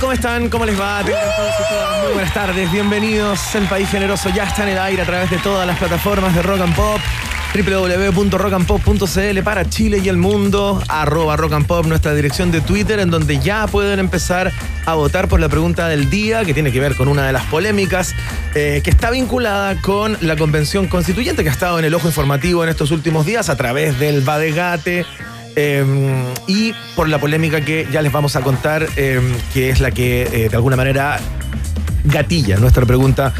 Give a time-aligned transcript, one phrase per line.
[0.00, 0.48] ¿Cómo están?
[0.50, 1.02] ¿Cómo les va?
[1.02, 3.54] Muy buenas tardes, bienvenidos.
[3.54, 6.42] El País Generoso ya está en el aire a través de todas las plataformas de
[6.42, 7.00] Rock and Pop
[7.54, 13.10] www.rockandpop.cl para Chile y el mundo, arroba rock and pop, nuestra dirección de Twitter, en
[13.10, 14.52] donde ya pueden empezar
[14.84, 17.44] a votar por la pregunta del día, que tiene que ver con una de las
[17.44, 18.14] polémicas,
[18.54, 22.62] eh, que está vinculada con la convención constituyente que ha estado en el ojo informativo
[22.62, 25.06] en estos últimos días a través del Badegate.
[25.56, 25.84] Eh,
[26.46, 29.20] y por la polémica que ya les vamos a contar, eh,
[29.54, 31.18] que es la que eh, de alguna manera
[32.04, 33.32] gatilla nuestra pregunta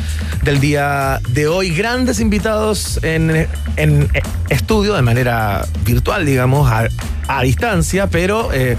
[0.43, 1.71] del día de hoy.
[1.75, 4.09] Grandes invitados en, en
[4.49, 6.89] estudio de manera virtual, digamos, a,
[7.29, 8.77] a distancia, pero eh,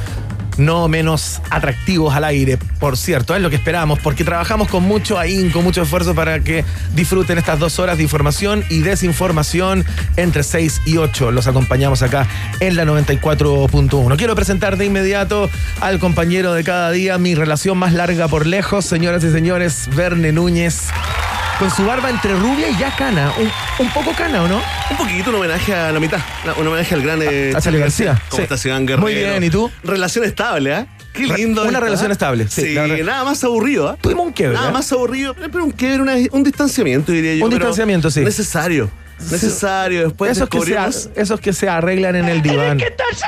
[0.58, 5.17] no menos atractivos al aire, por cierto, es lo que esperamos, porque trabajamos con mucho
[5.17, 6.63] ahínco, mucho esfuerzo para que
[6.94, 9.85] disfruten estas dos horas de información y desinformación
[10.16, 11.31] entre 6 y 8.
[11.31, 12.28] Los acompañamos acá
[12.59, 14.17] en la 94.1.
[14.17, 15.50] Quiero presentar de inmediato
[15.81, 20.31] al compañero de cada día, mi relación más larga por lejos, señoras y señores, Verne
[20.31, 20.89] Núñez.
[21.59, 23.33] Con su barba entre rubia y ya cana.
[23.39, 23.50] Un,
[23.83, 24.61] un poco cana, ¿o no?
[24.91, 26.19] Un poquito, un homenaje a la mitad.
[26.59, 28.22] Un homenaje al gran eh, A Charlie García.
[28.30, 28.67] ¿Cómo Sí.
[28.67, 29.02] Iván Guerrero?
[29.02, 29.72] Muy bien, ¿y tú?
[29.83, 30.85] Relación estable, ¿eh?
[31.13, 31.63] Qué lindo.
[31.63, 32.13] Una relación ¿eh?
[32.13, 33.97] estable, sí, nada más aburrido, ¿eh?
[34.00, 34.56] Tuvimos un quiebre.
[34.56, 34.73] Nada ¿eh?
[34.73, 37.45] más aburrido, pero un quiebre, una- un distanciamiento, diría yo.
[37.45, 38.19] Un distanciamiento, sí.
[38.22, 38.91] Necesario.
[39.19, 40.03] Necesario.
[40.05, 42.79] Después esos, que se, esos que se arreglan en el diván.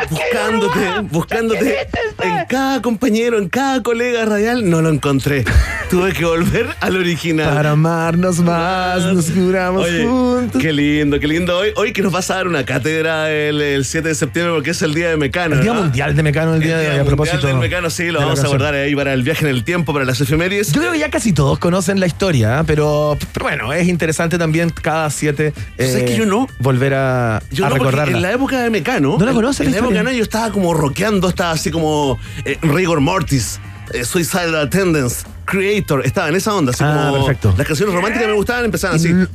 [0.09, 1.87] buscándote, buscándote
[2.21, 5.45] en cada compañero, en cada colega radial, no lo encontré.
[5.89, 7.53] Tuve que volver al original.
[7.53, 10.61] Para amarnos más, nos curamos Oye, juntos.
[10.61, 11.57] Qué lindo, qué lindo.
[11.57, 14.69] Hoy, hoy que nos vas a dar una cátedra el, el 7 de septiembre porque
[14.69, 15.55] es el día de Mecano.
[15.55, 15.81] El Día ¿no?
[15.81, 17.47] Mundial de Mecano, el día de hoy, a Mundial propósito.
[17.47, 20.05] del Mecano, sí, lo vamos a abordar ahí para el viaje en el tiempo, para
[20.05, 20.71] las efemérides.
[20.71, 22.63] Yo creo que ya casi todos conocen la historia, ¿eh?
[22.67, 26.47] pero, pero bueno, es interesante también cada siete eh, ¿Sabes que yo no?
[26.59, 28.17] volver a, Yo a no, porque recordarla.
[28.17, 29.17] en la época de Mecano.
[29.17, 29.99] ¿No la conoces En la época de?
[29.99, 33.59] Mecano yo estaba como rockeando, estaba así como eh, Rigor Mortis,
[33.93, 36.05] eh, Suicidal Attendance, Creator.
[36.05, 37.25] Estaba en esa onda, así Ah, como.
[37.25, 37.55] perfecto.
[37.57, 39.13] Las canciones románticas me gustaban, empezaban así.
[39.13, 39.27] no,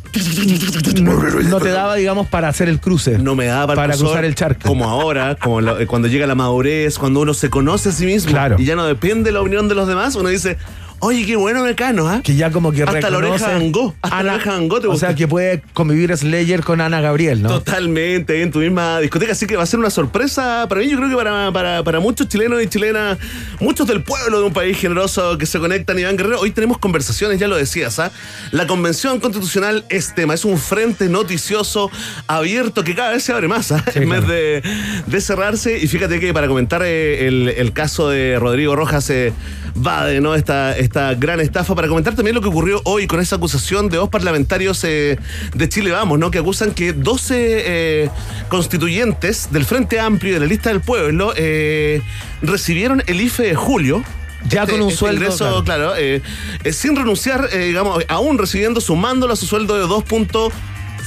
[1.42, 3.18] no te daba, digamos, para hacer el cruce.
[3.18, 4.68] No me daba para, Para cruzar, cruzar el charco.
[4.68, 8.06] Como ahora, como la- eh, cuando llega la madurez, cuando uno se conoce a sí
[8.06, 8.56] mismo Claro.
[8.58, 10.56] y ya no depende de la opinión de los demás, uno dice,
[11.04, 12.20] oye, qué bueno Mecano, ¿ah?
[12.22, 15.06] Que ya como que Hasta la oreja Gogh, hasta la oreja te O gusta.
[15.08, 17.48] sea, que puede convivir Slayer con Ana Gabriel, ¿no?
[17.48, 20.96] Totalmente, en tu misma discoteca, así que va a ser una sorpresa para mí, yo
[20.96, 23.18] creo que para, para, para muchos chilenos y chilenas,
[23.60, 27.38] muchos del pueblo de un país generoso que se conectan, Iván Guerrero, hoy tenemos conversaciones,
[27.38, 28.10] ya lo decías, ¿ah?
[28.50, 31.90] La convención constitucional es tema, es un frente noticioso
[32.26, 33.84] abierto que cada vez se abre más, ¿ah?
[33.92, 34.26] Sí, en claro.
[34.26, 34.70] vez de,
[35.06, 39.32] de cerrarse, y fíjate que para comentar eh, el, el caso de Rodrigo Rojas eh,
[39.74, 40.34] Bade, ¿no?
[40.34, 43.96] Esta, esta gran estafa, para comentar también lo que ocurrió hoy con esa acusación de
[43.96, 45.18] dos parlamentarios eh,
[45.54, 46.30] de Chile Vamos, ¿no?
[46.30, 48.10] Que acusan que 12 eh,
[48.48, 52.02] constituyentes del Frente Amplio y de la lista del pueblo eh,
[52.42, 54.04] recibieron el IFE de julio.
[54.48, 56.20] Ya con un sueldo, ingreso, claro, eh,
[56.64, 60.04] eh, sin renunciar, digamos, aún recibiendo, sumándolo a su sueldo de 2.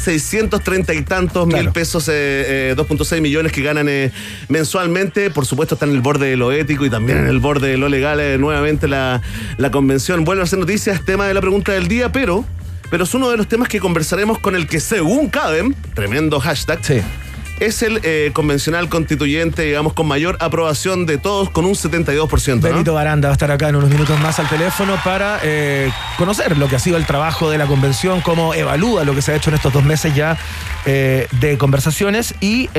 [0.04, 1.64] 630 y tantos Claro.
[1.64, 4.12] mil pesos, eh, eh, 2.6 millones que ganan eh,
[4.48, 5.30] mensualmente.
[5.32, 7.78] Por supuesto, están en el borde de lo ético y también en el borde de
[7.78, 8.20] lo legal.
[8.20, 9.22] eh, nuevamente la,
[9.58, 12.46] la convención vuelve a ser noticias, tema de la pregunta del día, pero,
[12.90, 16.80] pero es uno de los temas que conversaremos con el que, según Cadem, tremendo hashtag,
[16.84, 17.02] Sí.
[17.60, 22.56] Es el eh, convencional constituyente, digamos, con mayor aprobación de todos, con un 72%.
[22.56, 22.62] ¿no?
[22.62, 26.58] Benito Baranda va a estar acá en unos minutos más al teléfono para eh, conocer
[26.58, 29.36] lo que ha sido el trabajo de la convención, cómo evalúa lo que se ha
[29.36, 30.38] hecho en estos dos meses ya
[30.86, 32.70] eh, de conversaciones y,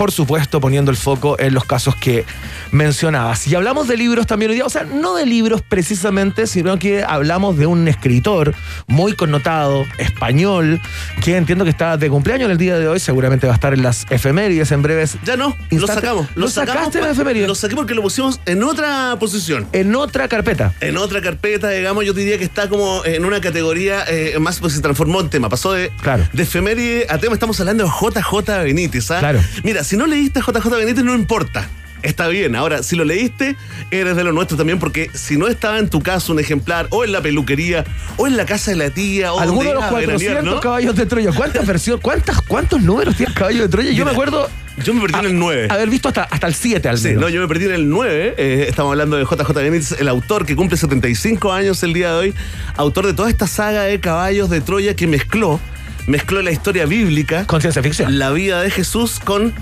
[0.00, 2.24] por supuesto, poniendo el foco en los casos que
[2.70, 3.46] mencionabas.
[3.46, 7.02] Y hablamos de libros también hoy día, o sea, no de libros precisamente, sino que
[7.04, 8.54] hablamos de un escritor
[8.86, 10.80] muy connotado, español,
[11.22, 13.82] que entiendo que está de cumpleaños el día de hoy, seguramente va a estar en
[13.82, 15.18] las efemérides en breves.
[15.22, 16.28] Ya no, lo sacamos.
[16.34, 17.46] ¿Lo sacaste pa- la efeméride?
[17.46, 19.66] Lo saqué porque lo pusimos en otra posición.
[19.72, 20.72] En otra carpeta.
[20.80, 24.72] En otra carpeta, digamos, yo diría que está como en una categoría eh, más, pues
[24.72, 25.50] se transformó en tema.
[25.50, 26.26] Pasó de, Claro.
[26.32, 27.34] de efeméride a tema.
[27.34, 29.18] Estamos hablando de JJ Benítez, ¿ah?
[29.18, 29.40] Claro.
[29.62, 31.68] Mira, si no leíste JJ Benítez, no importa.
[32.02, 32.56] Está bien.
[32.56, 33.56] Ahora, si lo leíste,
[33.90, 37.04] eres de lo nuestro también, porque si no estaba en tu casa un ejemplar, o
[37.04, 37.84] en la peluquería,
[38.16, 40.54] o en la casa de la tía, o Algunos de los ibas a veranear, 400
[40.54, 40.60] ¿no?
[40.60, 41.32] caballos de Troya.
[41.32, 42.02] ¿Cuántas versiones?
[42.02, 43.88] ¿Cuántas, ¿Cuántos números tiene el caballo de Troya?
[43.90, 44.48] Yo Mira, me acuerdo.
[44.82, 45.66] Yo me perdí en el 9.
[45.70, 47.20] Haber visto hasta, hasta el 7 al Sí, menos.
[47.22, 48.34] no, yo me perdí en el 9.
[48.38, 52.14] eh, estamos hablando de JJ Benítez, el autor que cumple 75 años el día de
[52.18, 52.34] hoy,
[52.76, 55.60] autor de toda esta saga de caballos de Troya que mezcló,
[56.06, 58.18] mezcló la historia bíblica, Con ciencia ficción.
[58.18, 59.52] la vida de Jesús con,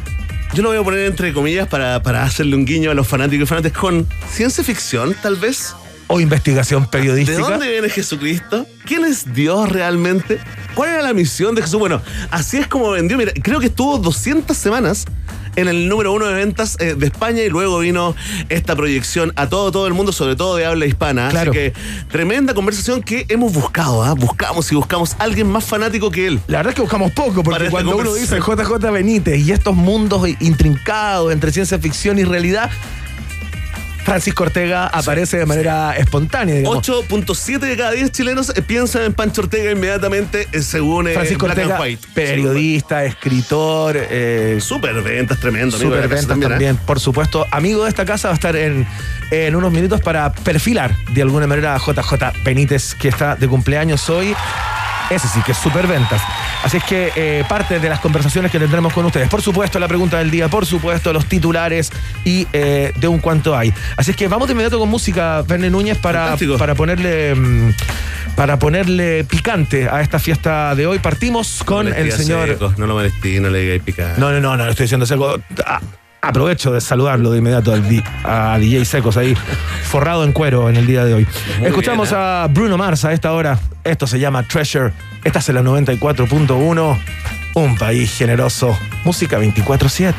[0.54, 3.44] yo lo voy a poner entre comillas para, para hacerle un guiño a los fanáticos
[3.44, 5.74] y fanáticos, con ciencia ficción tal vez.
[6.10, 7.38] O investigación ¿De periodística.
[7.38, 8.66] dónde viene Jesucristo?
[8.86, 10.40] ¿Quién es Dios realmente?
[10.74, 11.78] ¿Cuál era la misión de Jesús?
[11.78, 12.00] Bueno,
[12.30, 13.18] así es como vendió.
[13.18, 15.04] Mira, creo que estuvo 200 semanas
[15.58, 18.14] en el número uno de ventas eh, de España y luego vino
[18.48, 21.28] esta proyección a todo, todo el mundo, sobre todo de habla hispana.
[21.30, 21.50] Claro.
[21.50, 21.72] Así que
[22.10, 24.14] tremenda conversación que hemos buscado, ¿ah?
[24.14, 26.40] Buscamos y buscamos a alguien más fanático que él.
[26.46, 28.38] La verdad es que buscamos poco, porque cuando uno dice.
[28.38, 32.70] JJ Benítez y estos mundos intrincados entre ciencia ficción y realidad,
[34.04, 36.54] Francisco Ortega aparece de manera espontánea.
[36.56, 36.88] digamos.
[36.88, 41.46] 8.7 de cada 10 chilenos eh, piensan en Pancho Ortega inmediatamente, eh, según eh, Francisco
[41.46, 42.08] Black and Ortega, White.
[42.14, 45.76] periodista, escritor, eh, Super ventas, tremendo.
[45.76, 46.78] amigo de la casa Superventas también, ¿eh?
[46.86, 47.44] por supuesto.
[47.50, 48.86] Amigo de esta casa va a estar en,
[49.30, 54.08] en unos minutos para perfilar de alguna manera a JJ Benítez, que está de cumpleaños
[54.08, 54.34] hoy.
[55.10, 56.20] Ese sí que es superventas.
[56.62, 59.28] Así es que eh, parte de las conversaciones que tendremos con ustedes.
[59.28, 61.90] Por supuesto, la pregunta del día, por supuesto, los titulares
[62.24, 63.72] y eh, de un cuánto hay.
[63.96, 66.58] Así es que vamos de inmediato con música, Verne Núñez, para, Fantástico.
[66.58, 67.34] para ponerle.
[67.34, 67.72] mm,
[68.36, 70.98] Para ponerle picante a esta fiesta de hoy.
[71.00, 72.56] Partimos con No el señor.
[72.78, 74.16] no lo molesté, no le digas picar.
[74.18, 75.40] No, no, no, no, no estoy diciendo seco.
[75.66, 75.80] Ah,
[76.20, 77.72] Aprovecho de saludarlo de inmediato
[78.24, 79.36] a DJ Secos ahí,
[79.84, 81.26] forrado en cuero en el día de hoy.
[81.58, 82.24] Muy Escuchamos bien, ¿eh?
[82.24, 83.58] a Bruno Mars a esta hora.
[83.84, 84.92] Esto se llama Treasure.
[85.24, 86.98] Esta es la 94.1.
[87.54, 88.76] Un país generoso.
[89.04, 90.14] Música 24-7.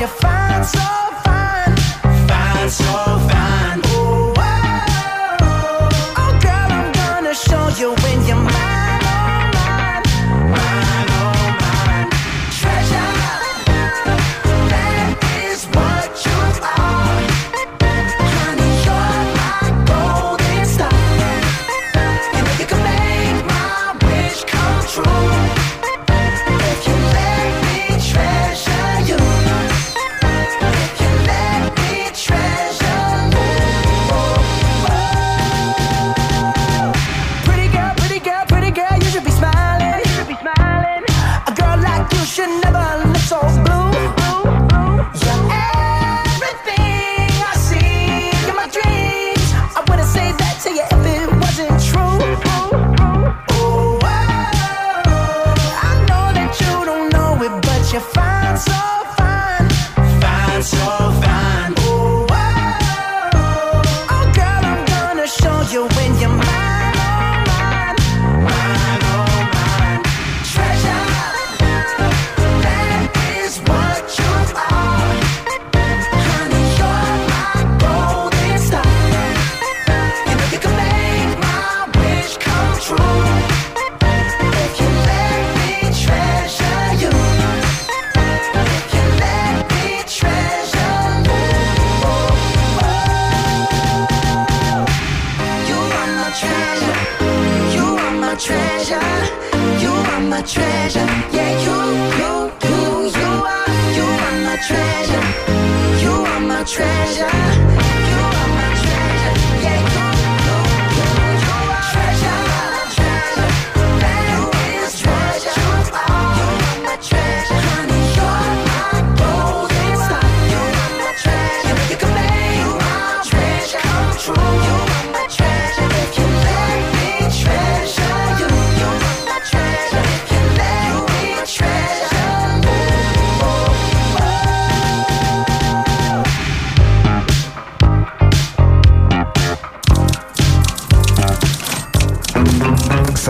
[0.00, 1.07] you find so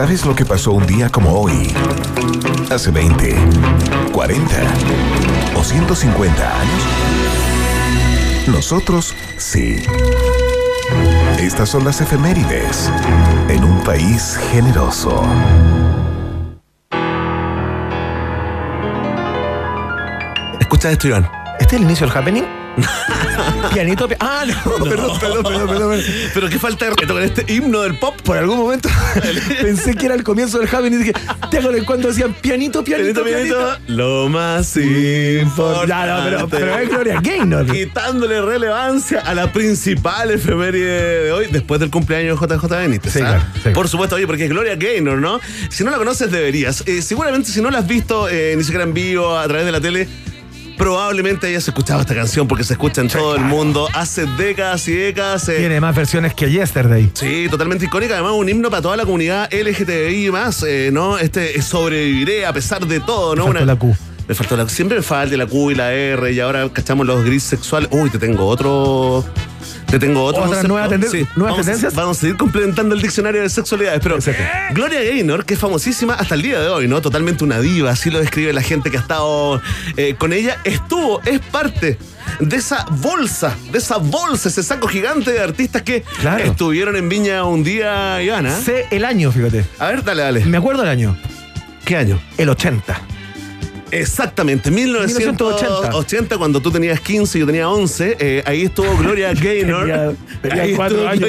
[0.09, 1.71] ¿Sabes lo que pasó un día como hoy?
[2.71, 3.37] Hace 20,
[4.11, 4.47] 40
[5.55, 6.83] o 150 años?
[8.47, 9.83] Nosotros sí.
[11.39, 12.91] Estas son las efemérides
[13.51, 15.23] en un país generoso.
[20.61, 21.29] Escucha esto, Iván.
[21.61, 22.45] ¿Este es el inicio del happening?
[23.73, 24.09] Pianito.
[24.09, 24.89] pi- ah, no, perdón,
[25.21, 26.01] perdón, perdón, perdón, perdón.
[26.35, 28.15] Pero qué falta de respeto con este himno del pop.
[28.23, 28.89] Por algún momento
[29.63, 31.13] pensé que era el comienzo del happening y dije,
[31.51, 33.79] ¿te acuerdas cuando decían pianito, pianito, Pianito, pianito?
[33.89, 35.89] lo más importante.
[35.89, 37.67] Ya, no, pero, pero es Gloria Gaynor.
[37.67, 43.13] Quitándole relevancia a la principal efeméride de hoy, después del cumpleaños de JJ Benítez.
[43.13, 43.23] Sí, ¿ah?
[43.23, 43.71] claro, sí.
[43.71, 45.41] Por supuesto, oye, porque es Gloria Gaynor, ¿no?
[45.71, 46.83] Si no la conoces, deberías.
[46.87, 49.73] Eh, seguramente, si no la has visto eh, ni siquiera en vivo a través de
[49.73, 50.09] la tele,
[50.79, 54.93] probablemente hayas escuchado esta canción porque se escucha en todo el mundo hace décadas y
[54.93, 55.49] décadas.
[55.49, 57.11] eh, Tiene más versiones que Yesterday.
[57.13, 58.15] Sí, totalmente icónica.
[58.15, 61.19] Además, un himno para toda la comunidad LGTBI más, eh, ¿no?
[61.19, 63.47] Este eh, sobreviviré a pesar de todo, ¿no?
[63.47, 63.97] Me faltó la Q.
[64.29, 67.25] Me faltó la Siempre me falta la Q y la R y ahora cachamos los
[67.25, 67.89] gris sexuales.
[67.93, 69.25] Uy, te tengo otro.
[69.91, 70.43] Te tengo otro.
[70.43, 70.69] ¿Otras concepto.
[70.69, 71.95] nuevas tenden- nuevas vamos, tendencias?
[71.95, 74.01] Vamos a seguir complementando el diccionario de sexualidades.
[74.03, 74.43] Pero Exacto.
[74.75, 77.01] Gloria Gaynor, que es famosísima hasta el día de hoy, ¿no?
[77.01, 79.63] Totalmente una diva, así lo describe la gente que ha estado
[79.97, 80.59] eh, con ella.
[80.65, 81.99] Estuvo, es parte
[82.41, 86.45] de esa bolsa, de esa bolsa, ese saco gigante de artistas que Claro.
[86.45, 88.61] estuvieron en Viña un día, Ivana.
[88.61, 89.65] Sé el año, fíjate.
[89.79, 90.45] A ver, dale, dale.
[90.45, 91.17] Me acuerdo del año.
[91.87, 92.21] ¿Qué año?
[92.37, 93.01] El 80.
[93.91, 99.87] Exactamente, 1980, cuando tú tenías 15 y yo tenía 11, eh, ahí estuvo Gloria Gaynor.
[100.43, 101.29] Tenía- tenía cuatro años.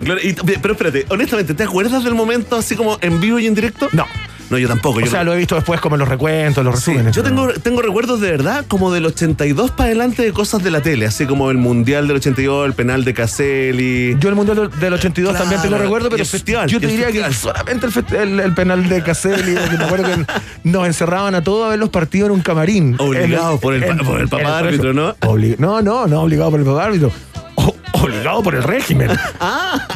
[0.00, 3.54] Gloria- y- pero espérate, honestamente, ¿te acuerdas del momento así como en vivo y en
[3.54, 3.88] directo?
[3.92, 4.06] No.
[4.50, 4.98] No, yo tampoco.
[4.98, 7.14] O yo sea, lo he visto después como en los recuentos, los Sí, resúmenes.
[7.16, 10.80] yo tengo, tengo recuerdos de verdad como del 82 para adelante de cosas de la
[10.82, 14.16] tele, así como el Mundial del 82, el penal de Caselli.
[14.18, 16.88] Yo el Mundial del- del 82 Claro, también tengo recuerdo, pero el festival, yo te
[16.88, 17.30] diría festival.
[17.30, 20.26] que solamente el, el- el penal de Caselli, que me acuerdo que
[20.68, 22.96] nos encerraban a todos a ver los partidos en un camarín.
[22.98, 24.92] Obligado En por el por el papá árbitro.
[24.92, 25.14] ¿no?
[25.58, 27.12] No, no, no obligado por el papá árbitro.
[27.54, 29.10] O- obligado por el régimen.
[29.40, 29.86] Ah.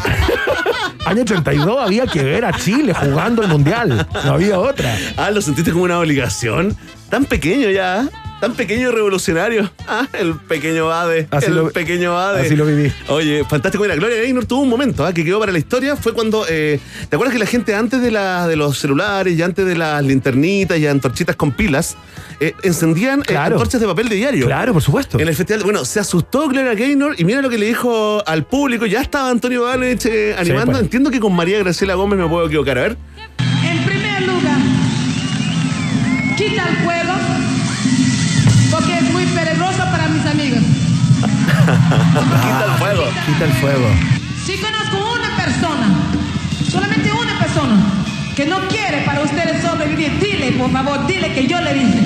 [1.06, 4.06] Año 82 había que ver a Chile jugando el Mundial.
[4.24, 4.96] No había otra.
[5.16, 6.76] Ah, lo sentiste como una obligación.
[7.10, 8.08] Tan pequeño ya.
[8.40, 9.70] Tan pequeño y revolucionario.
[9.88, 11.28] Ah, el pequeño Bade.
[11.30, 12.42] Así el lo- pequeño Bade.
[12.42, 12.92] así lo viví.
[13.08, 13.82] Oye, fantástico.
[13.84, 15.96] Mira, Gloria Gaynor tuvo un momento ah, que quedó para la historia.
[15.96, 16.44] Fue cuando.
[16.48, 19.76] eh, ¿Te acuerdas que la gente antes de, la, de los celulares y antes de
[19.76, 21.96] las linternitas y antorchitas con pilas
[22.40, 23.54] eh, encendían eh, Claro.
[23.56, 24.44] antorchas de papel de diario?
[24.46, 25.18] Claro, por supuesto.
[25.18, 28.44] En el festival, bueno, se asustó Gloria Gaynor y mira lo que le dijo al
[28.44, 28.84] público.
[28.84, 30.72] Ya estaba Antonio Valich eh, animando.
[30.72, 30.82] pues.
[30.82, 32.76] Entiendo que con María Graciela Gómez me puedo equivocar.
[32.78, 32.96] A ver.
[33.64, 34.58] En primer lugar,
[36.36, 37.13] quita el fuego
[41.64, 43.04] Quita el fuego.
[43.26, 43.88] Quita el fuego.
[44.44, 45.88] Si conozco una persona,
[46.70, 47.76] solamente una persona,
[48.36, 52.02] que no quiere para ustedes sobrevivir, dile, por favor, dile que yo le dije.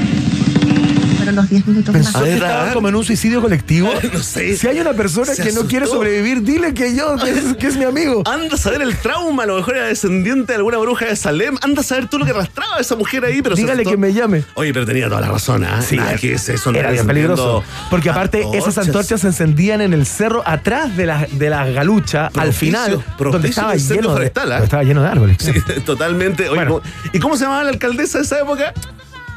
[1.28, 2.74] Pero los 10 minutos Pensó A que ver, estaba a ver.
[2.74, 3.90] como en un suicidio colectivo.
[4.12, 4.56] No sé.
[4.56, 7.76] Si hay una persona que no quiere sobrevivir, dile que yo, que es, que es
[7.76, 8.22] mi amigo.
[8.26, 11.56] Anda a saber el trauma, a lo mejor era descendiente de alguna bruja de Salem.
[11.60, 14.44] Anda a saber tú lo que arrastraba esa mujer ahí, pero Dígale que me llame.
[14.54, 15.82] Oye, pero tenía toda la razón, ¿ah?
[15.82, 17.62] Sí, Nada que es eso, era andar bien peligroso.
[17.90, 22.30] Porque aparte esas antorchas se encendían en el cerro atrás de la, de la galucha,
[22.34, 24.54] al final, donde estaba lleno, de, forestal, ¿ah?
[24.54, 25.36] donde estaba lleno de árboles.
[25.40, 25.52] Sí,
[25.84, 26.48] totalmente.
[26.48, 26.70] Oye, Bueno.
[26.82, 26.82] ¿cómo-
[27.12, 28.72] ¿Y cómo se llamaba la alcaldesa de esa época?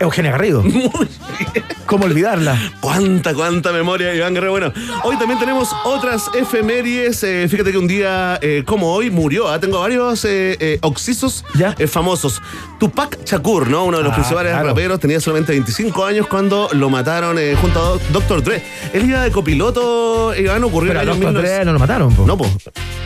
[0.02, 0.62] Eugenia Garrido.
[0.64, 0.82] Muy
[1.54, 1.66] bien.
[1.86, 2.58] ¿Cómo olvidarla?
[2.80, 4.52] Cuánta, cuánta memoria, Iván Guerrero.
[4.52, 7.22] Bueno, hoy también tenemos otras efemérides.
[7.24, 9.50] Eh, fíjate que un día eh, como hoy murió.
[9.50, 11.76] ah, Tengo varios eh, eh, oxisos Ya.
[11.78, 12.42] eh, famosos.
[12.80, 13.86] Tupac Shakur, ¿no?
[13.86, 14.70] Uno de los Ah, principales claro.
[14.70, 18.44] raperos, tenía solamente 25 años cuando lo mataron eh, junto a Doc- Dr.
[18.44, 18.64] Dre.
[18.94, 21.56] Él iba de copiloto, Iván, ocurrió Pero a en el año 1900.
[21.58, 22.26] Dre no lo mataron, po.
[22.26, 22.50] No, pues.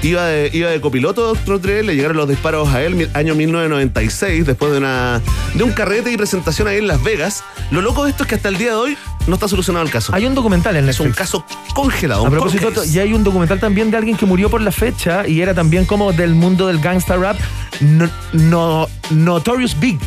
[0.03, 1.59] Iba de, iba de copiloto Dr.
[1.61, 5.21] Dre, le llegaron los disparos a él, año 1996, después de una
[5.55, 7.43] de un carrete y presentación ahí en Las Vegas.
[7.71, 9.91] Lo loco de esto es que hasta el día de hoy no está solucionado el
[9.91, 10.13] caso.
[10.15, 11.17] Hay un documental en es un Netflix.
[11.31, 12.25] caso congelado.
[12.25, 12.89] A propósito, cold case.
[12.95, 15.85] y hay un documental también de alguien que murió por la fecha y era también
[15.85, 17.37] como del mundo del gangsta rap,
[17.81, 19.99] no, no- Notorious Big,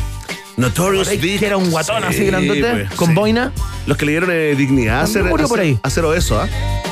[0.57, 1.43] Notorious que Big.
[1.43, 3.13] era un guatón así Sí, grandote, pues, con sí.
[3.13, 3.51] boina.
[3.85, 5.79] Los que le dieron eh, dignidad a hacer, murió por ahí.
[5.83, 6.47] hacer obeso, ¿ah?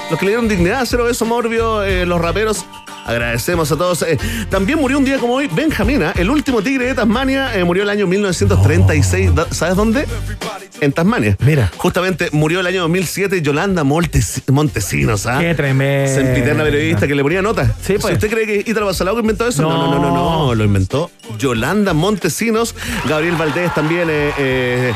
[0.10, 2.66] Los que le dieron dignidad a hacer obeso morbio, eh, los raperos.
[3.08, 4.02] Agradecemos a todos.
[4.04, 4.18] Eh,
[4.50, 6.14] también murió un día como hoy Benjamín, ¿ah?
[6.16, 9.34] el último tigre de Tasmania, eh, murió el año 1936.
[9.34, 10.06] Da- ¿Sabes dónde?
[10.82, 11.36] En Tasmania.
[11.40, 11.72] Mira.
[11.78, 15.26] Justamente murió el año 2007 Yolanda Montesinos.
[15.26, 15.40] ¿ah?
[15.40, 16.14] Qué tremendo.
[16.14, 17.74] Sempiterna periodista que le ponía nota.
[17.82, 18.06] Sí, pues.
[18.08, 20.56] Si usted cree que Italo Basalao inventó eso, no, no, no, no, no, No.
[20.56, 21.10] lo inventó
[21.40, 22.76] Yolanda Montesinos.
[23.08, 24.94] Gabriel Valdés también eh, eh,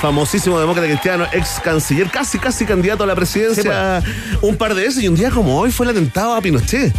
[0.00, 4.02] famosísimo demócrata cristiano, ex canciller, casi, casi candidato a la presidencia
[4.42, 5.02] un par de veces.
[5.02, 6.92] Y un día como hoy fue el atentado a Pinochet.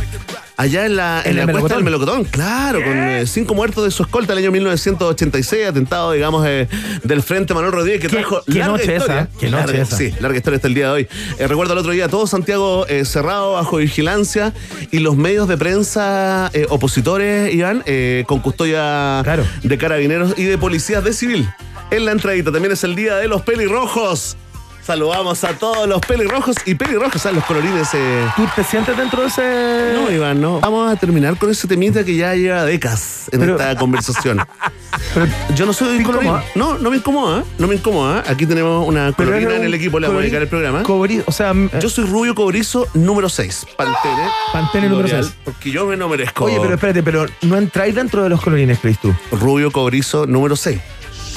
[0.58, 2.24] Allá en la, en ¿En la el cuesta del Melocotón?
[2.26, 6.68] Claro, con eh, cinco muertos de su escolta el año 1986, atentado, digamos, eh,
[7.04, 9.20] del Frente Manuel Rodríguez, que Qué- trajo qué larga noche historia.
[9.32, 9.98] esa, qué noche Larga- esa.
[9.98, 11.08] Sí, larga historia hasta el día de hoy.
[11.40, 14.54] Eh, recuerdo el otro día todo Santiago eh, cerrado bajo vigilancia
[14.92, 19.44] y los medios de prensa eh, opositores, Iván, eh, con custodia Claro.
[19.62, 21.50] de carabineros y de policías de civil.
[21.92, 24.38] En la entradita también es el día de los pelirrojos.
[24.86, 27.38] Saludamos a todos los pelirrojos y pelirrojos, ¿sabes?
[27.38, 27.88] Los colorines.
[27.96, 29.94] eh, ¿Tú te sientes dentro de ese.?
[29.96, 30.60] no, Iván, no.
[30.60, 34.42] Vamos a terminar con ese temita que ya lleva décadas en Pero- esta conversación.
[35.16, 35.26] Pero-
[35.56, 36.28] Yo no soy ¿Te colorín.
[36.30, 36.46] incomoda?
[36.54, 38.24] No, no me incomoda, no me incomoda.
[38.28, 40.84] Aquí tenemos una colorina en el equipo, le vamos a dedicar el programa.
[40.84, 43.66] cobri- o sea, eh, Yo soy rubio cobrizo número 6.
[43.76, 44.30] Pantene.
[44.54, 45.36] Pantene número L'Oreal, seis.
[45.46, 46.46] Porque yo me no merezco.
[46.46, 49.12] Oye, pero espérate, pero no entráis dentro de los colorines, Chris, tú.
[49.32, 50.80] Rubio cobrizo número 6.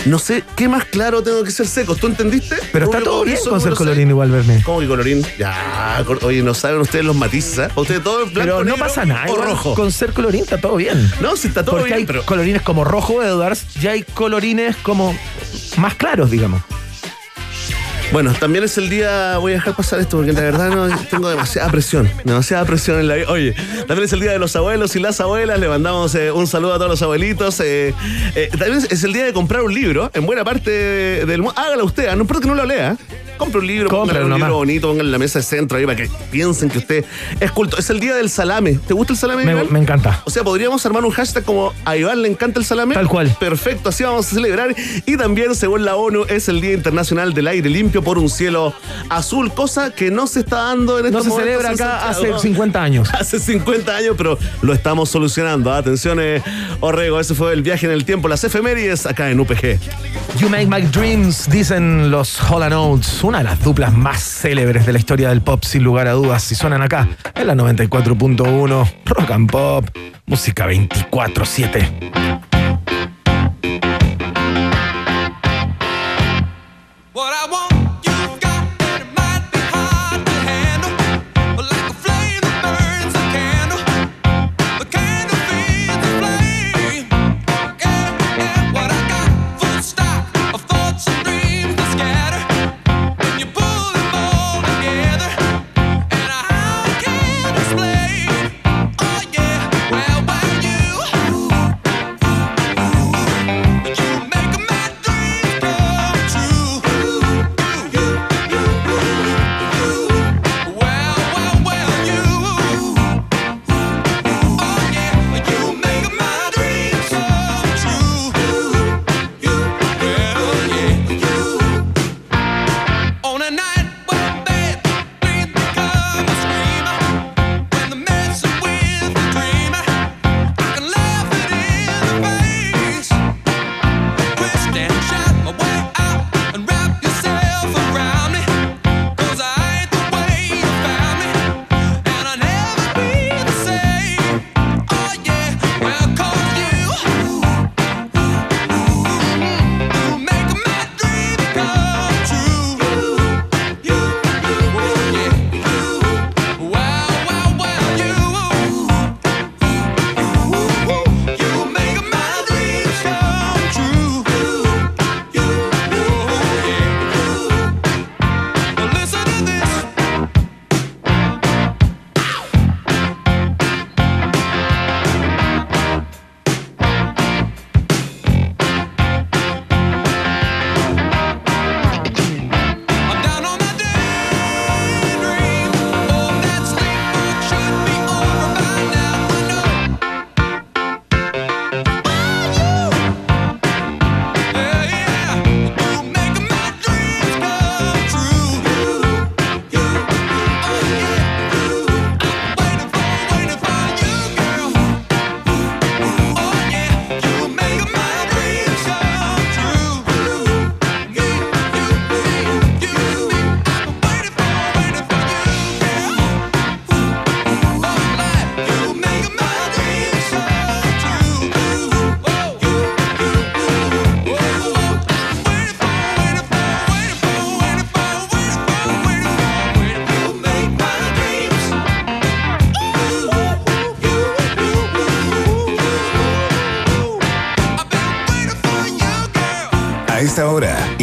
[0.06, 1.94] No sé qué más claro tengo que ser seco.
[1.96, 2.56] ¿Tú entendiste?
[2.72, 4.62] Pero está todo bien con ser colorín igual, Verne.
[4.64, 5.24] ¿Cómo que colorín?
[5.38, 7.68] Ya, oye, no saben ustedes los matices, ¿eh?
[7.74, 9.30] Ustedes todo en blanco, Pero no pasa nada.
[9.30, 9.74] O rojo.
[9.74, 11.10] Con ser colorín está todo bien.
[11.20, 12.24] No, si está todo Porque bien, hay pero.
[12.24, 15.16] colorines como rojo Edwards y hay colorines como
[15.76, 16.62] más claros, digamos.
[18.10, 21.28] Bueno, también es el día, voy a dejar pasar esto porque la verdad no tengo
[21.28, 23.26] demasiada presión, demasiada presión en la vida.
[23.28, 23.54] Oye,
[23.86, 26.72] también es el día de los abuelos y las abuelas, le mandamos eh, un saludo
[26.72, 27.60] a todos los abuelitos.
[27.60, 27.94] eh,
[28.34, 31.60] eh, también es el día de comprar un libro, en buena parte de- del mundo.
[31.60, 32.96] Hágalo usted, ah, no importa que no lo lea.
[33.36, 36.10] Compre un libro, póngale un libro bonito, en la mesa de centro ahí para que
[36.32, 37.04] piensen que usted
[37.38, 37.78] es culto.
[37.78, 38.80] Es el día del salame.
[38.84, 39.44] ¿Te gusta el salame?
[39.44, 40.22] Me, encanta.
[40.24, 42.94] O sea, podríamos armar un hashtag como a Iván le encanta el salame.
[42.94, 43.36] Tal cual.
[43.38, 44.74] Perfecto, así vamos a celebrar.
[45.06, 48.74] Y también, según la ONU, es el Día Internacional del Aire Limpio por un cielo
[49.08, 52.82] azul, cosa que no se está dando en No estos se celebra acá hace 50
[52.82, 53.08] años.
[53.18, 55.72] Hace 50 años, pero lo estamos solucionando.
[55.72, 56.42] Atención, eh,
[56.80, 59.78] Orrego, ese fue el viaje en el tiempo, las efemérides acá en UPG.
[60.38, 64.92] You Make My Dreams, dicen los Holland Oates, una de las duplas más célebres de
[64.92, 66.50] la historia del pop, sin lugar a dudas.
[66.52, 69.84] Y suenan acá en la 94.1 Rock and Pop,
[70.26, 72.08] música 24-7.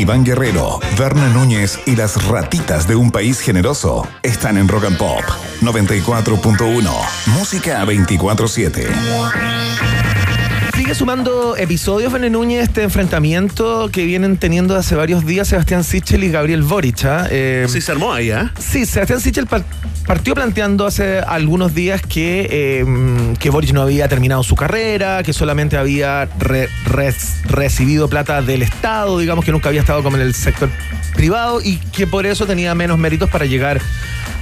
[0.06, 4.98] Iván Guerrero, Berna Núñez y las ratitas de un país generoso están en Rock and
[5.00, 5.24] Pop
[5.62, 6.92] 94.1.
[7.36, 8.88] Música 24-7.
[10.76, 16.24] Sigue sumando episodios, Vene Núñez, este enfrentamiento que vienen teniendo hace varios días Sebastián Sichel
[16.24, 17.04] y Gabriel Boric.
[17.06, 17.28] ¿ah?
[17.32, 18.54] Eh, Sí, se armó ahí, ¿ah?
[18.60, 19.48] Sí, Sebastián Sichel
[20.06, 22.86] partió planteando hace algunos días que, eh,
[23.40, 26.30] que Boric no había terminado su carrera, que solamente había
[27.46, 30.70] recibido plata del Estado, digamos que nunca había estado como en el sector
[31.16, 33.82] privado y que por eso tenía menos méritos para llegar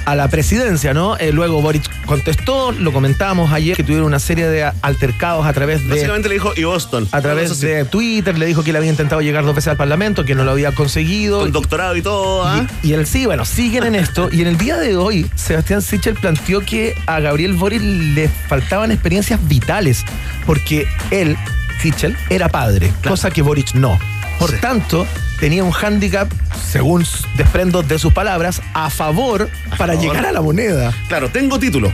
[0.06, 1.18] a la presidencia, ¿no?
[1.18, 5.84] Eh, luego Boric contestó, lo comentábamos ayer, que tuvieron una serie de altercados a través
[5.84, 7.08] de Básicamente le dijo, y Boston.
[7.12, 7.66] a través sí.
[7.66, 10.44] de Twitter, le dijo que él había intentado llegar dos veces al Parlamento, que no
[10.44, 11.42] lo había conseguido.
[11.42, 12.66] Con doctorado y todo, ¿ah?
[12.82, 14.30] Y, y él sí, bueno, siguen en esto.
[14.32, 18.92] Y en el día de hoy, Sebastián Sichel planteó que a Gabriel Boric le faltaban
[18.92, 20.06] experiencias vitales,
[20.46, 21.38] porque él,
[21.82, 24.00] Sichel, era padre, cosa que Boric no.
[24.40, 24.58] Por Sí.
[24.62, 25.08] tanto,
[25.40, 26.30] tenía un hándicap,
[26.72, 27.06] según
[27.38, 30.02] desprendo de sus palabras, a favor para favor.
[30.02, 30.94] llegar a la moneda.
[31.08, 31.94] Claro, tengo título.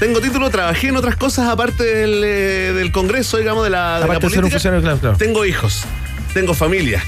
[0.00, 4.06] Tengo título, trabajé en otras cosas aparte del, eh, del Congreso, digamos, de la, la
[4.06, 4.80] de ser un política.
[4.80, 5.16] claro, claro.
[5.16, 5.84] Tengo hijos,
[6.34, 7.02] tengo familia.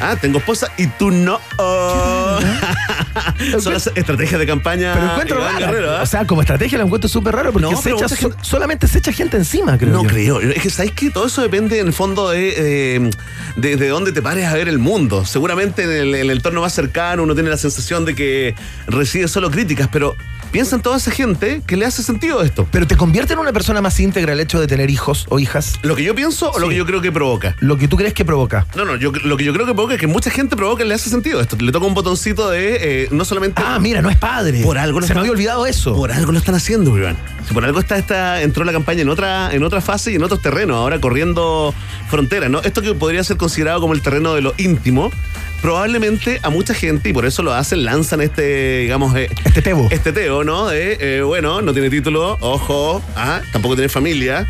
[0.00, 1.40] Ah, tengo esposa y tú no.
[1.58, 2.38] Oh.
[3.60, 4.92] Son las estrategias de campaña.
[4.94, 5.58] Pero encuentro raro.
[5.58, 6.02] Guerrero, ¿ah?
[6.02, 8.36] O sea, como estrategia lo encuentro súper raro porque No, se echa mucha so- gente-
[8.42, 10.08] solamente se echa gente encima, creo No yo.
[10.08, 10.40] creo.
[10.40, 12.54] Es que sabéis que todo eso depende en el fondo de,
[12.96, 13.10] eh,
[13.56, 15.24] de, de dónde te pares a ver el mundo.
[15.24, 18.54] Seguramente en el, en el entorno más cercano uno tiene la sensación de que
[18.86, 20.14] recibe solo críticas, pero
[20.52, 22.66] piensa en toda esa gente que le hace sentido esto.
[22.70, 25.74] Pero te convierte en una persona más íntegra el hecho de tener hijos o hijas.
[25.82, 27.54] ¿Lo que yo pienso o lo que yo creo que provoca?
[27.60, 28.66] Lo que tú crees que provoca.
[28.76, 30.88] No, no, yo, lo que yo creo que provoca es que mucha gente provoca y
[30.88, 31.56] le hace sentido esto.
[31.60, 33.62] Le toca un botoncito de eh, no solamente.
[33.64, 34.62] Ah, mira, no es padre.
[34.62, 35.94] Por algo lo Se me está- había olvidado eso.
[35.94, 37.16] Por algo lo están haciendo, Iván.
[37.46, 40.22] Si por algo está esta, entró la campaña en otra, en otra fase y en
[40.24, 41.72] otros terrenos, ahora corriendo
[42.08, 42.60] fronteras, ¿no?
[42.62, 45.12] Esto que podría ser considerado como el terreno de lo íntimo,
[45.62, 49.88] probablemente a mucha gente, y por eso lo hacen, lanzan este, digamos, eh, Este tebo.
[49.90, 50.68] este teo, ¿no?
[50.68, 54.46] De, eh, bueno, no tiene título, ojo, ah, tampoco tiene familia,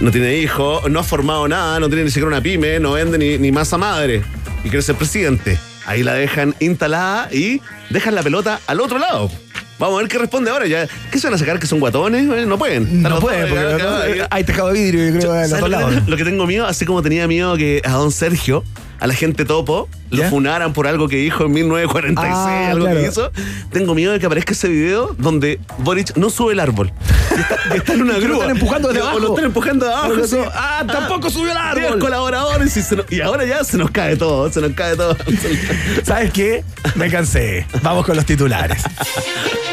[0.00, 3.18] no tiene hijo, no ha formado nada, no tiene ni siquiera una pyme, no vende
[3.18, 4.22] ni, ni masa madre
[4.64, 5.58] y quiere ser presidente.
[5.86, 9.30] Ahí la dejan instalada y dejan la pelota al otro lado.
[9.78, 10.66] Vamos a ver qué responde ahora.
[10.66, 11.58] Ya, ¿Qué se van a sacar?
[11.60, 12.22] ¿Que son guatones?
[12.28, 13.02] Eh, No pueden.
[13.02, 13.82] No los puede, dos, porque
[14.18, 15.94] no- hay tejado de vidrio, yo creo, en los ¿Sabes dos lo, lados.
[16.04, 16.66] que, lo que tengo miedo?
[16.66, 18.64] Así como tenía miedo que a don Sergio,
[18.98, 20.30] a la gente topo, lo ¿Ya?
[20.30, 23.00] funaran por algo que dijo en 1946, Ah, algo claro.
[23.00, 23.30] que hizo.
[23.72, 26.92] Tengo miedo de que aparezca ese video donde Boric no sube el árbol.
[27.36, 28.36] Y está, y está en una Que lo grúa.
[28.38, 29.18] están empujando desde abajo.
[29.18, 30.14] lo están empujando de abajo.
[30.14, 31.98] Eso- ah, tampoco subió el árbol.
[31.98, 35.16] Colaboradores y, se nos- y ahora ya se nos cae todo, se nos cae todo.
[36.04, 36.64] ¿Sabes qué?
[36.94, 37.66] Me cansé.
[37.82, 38.82] Vamos con los titulares.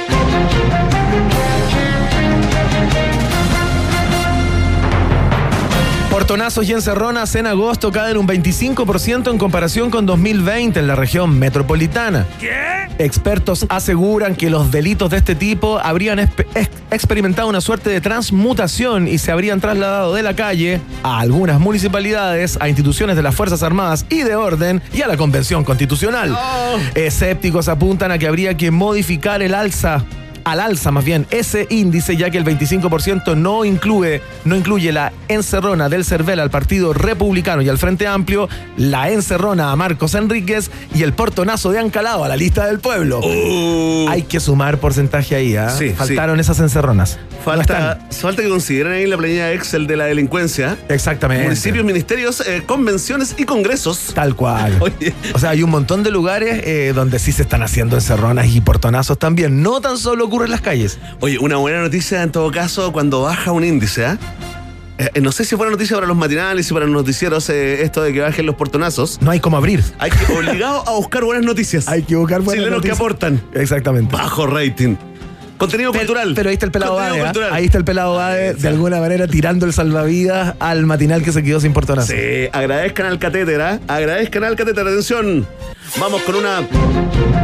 [6.23, 11.37] Portonazos y encerronas en agosto caen un 25% en comparación con 2020 en la región
[11.37, 12.25] metropolitana.
[12.39, 12.87] ¿Qué?
[12.97, 16.19] Expertos aseguran que los delitos de este tipo habrían
[16.91, 22.57] experimentado una suerte de transmutación y se habrían trasladado de la calle a algunas municipalidades,
[22.61, 26.37] a instituciones de las Fuerzas Armadas y de orden y a la Convención Constitucional.
[26.95, 30.05] Escépticos apuntan a que habría que modificar el alza
[30.43, 35.13] al alza más bien ese índice ya que el 25% no incluye, no incluye la
[35.27, 40.69] encerrona del CERVEL al Partido Republicano y al Frente Amplio, la encerrona a Marcos Enríquez
[40.93, 43.21] y el portonazo de Ancalao a la lista del pueblo.
[44.09, 45.69] Hay que sumar porcentaje ahí, ¿ah?
[45.69, 47.19] Sí, Faltaron esas encerronas.
[47.43, 50.77] Falta, falta que consideren ahí la planilla Excel de la delincuencia.
[50.87, 51.43] Exactamente.
[51.43, 54.11] Municipios, ministerios, eh, convenciones y congresos.
[54.13, 54.77] Tal cual.
[54.79, 55.13] Oye.
[55.33, 58.61] O sea, hay un montón de lugares eh, donde sí se están haciendo encerronas y
[58.61, 59.61] portonazos también.
[59.61, 60.97] No tan solo ocurre en las calles.
[61.19, 64.17] Oye, una buena noticia en todo caso cuando baja un índice, ¿ah?
[64.97, 67.83] Eh, no sé si es buena noticia para los matinales y para los noticieros eh,
[67.83, 69.21] esto de que bajen los portonazos.
[69.21, 69.83] No hay como abrir.
[69.99, 71.87] Hay que obligado a buscar buenas noticias.
[71.93, 72.97] Hay que buscar buenas Chilenos noticias.
[72.97, 73.41] que aportan.
[73.53, 74.15] Exactamente.
[74.15, 74.95] Bajo rating.
[75.57, 76.33] Contenido cultural.
[76.35, 77.33] Pero ahí está el pelado Contenido Bade.
[77.33, 77.53] cultural.
[77.53, 81.43] Ahí está el pelado Bade, de alguna manera tirando el salvavidas al matinal que se
[81.43, 82.11] quedó sin portonazo.
[82.11, 83.79] Sí, agradezcan al catéter, ¿ah?
[83.87, 84.87] Agradezcan al catéter.
[84.87, 85.47] Atención.
[85.99, 86.67] Vamos con una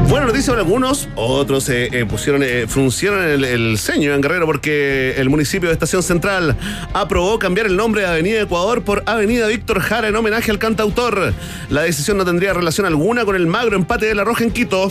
[0.07, 1.07] buena noticia para algunos.
[1.15, 6.01] Otros eh, eh, pusieron, eh, fruncieron el, el en Guerrero porque el municipio de Estación
[6.01, 6.57] Central
[6.93, 11.33] aprobó cambiar el nombre de Avenida Ecuador por Avenida Víctor Jara en homenaje al cantautor.
[11.69, 14.89] La decisión no tendría relación alguna con el magro empate de La Roja en Quito.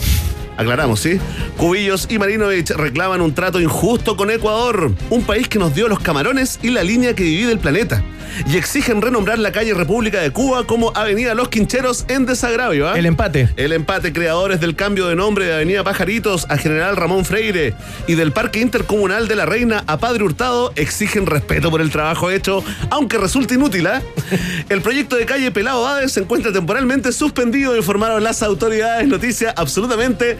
[0.59, 1.19] Aclaramos, ¿sí?
[1.57, 5.99] Cubillos y Marinovich reclaman un trato injusto con Ecuador, un país que nos dio los
[5.99, 8.03] camarones y la línea que divide el planeta.
[8.45, 12.89] Y exigen renombrar la calle República de Cuba como Avenida Los Quincheros en desagravio.
[12.89, 12.97] ¿ah?
[12.97, 13.48] El empate.
[13.55, 17.73] El empate, creadores del cambio de nombre de Avenida Pajaritos a General Ramón Freire
[18.07, 22.31] y del Parque Intercomunal de la Reina a Padre Hurtado exigen respeto por el trabajo
[22.31, 23.87] hecho, aunque resulte inútil.
[23.87, 24.01] ¿ah?
[24.69, 29.07] El proyecto de calle Pelado Bades se encuentra temporalmente suspendido, informaron las autoridades.
[29.07, 30.37] Noticia absolutamente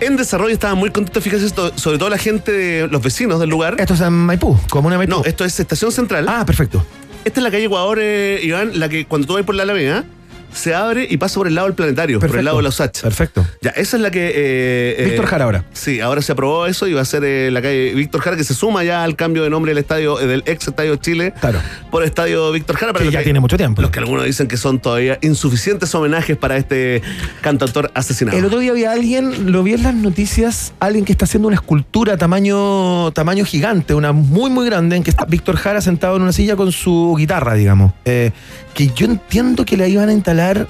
[0.00, 0.52] en desarrollo.
[0.52, 3.76] Estaban muy contentos, fíjese esto, sobre todo la gente, de los vecinos del lugar.
[3.78, 5.16] Esto es en Maipú, comuna Maipú.
[5.16, 6.26] No, esto es Estación Central.
[6.28, 6.84] Ah, perfecto.
[7.24, 10.04] Esta es la calle Ecuador, eh, Iván, la que cuando tú vas por la Alameda,
[10.52, 13.02] se abre y pasa por el lado del planetario, por el lado de los H.
[13.02, 13.46] Perfecto.
[13.60, 14.28] Ya, esa es la que.
[14.28, 15.64] eh, eh, Víctor Jara ahora.
[15.72, 18.44] Sí, ahora se aprobó eso y va a ser eh, la calle Víctor Jara, que
[18.44, 21.58] se suma ya al cambio de nombre del estadio, eh, del ex estadio Chile, Claro.
[21.90, 22.92] por estadio Víctor Jara.
[22.92, 23.82] para Que ya tiene mucho tiempo.
[23.82, 27.02] Los que algunos dicen que son todavía insuficientes homenajes para este
[27.40, 28.36] cantautor asesinado.
[28.38, 31.56] El otro día había alguien, lo vi en las noticias, alguien que está haciendo una
[31.56, 36.22] escultura tamaño, tamaño gigante, una muy, muy grande, en que está Víctor Jara sentado en
[36.22, 37.92] una silla con su guitarra, digamos.
[38.04, 38.32] Eh,
[38.74, 40.66] que yo entiendo que la iban a instalar.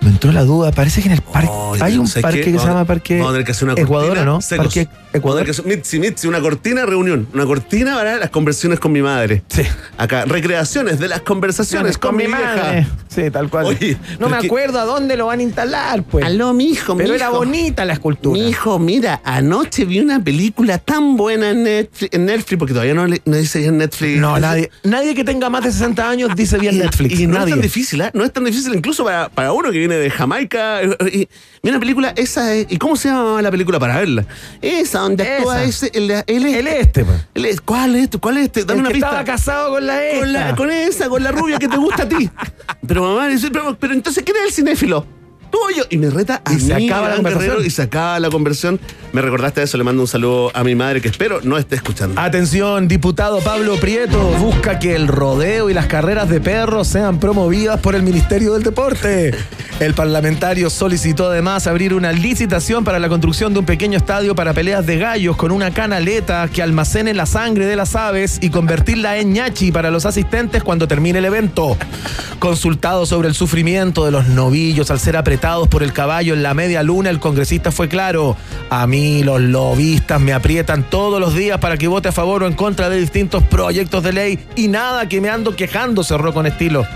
[0.00, 1.48] Me entró la duda, parece que en el parque.
[1.50, 3.80] Oh, hay un ¿sabes parque que se llama Parque vamos a tener que hacer una
[3.80, 4.40] Ecuador, cortina, ¿o ¿no?
[4.40, 4.66] secos.
[4.66, 5.40] Parque Ecuador.
[5.40, 7.26] a tener que hacer- Mitzi, Mitzi, una cortina reunión.
[7.34, 9.42] Una cortina para las conversaciones con mi madre.
[9.48, 9.62] Sí.
[9.98, 12.86] Acá, recreaciones de las conversaciones con, mi vieja.
[13.08, 13.66] Sí, tal cual.
[13.66, 16.24] Oye, no me acuerdo a dónde lo van a instalar, pues.
[16.24, 17.38] Aló, mi hijo, Pero mi era hijo.
[17.38, 18.38] bonita la escultura.
[18.38, 22.94] Mi hijo, mira, anoche vi una película tan buena en Netflix, en Netflix porque todavía
[22.94, 24.20] no, le- no dice en Netflix.
[24.20, 27.18] No, nadie, nadie que tenga más de 60 años dice bien Netflix.
[27.18, 27.46] Y no nadie.
[27.46, 28.10] es tan difícil, ¿ah?
[28.12, 30.82] No es tan difícil incluso para, para uno que viene de Jamaica.
[30.82, 31.28] eh, Y,
[31.62, 34.26] mira una película, esa es- ¿Y cómo se llama la película para verla?
[34.60, 35.86] Esa, donde actúa Esa.
[35.86, 35.98] ese.
[35.98, 37.18] El, el, El este, pues.
[37.34, 38.18] el- el- ¿Cuál es este?
[38.18, 38.64] ¿Cuál es este?
[38.64, 39.06] Dame El una que pista.
[39.08, 40.18] estaba casado con la esta.
[40.20, 42.30] con, la- con esa, con la rubia que te gusta a ti.
[42.86, 45.04] Pero mamá dice, pero, pero entonces, ¿quién es el cinéfilo?
[45.50, 45.84] Tú o yo.
[45.90, 47.50] Y me reta a Y se acaba la conversación.
[47.50, 48.80] Guerrero, y se acaba la conversión.
[49.16, 52.20] Me recordaste eso, le mando un saludo a mi madre que espero no esté escuchando.
[52.20, 57.80] Atención, diputado Pablo Prieto busca que el rodeo y las carreras de perros sean promovidas
[57.80, 59.34] por el Ministerio del Deporte.
[59.80, 64.52] El parlamentario solicitó además abrir una licitación para la construcción de un pequeño estadio para
[64.52, 69.16] peleas de gallos con una canaleta que almacene la sangre de las aves y convertirla
[69.16, 71.78] en ñachi para los asistentes cuando termine el evento.
[72.38, 76.52] Consultado sobre el sufrimiento de los novillos al ser apretados por el caballo en la
[76.52, 78.36] media luna, el congresista fue claro.
[78.68, 82.46] A mí los lobistas me aprietan todos los días para que vote a favor o
[82.46, 86.46] en contra de distintos proyectos de ley y nada que me ando quejando, cerró con
[86.46, 86.86] estilo.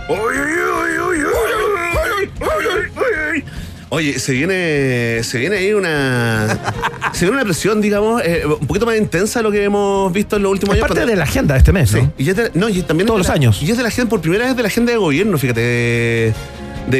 [3.92, 6.46] Oye, se viene, se viene ahí una,
[7.12, 10.36] se viene una presión, digamos, eh, un poquito más intensa de lo que hemos visto
[10.36, 10.88] en los últimos Es años.
[10.88, 12.12] parte Cuando- de la agenda de este mes, Sí, ¿no?
[12.16, 13.60] y, ya te- no, y también Todos los la- años.
[13.60, 16.32] Y es de la agenda, por primera vez de la agenda de gobierno, fíjate, de,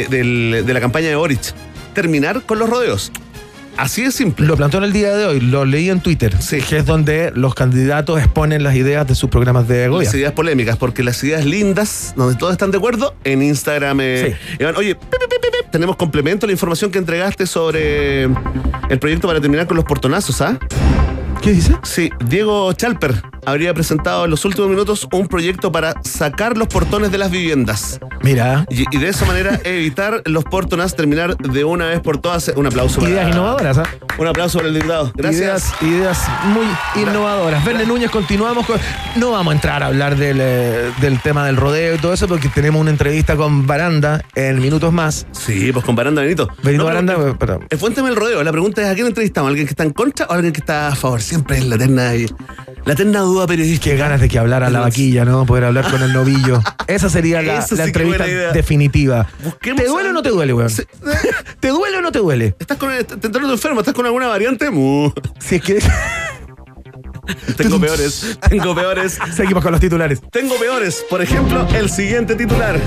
[0.09, 1.41] de- la campaña de Boric.
[1.95, 3.13] Terminar con los rodeos.
[3.81, 4.47] Así de simple.
[4.47, 6.59] Lo planteó en el día de hoy, lo leí en Twitter, Sí.
[6.61, 10.19] que es donde los candidatos exponen las ideas de sus programas de Las gobierno.
[10.19, 13.99] ideas polémicas, porque las ideas lindas, donde todos están de acuerdo, en Instagram.
[14.03, 18.25] eh, Iván, oye, pi, pi, pi, pi, pi, tenemos complemento la información que entregaste sobre
[18.25, 20.59] el proyecto para terminar con los portonazos, ¿ah?
[21.41, 21.75] ¿Qué dice?
[21.83, 27.11] Sí, Diego Chalper habría presentado en los últimos minutos un proyecto para sacar los portones
[27.11, 27.99] de las viviendas.
[28.23, 32.53] Mira, Y, y de esa manera evitar los portonazos, terminar de una vez por todas.
[32.57, 33.85] Un aplauso para- ideas innovadoras, ¿ah?
[34.19, 35.13] Un aplauso para el diputado.
[35.15, 35.73] Gracias.
[35.81, 37.65] Ideas, ideas muy innovadoras.
[37.65, 38.79] Verne Núñez, continuamos con.
[39.17, 42.29] No vamos a entrar a hablar del, eh, del tema del rodeo y todo eso,
[42.29, 45.27] porque tenemos una entrevista con Baranda en minutos más.
[45.33, 46.49] Sí, pues con Baranda Benito.
[46.63, 47.67] Benito No, Baranda, pero- eh, perdón.
[48.11, 48.43] El rodeo.
[48.43, 49.49] La pregunta es: ¿a quién entrevistamos?
[49.49, 51.21] ¿Alguien que está en contra o alguien que está a favor?
[51.23, 52.13] Siempre es la eterna,
[52.85, 53.91] la eterna duda periodística.
[53.91, 55.47] Qué ganas de que hablara la vaquilla, ¿no?
[55.47, 56.63] Poder hablar con el novillo.
[56.87, 58.53] Esa sería la, Eso la sí que entrevista buena idea.
[58.53, 59.27] definitiva.
[59.45, 60.71] Busquemos ¿Te duele o no te duele, weón?
[61.61, 62.55] ¿Te duele o no te duele?
[62.59, 63.81] ¿Estás con te noto enfermo?
[63.81, 64.71] ¿Estás con alguna variante?
[64.71, 65.11] Mu.
[65.39, 65.83] Si es que.
[67.57, 68.39] Tengo peores.
[68.49, 69.19] Tengo peores.
[69.35, 70.21] Seguimos con los titulares.
[70.33, 71.05] Tengo peores.
[71.09, 72.81] Por ejemplo, el siguiente titular.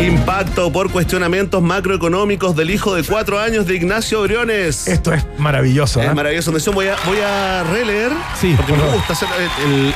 [0.00, 4.86] Impacto por cuestionamientos macroeconómicos del hijo de cuatro años de Ignacio Briones.
[4.86, 6.14] Esto es maravilloso, Es ¿ah?
[6.14, 6.50] maravilloso.
[6.50, 8.12] Atención, Voy a, voy a releer.
[8.40, 8.96] Sí, porque por me favor.
[8.98, 9.28] gusta hacer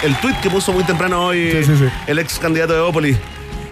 [0.05, 1.85] el, tuit que puso muy temprano hoy Sí, sí, sí.
[2.07, 3.17] el ex candidato de Opoli.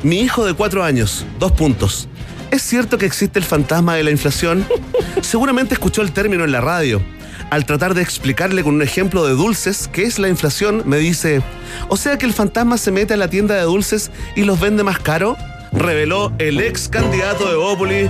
[0.02, 2.08] Mi hijo de cuatro años, dos puntos.
[2.50, 4.64] ¿Es cierto que existe el fantasma de la inflación?
[5.22, 7.02] Seguramente escuchó el término en la radio.
[7.50, 11.42] Al tratar de explicarle con un ejemplo de dulces qué es la inflación, me dice,
[11.88, 14.84] o sea que el fantasma se mete a la tienda de dulces y los vende
[14.84, 15.36] más caro,
[15.72, 18.08] reveló el ex candidato de Opoli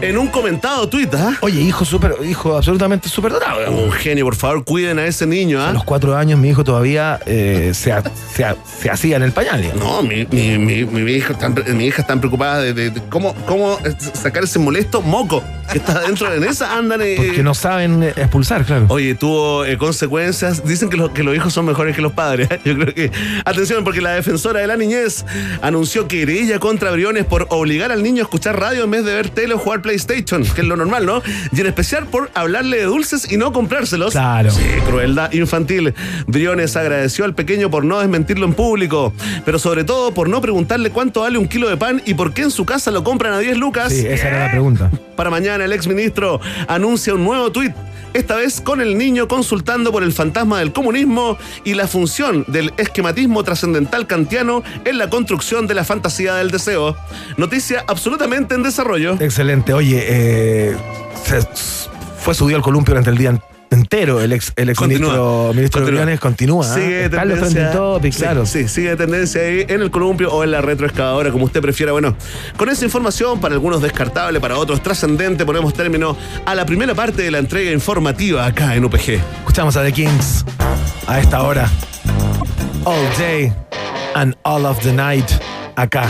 [0.00, 1.36] en un comentado tuit, ¿ah?
[1.42, 3.70] Oye, hijo súper, hijo absolutamente súper dotado.
[3.70, 5.70] Un genio, por favor, cuiden a ese niño, ¿ah?
[5.70, 8.02] A los cuatro años mi hijo todavía eh, se, ha-
[8.34, 9.62] se ha- se hacía en el pañal.
[9.62, 9.82] digamos.
[9.84, 13.34] No, mi, mi, mi, mi hija, está, mi hija está preocupada de, de- de cómo,
[13.46, 13.78] cómo
[14.14, 15.42] sacar ese molesto moco.
[15.70, 17.00] que está dentro de esa andan.
[17.02, 18.86] eh, Porque no saben expulsar, claro.
[18.88, 20.64] Oye, tuvo eh, consecuencias.
[20.66, 22.48] Dicen que, los- que los hijos son mejores que los padres.
[22.64, 23.10] Yo creo que.
[23.44, 25.24] Atención, porque la defensora de la niñez
[25.62, 29.30] anunció querella contra Briones por obligar al niño a escuchar radio en vez de ver
[29.30, 31.22] tele o jugar PlayStation, que es lo normal, ¿no?
[31.52, 34.12] Y en especial por hablarle de dulces y no comprárselos.
[34.12, 34.50] Claro.
[34.50, 35.94] Sí, crueldad infantil.
[36.26, 39.12] Briones agradeció al pequeño por no desmentirlo en público,
[39.44, 42.42] pero sobre todo por no preguntarle cuánto vale un kilo de pan y por qué
[42.42, 43.92] en su casa lo compran a 10 lucas.
[43.92, 44.90] Sí, esa era la pregunta.
[45.22, 47.70] Para mañana el exministro anuncia un nuevo tuit,
[48.12, 52.72] esta vez con el niño consultando por el fantasma del comunismo y la función del
[52.76, 56.96] esquematismo trascendental kantiano en la construcción de la fantasía del deseo.
[57.36, 59.12] Noticia absolutamente en desarrollo.
[59.20, 59.72] Excelente.
[59.74, 60.76] Oye, eh,
[61.24, 61.46] se-
[62.18, 63.38] fue subido al columpio durante el día
[63.74, 64.20] entero.
[64.20, 65.08] El ex, el ex Continúa.
[65.10, 66.18] ministro, ministro Continúa.
[66.18, 66.66] Continúa.
[66.66, 67.08] ¿eh?
[67.08, 68.46] Sigue los trending topics, Sí, claro.
[68.46, 71.92] Sí, sigue tendencia ahí en el columpio o en la retroexcavadora, como usted prefiera.
[71.92, 72.16] Bueno,
[72.56, 77.22] con esa información, para algunos descartable, para otros trascendente, ponemos término a la primera parte
[77.22, 79.20] de la entrega informativa acá en UPG.
[79.40, 80.44] Escuchamos a The Kings
[81.06, 81.68] a esta hora.
[82.84, 83.52] All day
[84.14, 85.30] and all of the night.
[85.76, 86.06] Acá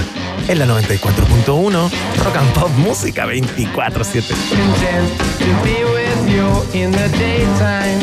[0.49, 1.90] en la 94.1
[2.25, 3.73] Rock and Pop Música 24-7.
[3.75, 6.49] content to be with you
[6.81, 8.01] in the daytime.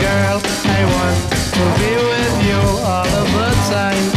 [0.00, 1.18] Girl, I want
[1.56, 4.15] to be with you all of the time.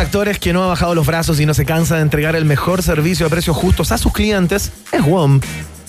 [0.00, 2.82] Actores que no ha bajado los brazos y no se cansa de entregar el mejor
[2.82, 5.40] servicio a precios justos a sus clientes es WOM.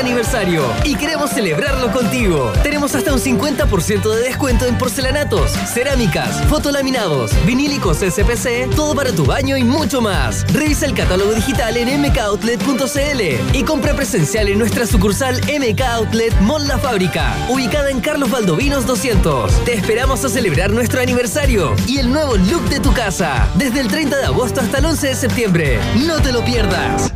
[0.00, 2.52] aniversario y queremos celebrarlo contigo.
[2.62, 9.24] Tenemos hasta un 50% de descuento en porcelanatos, cerámicas, fotolaminados, vinílicos SPC, todo para tu
[9.24, 10.44] baño y mucho más.
[10.52, 16.66] Revisa el catálogo digital en mkoutlet.cl y compra presencial en nuestra sucursal MK Outlet Mall
[16.66, 19.64] La Fábrica, ubicada en Carlos Valdovinos 200.
[19.64, 23.88] Te esperamos a celebrar nuestro aniversario y el nuevo look de tu casa, desde el
[23.88, 25.80] 30 de agosto hasta el 11 de septiembre.
[26.06, 27.12] No te lo pierdas.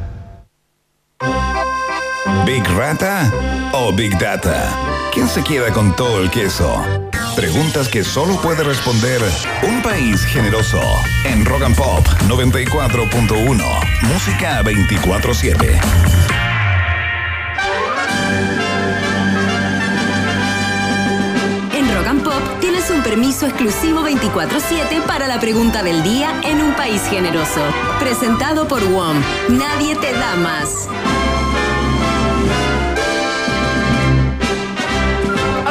[2.44, 3.30] ¿Big Rata
[3.72, 4.68] o Big Data?
[5.12, 6.84] ¿Quién se queda con todo el queso?
[7.34, 9.22] Preguntas que solo puede responder
[9.62, 10.80] un país generoso.
[11.24, 13.64] En Rock and Pop 94.1.
[14.02, 15.80] Música 24-7.
[21.72, 26.60] En Rock and Pop tienes un permiso exclusivo 24-7 para la pregunta del día en
[26.60, 27.62] un país generoso.
[27.98, 29.16] Presentado por WOM.
[29.48, 30.88] Nadie te da más.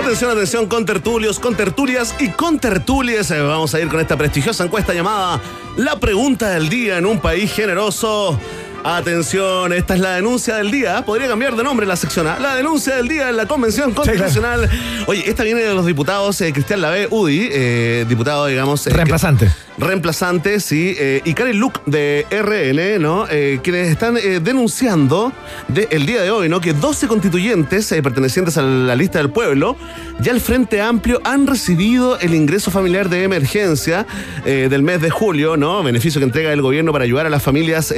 [0.09, 3.29] Atención, atención, con tertulios, con tertulias y con tertulias.
[3.29, 5.39] Eh, Vamos a ir con esta prestigiosa encuesta llamada
[5.77, 8.39] La pregunta del día en un país generoso.
[8.83, 11.05] Atención, esta es la denuncia del día.
[11.05, 12.25] Podría cambiar de nombre la sección.
[12.25, 12.39] ¿ah?
[12.41, 14.67] La denuncia del día en la Convención Constitucional.
[15.05, 18.87] Oye, esta viene de los diputados eh, Cristian Lavé Udi, eh, diputado, digamos.
[18.87, 19.45] eh, Reemplazante.
[19.45, 20.95] que- reemplazante, sí.
[20.99, 23.25] eh, y Karen Luke de RN, ¿no?
[23.29, 25.31] Eh, quienes están eh, denunciando
[25.67, 26.59] de- el día de hoy, ¿no?
[26.61, 29.75] Que 12 constituyentes eh, pertenecientes a la lista del pueblo,
[30.19, 34.05] ya el Frente Amplio han recibido el ingreso familiar de emergencia
[34.45, 35.81] eh, del mes de julio, ¿no?
[35.81, 37.93] Beneficio que entrega el gobierno para ayudar a las familias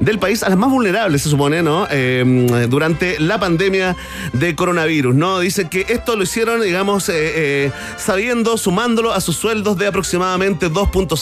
[0.00, 1.86] del país, a las más vulnerables, se supone, ¿no?
[2.68, 3.96] Durante la pandemia
[4.32, 5.40] de coronavirus, ¿no?
[5.40, 7.10] Dice que esto lo hicieron, digamos,
[7.96, 10.68] sabiendo, sumándolo a sus sueldos de aproximadamente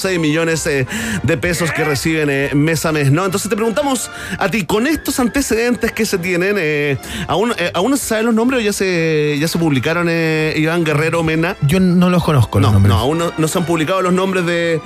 [0.04, 0.86] 2.6 millones eh,
[1.22, 3.24] de pesos que reciben eh, mes a mes, ¿no?
[3.24, 7.96] Entonces te preguntamos a ti, con estos antecedentes que se tienen, eh, ¿aún, ¿aún no
[7.96, 11.56] se saben los nombres o ya se, ya se publicaron Iván Guerrero Mena?
[11.62, 12.94] Yo no los conozco los No, nombres.
[12.94, 14.80] no, aún no, no se han publicado los nombres de,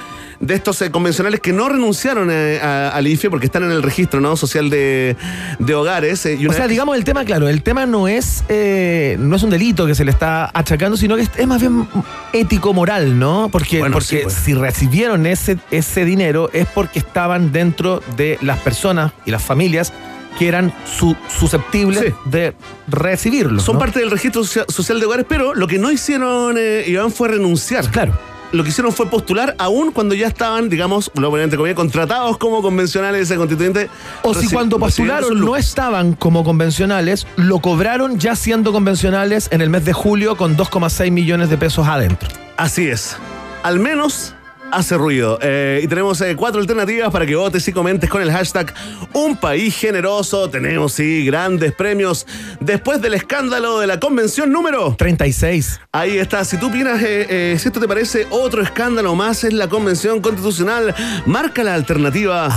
[0.47, 3.83] de estos eh, convencionales que no renunciaron eh, a- al IFE porque están en el
[3.83, 4.37] registro ¿no?
[4.37, 5.17] social de,
[5.59, 6.25] de hogares.
[6.27, 9.43] eh, y O sea, digamos el tema, claro, el tema no es eh, no es
[9.43, 11.89] un delito que se le está achacando, sino que es, es más bien
[12.33, 13.49] ético-moral, ¿no?
[13.51, 14.35] Porque, Bueno, porque sí, pues.
[14.35, 19.93] si recibieron ese, ese dinero es porque estaban dentro de las personas y las familias
[20.39, 22.13] que eran su- susceptibles Sí.
[22.25, 22.55] de
[22.89, 23.61] recibirlo.
[23.61, 23.79] son ¿no?
[23.79, 27.89] parte del registro socia- social de hogares, pero lo que no hicieron, Iván, fue renunciar.
[27.91, 28.19] Claro.
[28.55, 32.39] Lo que hicieron fue postular aún cuando ya estaban, digamos, lo a entre comillas, contratados
[32.39, 33.91] como convencionales eh, constituyentes.
[34.23, 39.71] O si cuando postularon no estaban como convencionales, lo cobraron ya siendo convencionales en el
[39.71, 42.29] mes de julio con 2,6 millones de pesos adentro.
[42.57, 43.17] Así es.
[43.65, 44.37] Al menos
[44.75, 45.39] hace ruido.
[45.41, 48.75] Eh, y tenemos eh, cuatro alternativas para que votes y comentes con el hashtag
[49.13, 50.51] Un País Generoso.
[50.51, 52.27] Tenemos, sí, grandes premios
[52.61, 55.81] después del escándalo de la convención número 36.
[55.93, 56.45] Ahí está.
[56.45, 60.95] Si tú opinas, eh, si esto te parece otro escándalo más en la convención constitucional,
[61.27, 62.49] marca la alternativa.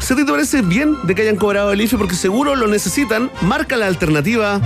[0.00, 2.66] Si a ti te parece bien de que hayan cobrado el IFE porque seguro lo
[2.66, 4.60] necesitan, marca la alternativa.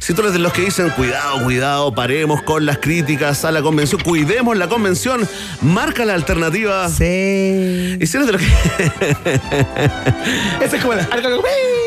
[0.00, 3.62] Si tú eres de los que dicen, cuidado, cuidado, paremos con las críticas a la
[3.62, 5.28] convención, cuidemos la convención,
[5.60, 6.88] marca la alternativa.
[6.88, 7.96] Sí.
[8.00, 8.48] Y si eres de los que...
[10.64, 11.06] Ese es como el-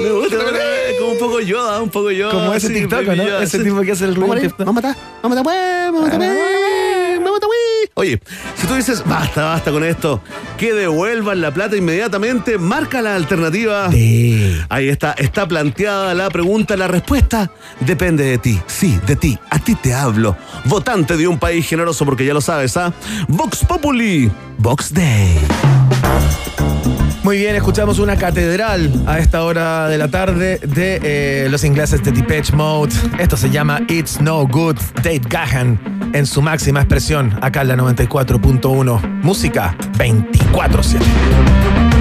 [0.03, 0.37] Me gusta,
[0.99, 2.31] como un poco Yoda, un poco Yoda.
[2.31, 3.15] Como ese sí, TikTok, ¿no?
[3.15, 6.13] Yoda, Ese tipo que hace el ruido Vamos a matar, vamos a matar, vamos a
[6.17, 6.35] matar,
[7.93, 8.21] Oye,
[8.55, 10.21] si tú dices, basta, basta con esto,
[10.57, 13.89] que devuelvan la plata inmediatamente, marca la alternativa.
[14.69, 18.59] Ahí está, está planteada la pregunta, la respuesta depende de ti.
[18.67, 20.37] Sí, de ti, a ti te hablo.
[20.65, 22.93] Votante de un país generoso, porque ya lo sabes, ¿ah?
[23.27, 25.37] Vox Populi, Vox Day.
[27.23, 32.03] Muy bien, escuchamos una catedral a esta hora de la tarde de eh, los ingleses
[32.03, 32.91] de Depeche Mode.
[33.19, 37.75] Esto se llama It's No Good, Dave Gahan, en su máxima expresión, acá en la
[37.75, 39.21] 94.1.
[39.21, 42.00] Música 24-7.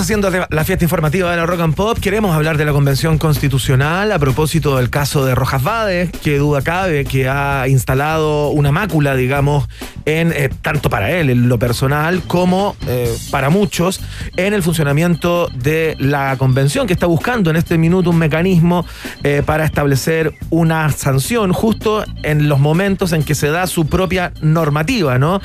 [0.00, 1.98] Haciendo la fiesta informativa de la Rock and Pop.
[2.00, 6.62] Queremos hablar de la Convención Constitucional a propósito del caso de Rojas Vades, que duda
[6.62, 9.68] cabe que ha instalado una mácula, digamos,
[10.04, 14.00] en eh, tanto para él en lo personal como eh, para muchos
[14.36, 18.84] en el funcionamiento de la convención que está buscando en este minuto un mecanismo
[19.22, 24.32] eh, para establecer una sanción justo en los momentos en que se da su propia
[24.40, 25.40] normativa, ¿no?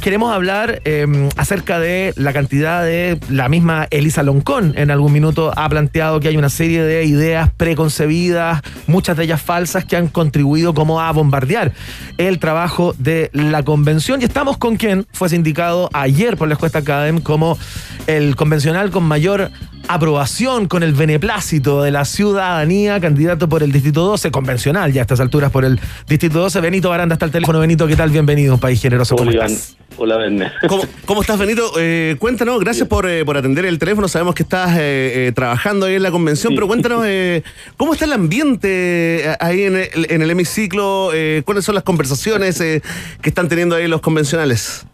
[0.00, 5.52] Queremos hablar eh, acerca de la cantidad de la misma Elisa Loncón en algún minuto
[5.56, 10.08] ha planteado que hay una serie de ideas preconcebidas, muchas de ellas falsas, que han
[10.08, 11.72] contribuido como a bombardear
[12.18, 14.20] el trabajo de la convención.
[14.20, 17.58] Y estamos con quien fue sindicado ayer por la Escuesta Academ como
[18.06, 19.50] el convencional con mayor
[19.88, 25.02] aprobación, con el beneplácito de la ciudadanía, candidato por el Distrito 12, convencional ya a
[25.02, 26.60] estas alturas por el Distrito 12.
[26.60, 27.60] Benito Baranda está el teléfono.
[27.60, 28.10] Benito, ¿qué tal?
[28.10, 29.14] Bienvenido, un país generoso.
[29.14, 29.76] ¿Cómo estás?
[29.98, 30.52] Hola, Verne.
[30.68, 31.72] ¿Cómo, cómo estás, Benito?
[31.78, 34.08] Eh, cuéntanos, gracias por, eh, por atender el teléfono.
[34.08, 37.42] Sabemos que estás eh, eh, trabajando ahí en la convención, pero cuéntanos, eh,
[37.76, 41.12] ¿cómo está el ambiente ahí en el, en el hemiciclo?
[41.14, 42.82] Eh, ¿Cuáles son las conversaciones eh,
[43.22, 44.84] que están teniendo ahí los convencionales?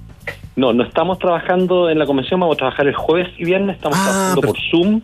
[0.55, 3.99] No, no estamos trabajando en la convención, vamos a trabajar el jueves y viernes, estamos
[3.99, 5.01] trabajando por Zoom,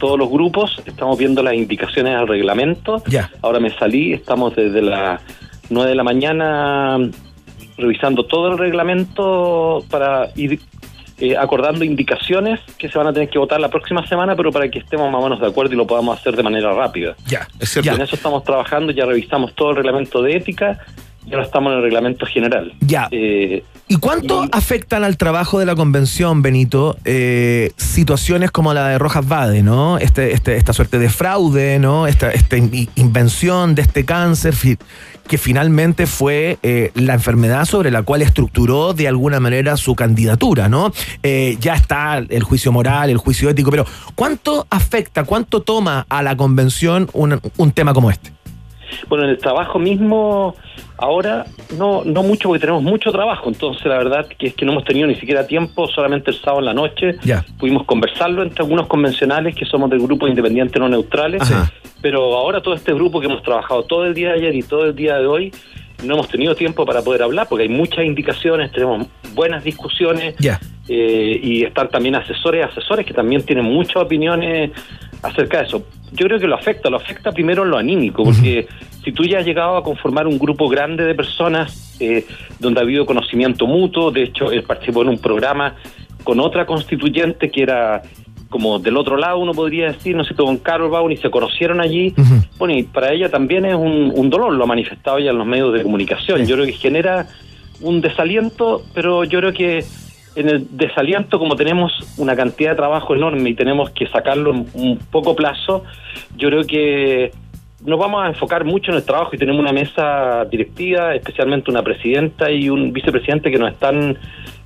[0.00, 3.02] todos los grupos, estamos viendo las indicaciones al reglamento.
[3.06, 3.30] Ya.
[3.42, 5.20] Ahora me salí, estamos desde las
[5.70, 6.98] 9 de la mañana
[7.76, 10.58] revisando todo el reglamento para ir
[11.20, 14.68] eh, acordando indicaciones que se van a tener que votar la próxima semana, pero para
[14.68, 17.16] que estemos más o menos de acuerdo y lo podamos hacer de manera rápida.
[17.26, 20.78] Ya, es Y en eso estamos trabajando, ya revisamos todo el reglamento de ética
[21.28, 22.72] y ahora estamos en el reglamento general.
[22.80, 23.08] Ya.
[23.10, 28.98] Eh, ¿Y cuánto afectan al trabajo de la convención, Benito, eh, situaciones como la de
[28.98, 29.98] Rojas Vade, ¿no?
[29.98, 32.06] Este, este, esta suerte de fraude, ¿no?
[32.06, 34.76] Esta, esta in- invención de este cáncer fi-
[35.26, 40.68] que finalmente fue eh, la enfermedad sobre la cual estructuró de alguna manera su candidatura,
[40.68, 40.92] ¿no?
[41.22, 46.36] Ya está el juicio moral, el juicio ético, pero ¿cuánto afecta, cuánto toma a la
[46.36, 48.32] convención un, un tema como este?
[49.08, 50.54] Bueno, en el trabajo mismo,
[50.96, 54.72] ahora no, no mucho porque tenemos mucho trabajo, entonces la verdad que es que no
[54.72, 57.44] hemos tenido ni siquiera tiempo, solamente el sábado en la noche Ya.
[57.58, 61.72] pudimos conversarlo entre algunos convencionales que somos del grupo Independiente No Neutrales, Ajá.
[62.02, 64.84] pero ahora todo este grupo que hemos trabajado todo el día de ayer y todo
[64.86, 65.52] el día de hoy,
[66.04, 70.60] no hemos tenido tiempo para poder hablar porque hay muchas indicaciones, tenemos buenas discusiones Ya.
[70.88, 74.70] eh, y están también asesores y asesores que también tienen muchas opiniones
[75.22, 75.86] acerca de eso.
[76.12, 78.66] Yo creo que lo afecta, lo afecta primero en lo anímico, porque
[79.04, 82.24] si tú ya has llegado a conformar un grupo grande de personas eh,
[82.58, 85.74] donde ha habido conocimiento mutuo, de hecho él participó en un programa
[86.24, 88.02] con otra constituyente que era
[88.48, 91.80] como del otro lado, uno podría decir, no sé, con Carol Baum y se conocieron
[91.80, 92.14] allí.
[92.56, 95.46] Bueno, y para ella también es un, un dolor, lo ha manifestado ya en los
[95.46, 96.46] medios de comunicación.
[96.46, 97.26] Yo creo que genera
[97.80, 99.84] un desaliento, pero yo creo que
[100.40, 104.66] en el desaliento, como tenemos una cantidad de trabajo enorme y tenemos que sacarlo en
[104.74, 105.84] un poco plazo,
[106.36, 107.32] yo creo que
[107.84, 111.82] nos vamos a enfocar mucho en el trabajo y tenemos una mesa directiva, especialmente una
[111.82, 114.16] presidenta y un vicepresidente que nos están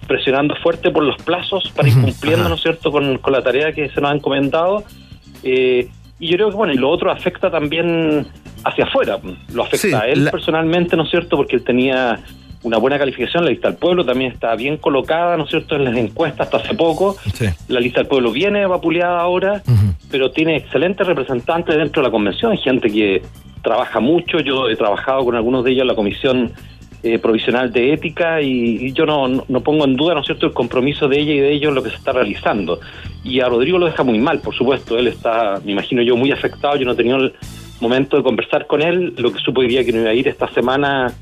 [0.06, 3.72] presionando fuerte por los plazos para ir cumpliendo, ¿no es cierto?, con, con la tarea
[3.72, 4.82] que se nos ha encomendado.
[5.42, 8.26] Eh, y yo creo que, bueno, y lo otro afecta también
[8.64, 9.18] hacia afuera.
[9.54, 12.18] Lo afecta Sí, a él la- personalmente, ¿no es cierto?, porque él tenía
[12.62, 15.84] una buena calificación, la lista del pueblo también está bien colocada, ¿no es cierto?, en
[15.84, 17.16] las encuestas hasta hace poco.
[17.68, 19.62] La lista del pueblo viene vapuleada ahora,
[20.10, 23.22] pero tiene excelentes representantes dentro de la convención, hay gente que
[23.62, 26.52] trabaja mucho, yo he trabajado con algunos de ellos en la comisión
[27.04, 30.26] eh, provisional de ética y, y yo no, no, no pongo en duda, ¿no es
[30.26, 32.78] cierto?, el compromiso de ella y de ellos en lo que se está realizando.
[33.24, 36.30] Y a Rodrigo lo deja muy mal, por supuesto, él está, me imagino yo, muy
[36.30, 37.32] afectado, yo no he tenido el
[37.80, 40.48] momento de conversar con él, lo que supo día que no iba a ir esta
[40.48, 41.12] semana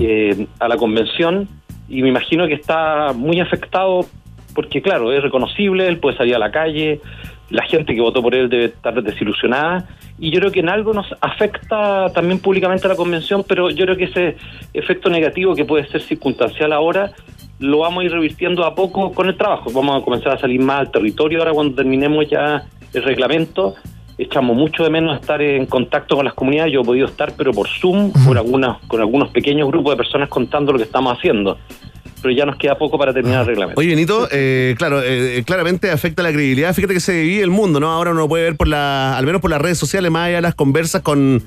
[0.00, 1.48] eh, a la convención
[1.88, 4.06] y me imagino que está muy afectado
[4.54, 7.00] porque claro, es reconocible, él puede salir a la calle,
[7.50, 9.86] la gente que votó por él debe estar desilusionada
[10.18, 13.84] y yo creo que en algo nos afecta también públicamente a la convención, pero yo
[13.84, 14.36] creo que ese
[14.72, 17.12] efecto negativo que puede ser circunstancial ahora
[17.58, 20.60] lo vamos a ir revirtiendo a poco con el trabajo, vamos a comenzar a salir
[20.60, 23.74] más al territorio ahora cuando terminemos ya el reglamento
[24.22, 26.72] echamos mucho de menos estar en contacto con las comunidades.
[26.72, 30.28] Yo he podido estar, pero por Zoom, con, algunas, con algunos pequeños grupos de personas
[30.28, 31.58] contando lo que estamos haciendo.
[32.20, 33.80] Pero ya nos queda poco para terminar el reglamento.
[33.80, 36.72] Oye, Benito, eh, claro, eh, claramente afecta la credibilidad.
[36.72, 37.90] Fíjate que se divide el mundo, ¿no?
[37.90, 40.42] Ahora uno puede ver por la, al menos por las redes sociales, más allá de
[40.42, 41.42] las conversas con,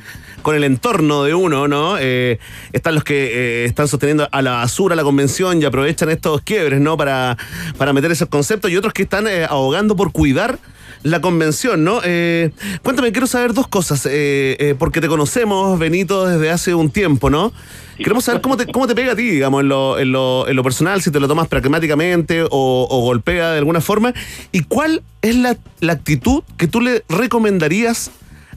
[0.45, 1.97] con el entorno de uno, ¿no?
[1.97, 2.38] Eh,
[2.71, 6.80] están los que eh, están sosteniendo a la basura la convención y aprovechan estos quiebres,
[6.80, 6.95] ¿no?
[6.97, 7.36] Para,
[7.80, 10.59] para meter esos conceptos y otros que están eh, abogando por cuidar
[11.06, 12.01] la convención, ¿no?
[12.03, 12.49] Eh,
[12.82, 17.30] cuéntame, quiero saber dos cosas, eh, eh, porque te conocemos, Benito, desde hace un tiempo,
[17.30, 17.53] ¿no?
[17.97, 20.56] Queremos saber cómo te, cómo te pega a ti, digamos, en lo, en lo, en
[20.56, 24.16] lo personal, si te lo tomas pragmáticamente o, o golpea de alguna forma,
[24.51, 28.10] y cuál es la, la actitud que tú le recomendarías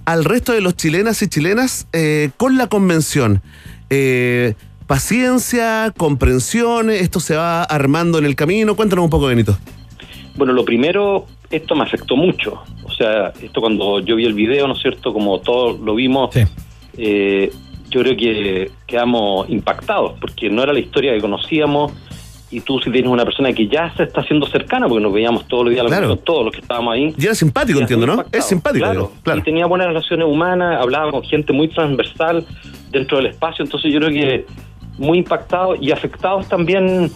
[0.07, 3.43] al resto de los chilenas y chilenas eh, con la convención.
[3.91, 4.55] Eh,
[4.87, 8.75] paciencia, comprensión, esto se va armando en el camino.
[8.75, 9.59] Cuéntanos un poco, Benito.
[10.35, 12.63] Bueno, lo primero, esto me afectó mucho.
[12.85, 15.13] O sea, esto cuando yo vi el video, ¿no es cierto?
[15.13, 16.31] Como todos lo vimos,
[16.97, 17.51] eh,
[17.91, 21.93] yo creo que quedamos impactados, porque no era la historia que conocíamos.
[22.51, 25.47] Y tú si tienes una persona que ya se está haciendo cercana, porque nos veíamos
[25.49, 26.17] todos los días, Claro.
[26.17, 27.15] todos los que estábamos ahí.
[27.19, 28.13] Y era simpático, entiendo, ¿no?
[28.15, 29.41] impactado, Es simpático, Claro, claro.
[29.41, 32.47] y tenía buenas relaciones humanas, hablaba con gente muy transversal
[32.91, 34.47] dentro del espacio, entonces yo creo que
[34.97, 37.11] muy impactados y afectados también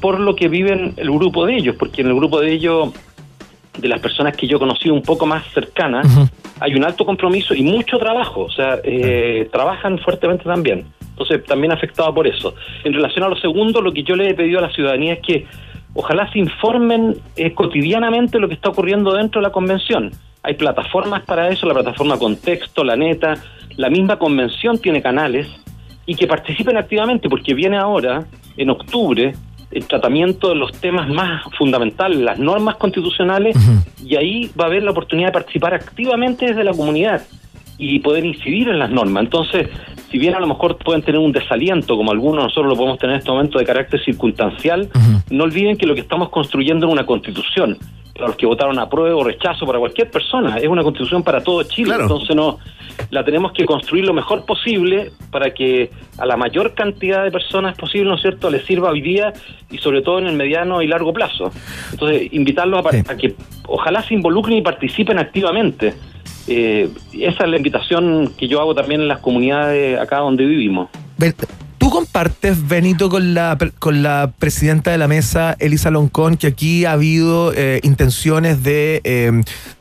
[0.00, 2.90] por lo que viven el grupo de ellos, porque en el grupo de ellos,
[3.76, 6.06] de las personas que yo conocí un poco más cercanas,
[6.60, 10.86] hay un alto compromiso y mucho trabajo, o sea, eh, trabajan fuertemente también.
[11.00, 12.54] Entonces, también afectado por eso.
[12.84, 15.20] En relación a lo segundo, lo que yo le he pedido a la ciudadanía es
[15.20, 15.46] que
[15.94, 20.10] ojalá se informen eh, cotidianamente lo que está ocurriendo dentro de la convención.
[20.42, 23.34] Hay plataformas para eso, la plataforma Contexto, la Neta,
[23.76, 25.48] la misma convención tiene canales
[26.04, 29.34] y que participen activamente porque viene ahora, en octubre,
[29.70, 33.56] el tratamiento de los temas más fundamentales, las normas constitucionales,
[34.04, 37.22] y ahí va a haber la oportunidad de participar activamente desde la comunidad
[37.78, 39.24] y poder incidir en las normas.
[39.24, 39.68] Entonces,
[40.16, 43.16] si bien a lo mejor pueden tener un desaliento, como algunos nosotros lo podemos tener
[43.16, 44.88] en este momento de carácter circunstancial,
[45.28, 47.76] no olviden que lo que estamos construyendo es una constitución.
[48.14, 51.42] Para los que votaron a prueba o rechazo, para cualquier persona, es una constitución para
[51.42, 51.90] todo Chile.
[52.04, 52.56] Entonces, no
[53.10, 57.76] la tenemos que construir lo mejor posible para que a la mayor cantidad de personas
[57.76, 59.34] posible, ¿no es cierto?, les sirva hoy día
[59.70, 61.50] y sobre todo en el mediano y largo plazo.
[61.92, 63.34] Entonces, invitarlos a, par- a que
[63.68, 65.92] ojalá se involucren y participen activamente.
[66.48, 70.88] Eh, esa es la invitación que yo hago también en las comunidades acá donde vivimos.
[71.86, 76.84] ¿Tú compartes, Benito, con la, con la presidenta de la mesa, Elisa Loncón, que aquí
[76.84, 79.30] ha habido eh, intenciones de, eh,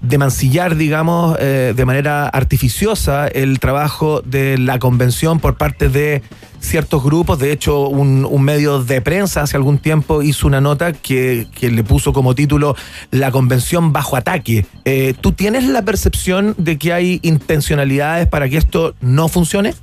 [0.03, 6.21] de mancillar, digamos, eh, de manera artificiosa el trabajo de la convención por parte de
[6.59, 7.39] ciertos grupos?
[7.39, 11.71] De hecho, un, un medio de prensa hace algún tiempo hizo una nota que, que
[11.71, 12.75] le puso como título
[13.09, 14.67] La convención bajo ataque.
[14.85, 19.73] Eh, ¿Tú tienes la percepción de que hay intencionalidades para que esto no funcione?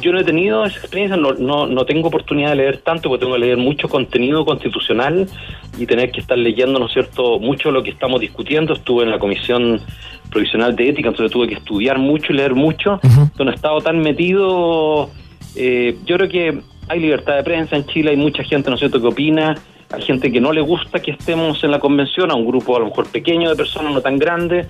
[0.00, 3.24] Yo no he tenido esa experiencia, no, no, no tengo oportunidad de leer tanto, porque
[3.24, 5.26] tengo que leer mucho contenido constitucional
[5.78, 8.74] y tener que estar leyendo, ¿no es cierto?, mucho lo que estamos discutiendo.
[8.74, 9.80] Estuve en la Comisión
[10.30, 13.00] Provisional de Ética, entonces tuve que estudiar mucho y leer mucho.
[13.02, 15.10] Entonces no he estado tan metido.
[15.54, 18.80] eh, yo creo que hay libertad de prensa en Chile, hay mucha gente, ¿no es
[18.80, 19.56] cierto?, que opina.
[19.90, 22.80] Hay gente que no le gusta que estemos en la convención, a un grupo a
[22.80, 24.66] lo mejor pequeño de personas, no tan grande.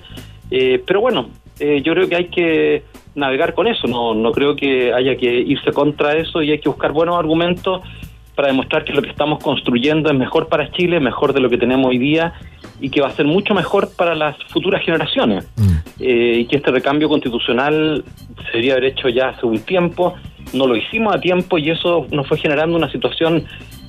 [0.51, 2.83] Eh, pero bueno, eh, yo creo que hay que
[3.17, 6.69] navegar con eso, no, no creo que haya que irse contra eso y hay que
[6.69, 7.81] buscar buenos argumentos
[8.35, 11.57] para demostrar que lo que estamos construyendo es mejor para Chile, mejor de lo que
[11.57, 12.33] tenemos hoy día
[12.79, 15.49] y que va a ser mucho mejor para las futuras generaciones.
[15.99, 18.03] Eh, y que este recambio constitucional
[18.35, 20.13] se debería haber hecho ya hace un tiempo,
[20.53, 23.45] no lo hicimos a tiempo y eso nos fue generando una situación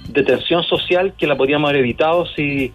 [0.09, 2.73] de tensión social que la podríamos haber evitado si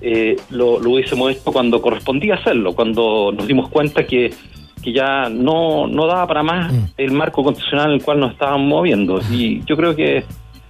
[0.00, 4.32] eh, lo, lo hubiésemos hecho cuando correspondía hacerlo, cuando nos dimos cuenta que,
[4.82, 8.66] que ya no, no daba para más el marco constitucional en el cual nos estábamos
[8.66, 9.20] moviendo.
[9.30, 10.24] Y yo creo que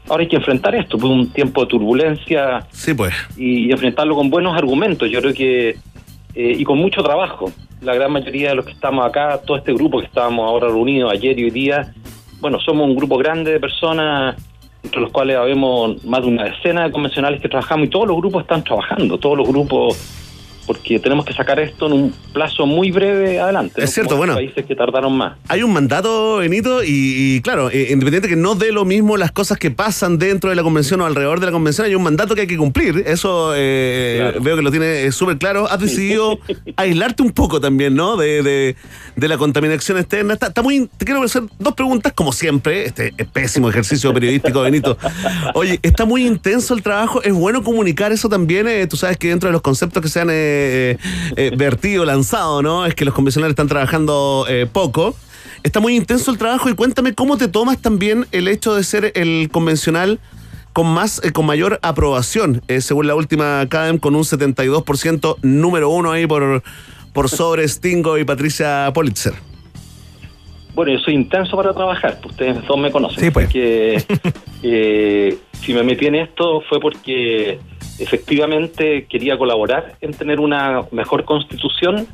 [0.08, 3.14] ahora hay que enfrentar esto, fue un tiempo de turbulencia Sí, pues.
[3.36, 7.50] y, y enfrentarlo con buenos argumentos, yo creo que, eh, y con mucho trabajo.
[7.80, 11.10] La gran mayoría de los que estamos acá, todo este grupo que estábamos ahora reunidos
[11.12, 11.92] ayer y hoy día,
[12.40, 14.36] bueno, somos un grupo grande de personas,
[14.84, 18.16] entre los cuales habemos más de una decena de convencionales que trabajamos y todos los
[18.16, 19.96] grupos están trabajando, todos los grupos,
[20.66, 23.74] porque tenemos que sacar esto en un plazo muy breve adelante.
[23.82, 23.92] Es ¿no?
[23.94, 24.34] cierto, Como bueno.
[24.34, 25.36] países que tardaron más.
[25.48, 26.88] Hay un mandato, Benito, y,
[27.36, 30.56] y claro, eh, independiente que no dé lo mismo las cosas que pasan dentro de
[30.56, 33.02] la convención o alrededor de la convención, hay un mandato que hay que cumplir.
[33.06, 35.66] Eso eh, veo que lo tiene eh, súper claro.
[35.68, 36.38] Has decidido
[36.76, 38.16] aislarte un poco también, ¿no?
[38.16, 38.76] De, de-
[39.14, 40.32] de la contaminación externa.
[40.34, 40.88] Está, está muy.
[40.96, 42.86] Te quiero hacer dos preguntas, como siempre.
[42.86, 44.96] Este es pésimo ejercicio periodístico, Benito.
[45.54, 47.22] Oye, está muy intenso el trabajo.
[47.22, 48.66] Es bueno comunicar eso también.
[48.68, 50.98] eh, tú sabes que dentro de los conceptos que se han eh,
[51.36, 52.86] eh, vertido, lanzado, ¿no?
[52.86, 55.16] Es que los convencionales están trabajando eh, poco.
[55.62, 59.12] Está muy intenso el trabajo y cuéntame cómo te tomas también el hecho de ser
[59.14, 60.18] el convencional
[60.72, 65.90] con más, eh, con mayor aprobación, eh, según la última CADEM, con un 72% número
[65.90, 66.62] uno ahí por,
[67.12, 69.34] por sobre Stingo y Patricia Politzer.
[70.74, 73.22] Bueno, yo soy intenso para trabajar, ustedes todos me conocen.
[73.22, 73.46] Sí, pues.
[73.46, 74.02] Porque
[74.62, 77.60] eh, si me metí en esto fue porque
[78.02, 82.06] efectivamente quería colaborar en tener una mejor constitución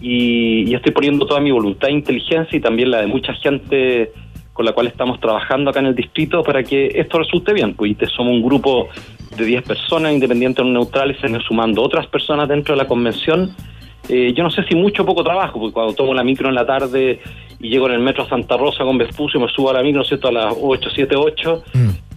[0.00, 4.12] y, y estoy poniendo toda mi voluntad e inteligencia y también la de mucha gente
[4.52, 7.74] con la cual estamos trabajando acá en el distrito para que esto resulte bien.
[7.74, 8.88] Pues somos un grupo
[9.36, 13.54] de 10 personas independientes o neutrales, se sumando otras personas dentro de la convención
[14.08, 16.54] eh, yo no sé si mucho o poco trabajo, porque cuando tomo la micro en
[16.54, 17.20] la tarde
[17.60, 19.98] y llego en el metro a Santa Rosa con Vespucio, me subo a la micro,
[19.98, 21.62] ¿no es cierto?, a las 8, 7, 8,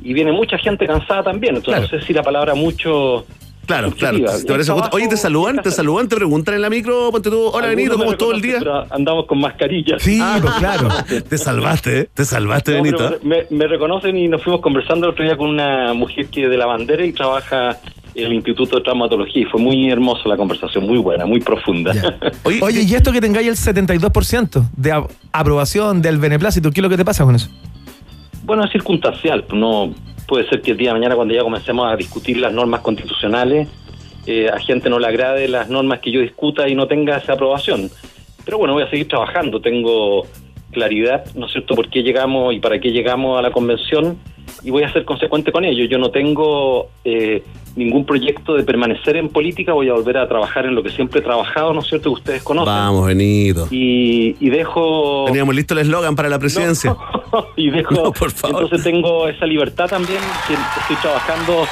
[0.05, 1.57] y viene mucha gente cansada también.
[1.57, 3.25] Entonces, no sé si la palabra mucho.
[3.65, 4.19] Claro, claro.
[4.19, 4.89] ¿Te parece justo?
[4.91, 8.11] Oye, te saludan, te saludan, te preguntan en la micro, ponte tú, hola Benito, ¿cómo
[8.11, 8.59] estuvo el día?
[8.91, 9.99] Andamos con mascarillas.
[10.03, 10.89] Sí, pues claro.
[11.27, 12.09] Te salvaste, ¿eh?
[12.13, 13.17] te salvaste, No, Benito.
[13.23, 16.49] me, me reconocen y nos fuimos conversando el otro día con una mujer que es
[16.51, 17.79] de la bandera y trabaja
[18.13, 21.91] en el Instituto de Traumatología y fue muy hermosa la conversación, muy buena, muy profunda.
[22.43, 26.89] Oye, y esto que tengáis el 72% de ap- aprobación del beneplácito, ¿qué es lo
[26.89, 27.49] que te pasa con eso?
[28.45, 29.43] Bueno, es circunstancial.
[29.43, 29.93] pues, No
[30.27, 33.67] puede ser que el día de mañana, cuando ya comencemos a discutir las normas constitucionales,
[34.27, 37.33] eh, a gente no le agrade las normas que yo discuta y no tenga esa
[37.33, 37.89] aprobación.
[38.43, 39.59] Pero bueno, voy a seguir trabajando.
[39.59, 40.27] Tengo
[40.75, 44.17] claridad, ¿no es cierto?, por qué llegamos y para qué llegamos a la convención
[44.63, 45.85] y voy a ser consecuente con ello.
[45.85, 47.43] Yo no tengo eh,
[47.75, 51.21] ningún proyecto de permanecer en política, voy a volver a trabajar en lo que siempre
[51.21, 52.73] he trabajado, ¿no es cierto?, que ustedes conocen.
[52.73, 53.67] Vamos, Benito.
[53.71, 55.25] Y, y dejo...
[55.27, 56.95] Teníamos listo el eslogan para la presidencia.
[57.55, 58.63] y dejo No, por favor.
[58.63, 61.65] entonces tengo esa libertad también que estoy trabajando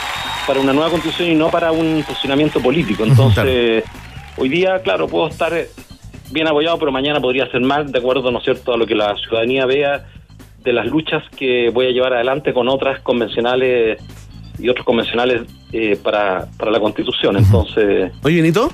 [0.48, 3.84] para una nueva constitución y no para un posicionamiento político entonces
[4.36, 5.54] hoy día claro puedo estar
[6.34, 8.96] bien apoyado pero mañana podría ser mal de acuerdo no es cierto a lo que
[8.96, 10.06] la ciudadanía vea
[10.64, 14.02] de las luchas que voy a llevar adelante con otras convencionales
[14.60, 18.72] y otros convencionales eh, para, para la constitución entonces Oye, Benito,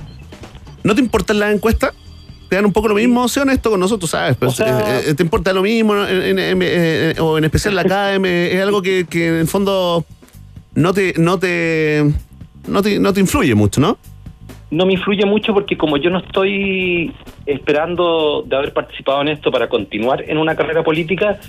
[0.84, 1.92] ¿no te importan las encuestas?
[2.48, 3.28] ¿Te dan un poco lo mismo?
[3.28, 4.36] Sé honesto con nosotros, ¿sabes?
[4.36, 5.94] Pero, O sea- eh, eh, ¿Te importa lo mismo?
[6.04, 9.34] En- en- en- eh, o en especial la CAEM, eh, es algo que, que en
[9.36, 10.04] el fondo
[10.74, 12.12] no te, no te,
[12.66, 13.98] no te, no te influye mucho, ¿no?
[14.70, 17.12] No me influye mucho porque como yo no estoy
[17.46, 21.40] esperando de haber participado en esto para continuar en una carrera política,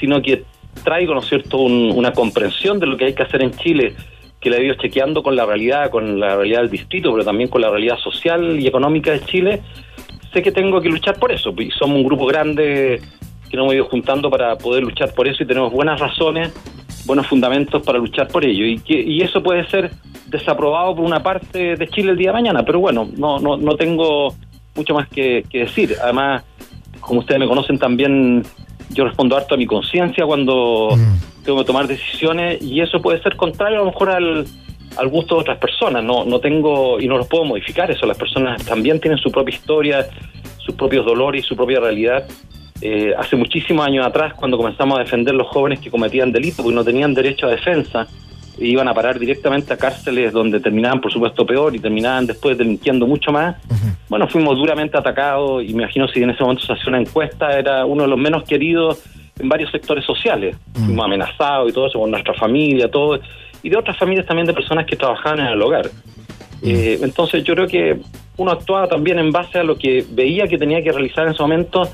[0.00, 0.42] sino que
[0.84, 3.94] traigo, ¿no es cierto?, un- una comprensión de lo que hay que hacer en Chile,
[4.40, 7.48] que la he ido chequeando con la realidad, con la realidad del distrito, pero también
[7.48, 9.62] con la realidad social y económica de Chile,
[10.32, 13.00] sé que tengo que luchar por eso, y somos un grupo grande
[13.48, 16.52] que nos hemos ido juntando para poder luchar por eso y tenemos buenas razones,
[17.04, 18.64] buenos fundamentos para luchar por ello.
[18.64, 19.90] Y, que, y eso puede ser
[20.26, 23.76] desaprobado por una parte de Chile el día de mañana, pero bueno, no, no, no
[23.76, 24.34] tengo
[24.74, 25.96] mucho más que, que decir.
[26.02, 26.44] Además,
[27.00, 28.42] como ustedes me conocen también,
[28.90, 30.88] yo respondo harto a mi conciencia cuando
[31.44, 34.46] tengo que tomar decisiones y eso puede ser contrario a lo mejor al,
[34.96, 36.02] al gusto de otras personas.
[36.02, 38.06] No, no tengo y no los puedo modificar eso.
[38.06, 40.06] Las personas también tienen su propia historia,
[40.58, 42.26] sus propios dolores y su propia realidad.
[42.80, 46.74] Eh, hace muchísimos años atrás, cuando comenzamos a defender los jóvenes que cometían delitos porque
[46.74, 48.06] no tenían derecho a defensa,
[48.58, 53.06] iban a parar directamente a cárceles donde terminaban, por supuesto, peor y terminaban después delinquiendo
[53.06, 53.56] mucho más.
[54.08, 57.58] Bueno, fuimos duramente atacados y me imagino si en ese momento se hacía una encuesta,
[57.58, 59.02] era uno de los menos queridos
[59.38, 60.56] en varios sectores sociales.
[60.74, 63.20] Fuimos amenazados y todo eso por nuestra familia, todo,
[63.62, 65.90] y de otras familias también de personas que trabajaban en el hogar.
[66.62, 68.00] Eh, entonces yo creo que
[68.38, 71.42] uno actuaba también en base a lo que veía que tenía que realizar en ese
[71.42, 71.88] momento,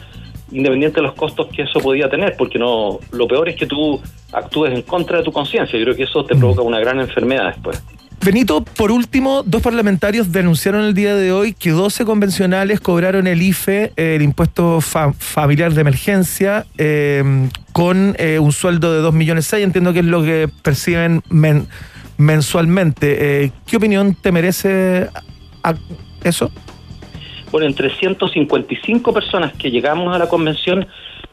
[0.53, 4.00] independiente de los costos que eso podía tener, porque no lo peor es que tú
[4.32, 5.78] actúes en contra de tu conciencia.
[5.78, 7.82] Yo creo que eso te provoca una gran enfermedad después.
[8.24, 13.42] Benito, por último, dos parlamentarios denunciaron el día de hoy que 12 convencionales cobraron el
[13.42, 19.46] IFE, el impuesto fa- familiar de emergencia, eh, con eh, un sueldo de 2 millones
[19.46, 19.64] 6.
[19.64, 21.66] Entiendo que es lo que perciben men-
[22.16, 23.44] mensualmente.
[23.44, 25.09] Eh, ¿Qué opinión te merece
[26.22, 26.50] eso?
[27.53, 30.86] Bueno, entre 155 personas que llegamos a la convención,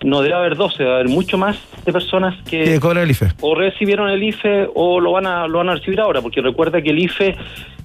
[0.03, 3.27] no debe haber 12, debe haber mucho más de personas que cobran el IFE.
[3.41, 6.81] o recibieron el IFE o lo van a lo van a recibir ahora, porque recuerda
[6.81, 7.35] que el IFE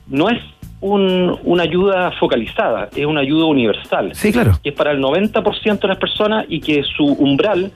[0.08, 0.40] no es
[0.80, 4.10] un- una ayuda focalizada, es una ayuda universal.
[4.14, 4.58] Sí, claro.
[4.62, 7.72] Que es para el 90% de las personas y que su umbral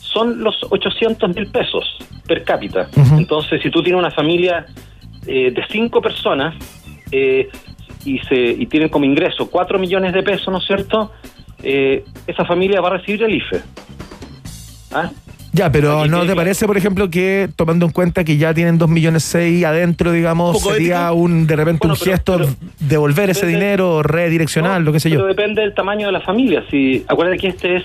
[0.00, 1.96] son los 800 mil pesos
[2.26, 2.88] per cápita.
[3.18, 4.66] Entonces, si tú tienes una familia
[5.26, 6.54] eh, de cinco personas
[7.10, 7.48] eh,
[8.04, 11.12] y, se, y tienen como ingreso 4 millones de pesos, ¿no es cierto?
[11.62, 13.60] Eh, esa familia va a recibir el IFE.
[14.92, 15.10] ¿Ah?
[15.52, 18.52] Ya, pero Aquí ¿no tiene te parece, por ejemplo, que tomando en cuenta que ya
[18.52, 21.14] tienen 2 millones 6 adentro, digamos, ¿Poco sería ético?
[21.14, 22.48] un de repente Bueno, un pero- gesto pero-
[22.80, 25.16] devolver ese dinero, redireccionar, lo que sé yo?
[25.16, 26.64] Pero depende del tamaño de la familia.
[26.70, 27.84] Si acuérdate que este es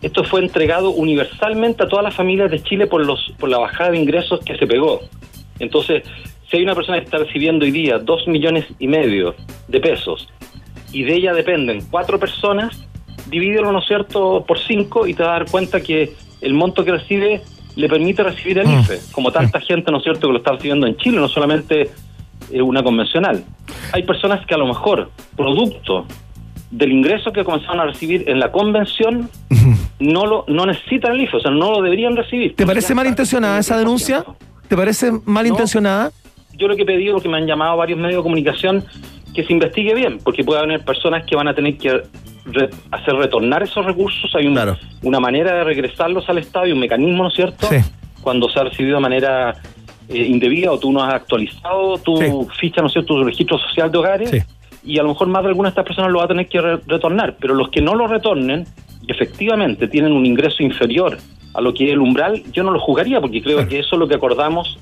[0.00, 3.90] esto fue entregado universalmente a todas las familias de Chile por los por la bajada
[3.92, 5.00] de ingresos que se pegó.
[5.60, 6.02] Entonces,
[6.52, 9.34] si hay una persona que está recibiendo hoy día dos millones y medio
[9.68, 10.28] de pesos
[10.92, 12.84] y de ella dependen cuatro personas,
[13.30, 16.84] divídelo, ¿no es cierto?, por cinco y te vas a dar cuenta que el monto
[16.84, 17.40] que recibe
[17.74, 20.86] le permite recibir el IFE, como tanta gente, ¿no es cierto?, que lo está recibiendo
[20.86, 21.90] en Chile, no solamente
[22.50, 23.42] eh, una convencional.
[23.94, 26.04] Hay personas que a lo mejor, producto
[26.70, 29.30] del ingreso que comenzaron a recibir en la convención,
[30.00, 32.56] no lo no necesitan el IFE, o sea, no lo deberían recibir.
[32.56, 34.22] ¿Te parece malintencionada esa denuncia?
[34.68, 36.12] ¿Te parece malintencionada?
[36.62, 38.84] Yo lo que he pedido, porque me han llamado varios medios de comunicación,
[39.34, 41.90] que se investigue bien, porque puede haber personas que van a tener que
[42.44, 44.32] re- hacer retornar esos recursos.
[44.36, 44.54] Hay un-
[45.02, 47.66] una manera de regresarlos al Estado y un mecanismo, ¿no es cierto?
[48.22, 49.54] Cuando se ha recibido de manera
[50.08, 52.16] eh, indebida o tú no has actualizado tu
[52.60, 54.30] ficha, ¿no es cierto?, tu registro social de hogares.
[54.84, 56.60] Y a lo mejor más de alguna de estas personas lo va a tener que
[56.60, 57.36] re- retornar.
[57.40, 58.66] Pero los que no lo retornen,
[59.08, 61.18] efectivamente tienen un ingreso inferior
[61.54, 63.98] a lo que es el umbral, yo no lo juzgaría, porque creo que eso es
[63.98, 64.78] lo que acordamos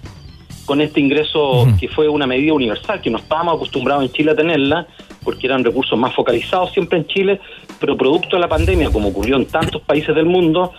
[0.70, 4.36] con este ingreso que fue una medida universal, que no estábamos acostumbrados en Chile a
[4.36, 4.86] tenerla,
[5.24, 7.40] porque eran recursos más focalizados siempre en Chile,
[7.80, 10.72] pero producto de la pandemia, como ocurrió en tantos países del mundo,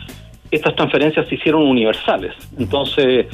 [0.50, 2.34] estas transferencias se hicieron universales.
[2.58, 3.26] Entonces,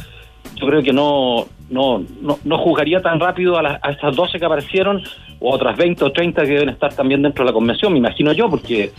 [0.56, 4.40] yo creo que no, no, no, no juzgaría tan rápido a, las- a estas 12
[4.40, 5.04] que aparecieron,
[5.40, 8.00] o a otras 20 o 30 que deben estar también dentro de la convención, me
[8.00, 8.92] imagino yo, porque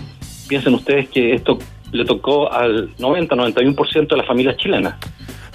[0.48, 1.58] piensen ustedes que esto
[1.90, 4.94] le tocó al 90-91% de las familias chilenas.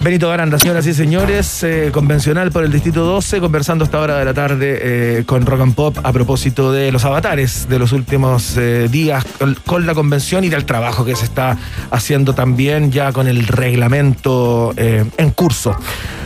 [0.04, 4.26] Benito Aranda, señoras y señores, eh, convencional por el Distrito 12, conversando esta hora de
[4.26, 8.54] la tarde eh, con Rock and Pop a propósito de los avatares de los últimos
[8.58, 9.24] eh, días
[9.64, 11.56] con, la convención y del trabajo que se está
[11.90, 15.74] haciendo también ya con el reglamento en curso.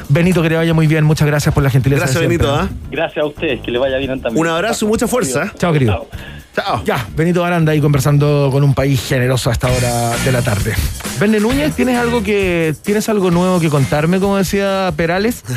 [0.09, 2.01] Benito, que te vaya muy bien, muchas gracias por la gentileza.
[2.01, 2.27] Gracias, de.
[2.27, 2.69] Benito, ¿ah?
[2.91, 4.41] Gracias a ustedes, que le vaya bien también.
[4.41, 5.53] Un abrazo y mucha fuerza.
[5.59, 6.09] Chao, querido.
[6.55, 6.83] Chao.
[6.85, 10.75] Ya, Benito Aranda ahí conversando con un país generoso a esta hora de la tarde.
[11.21, 15.43] Vende Núñez, ¿tienes algo que tienes algo nuevo que contarme, como decía Perales?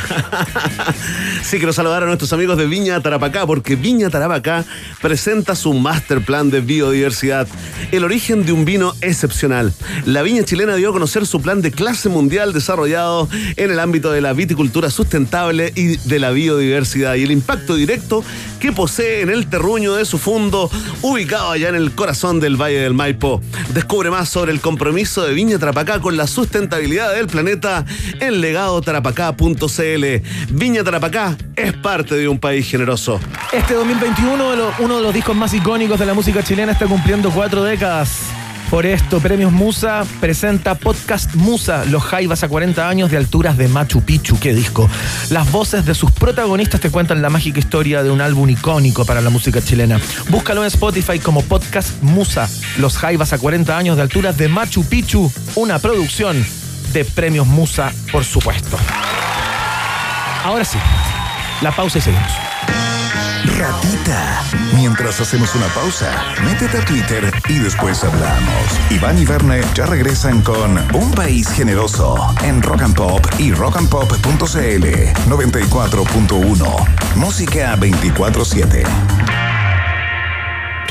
[1.43, 4.63] Sí, quiero saludar a nuestros amigos de Viña Tarapacá, porque Viña Tarapacá
[5.01, 7.47] presenta su master plan de biodiversidad,
[7.91, 9.73] el origen de un vino excepcional.
[10.05, 13.27] La viña chilena dio a conocer su plan de clase mundial desarrollado
[13.57, 18.23] en el ámbito de la viticultura sustentable y de la biodiversidad y el impacto directo
[18.59, 20.69] que posee en el terruño de su fondo,
[21.03, 23.39] ubicado allá en el corazón del Valle del Maipo.
[23.73, 27.85] Descubre más sobre el compromiso de Viña Tarapacá con la sustentabilidad del planeta
[28.19, 30.05] en legadotarapacá.cl.
[30.49, 33.19] Viña Tarapacá es parte de un país generoso.
[33.51, 37.29] Este 2021, lo- uno de los discos más icónicos de la música chilena está cumpliendo
[37.29, 38.09] cuatro décadas.
[38.71, 43.67] Por esto, Premios Musa presenta Podcast Musa, los Jaivas a 40 años de alturas de
[43.67, 44.39] Machu Picchu.
[44.39, 44.89] ¿Qué disco?
[45.29, 49.19] Las voces de sus protagonistas te cuentan la mágica historia de un álbum icónico para
[49.19, 49.99] la música chilena.
[50.29, 54.85] Búscalo en Spotify como Podcast Musa, los Jaivas a 40 años de alturas de Machu
[54.85, 56.41] Picchu, una producción
[56.93, 58.77] de Premios Musa, por supuesto.
[60.45, 60.77] Ahora sí,
[61.61, 62.50] la pausa y seguimos.
[63.61, 64.43] Ratita.
[64.73, 66.11] Mientras hacemos una pausa,
[66.43, 68.79] métete a Twitter y después hablamos.
[68.89, 74.85] Iván y Verne ya regresan con Un País Generoso en Rock and Pop y rockandpop.cl
[75.29, 76.87] 94.1.
[77.15, 78.83] Música 24-7.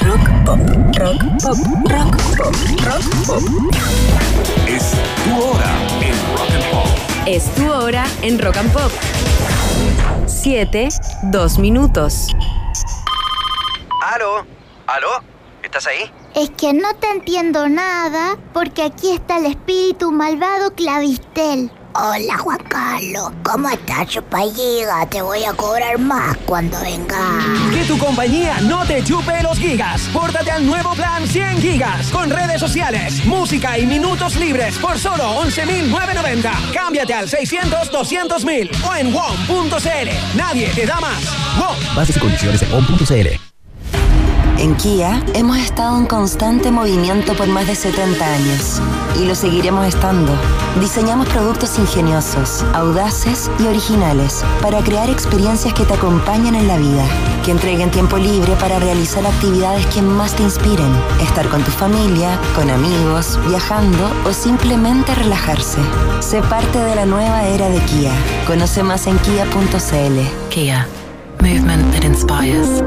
[0.02, 0.60] Rock pop,
[0.96, 1.58] rock pop,
[1.90, 2.54] rock pop,
[2.84, 3.42] rock pop.
[4.68, 4.92] Es
[5.24, 6.88] tu hora en Rock and Pop.
[7.26, 8.92] Es tu hora en Rock and Pop.
[10.30, 10.88] 7,
[11.24, 12.28] 2 minutos.
[14.14, 14.46] ¿Aló?
[14.86, 15.08] ¿Aló?
[15.62, 16.10] ¿Estás ahí?
[16.34, 21.70] Es que no te entiendo nada porque aquí está el espíritu malvado Clavistel.
[21.92, 25.04] Hola Juan Carlos, ¿cómo estás, chupalliga?
[25.06, 27.18] Te voy a cobrar más cuando venga.
[27.72, 30.02] Que tu compañía no te chupe los gigas.
[30.12, 35.24] Pórtate al nuevo plan 100 gigas con redes sociales, música y minutos libres por solo
[35.42, 36.72] 11.990.
[36.72, 40.36] Cámbiate al 600-200.000 o en WOM.cl.
[40.36, 41.24] Nadie te da más.
[41.58, 41.96] WOM.
[41.96, 43.49] Bases y condiciones en on.cl.
[44.60, 48.78] En Kia hemos estado en constante movimiento por más de 70 años
[49.18, 50.30] y lo seguiremos estando.
[50.78, 57.06] Diseñamos productos ingeniosos, audaces y originales para crear experiencias que te acompañen en la vida,
[57.42, 60.92] que entreguen tiempo libre para realizar actividades que más te inspiren,
[61.22, 65.78] estar con tu familia, con amigos, viajando o simplemente relajarse.
[66.20, 68.12] Sé parte de la nueva era de Kia.
[68.46, 70.50] Conoce más en kia.cl.
[70.50, 70.86] Kia.
[71.40, 72.82] Movement that inspires.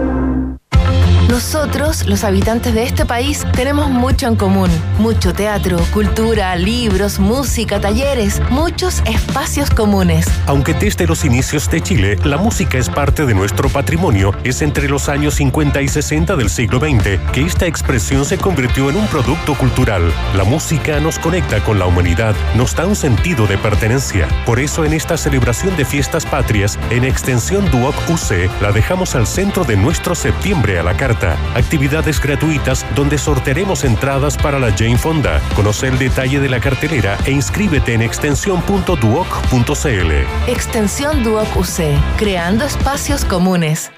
[1.34, 4.70] Nosotros, los habitantes de este país, tenemos mucho en común.
[5.00, 10.28] Mucho teatro, cultura, libros, música, talleres, muchos espacios comunes.
[10.46, 14.88] Aunque desde los inicios de Chile, la música es parte de nuestro patrimonio, es entre
[14.88, 19.08] los años 50 y 60 del siglo XX que esta expresión se convirtió en un
[19.08, 20.14] producto cultural.
[20.36, 24.28] La música nos conecta con la humanidad, nos da un sentido de pertenencia.
[24.46, 29.26] Por eso en esta celebración de fiestas patrias, en extensión Duoc UC, la dejamos al
[29.26, 31.23] centro de nuestro septiembre a la carta.
[31.56, 35.42] Actividades gratuitas donde sortearemos entradas para la Jane Fonda.
[35.56, 40.12] Conoce el detalle de la cartelera e inscríbete en extensión.duoc.cl.
[40.48, 41.82] Extensión Duoc UC,
[42.18, 43.92] creando espacios comunes.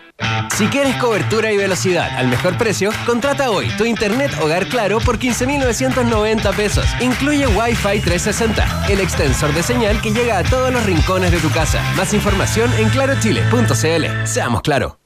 [0.56, 5.20] Si quieres cobertura y velocidad al mejor precio, contrata hoy tu internet hogar claro por
[5.20, 6.86] 15.990 pesos.
[7.02, 11.50] Incluye Wi-Fi 360, el extensor de señal que llega a todos los rincones de tu
[11.50, 11.82] casa.
[11.98, 14.26] Más información en clarochile.cl.
[14.26, 15.00] Seamos claro.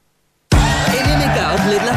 [0.52, 1.94] En Outlet La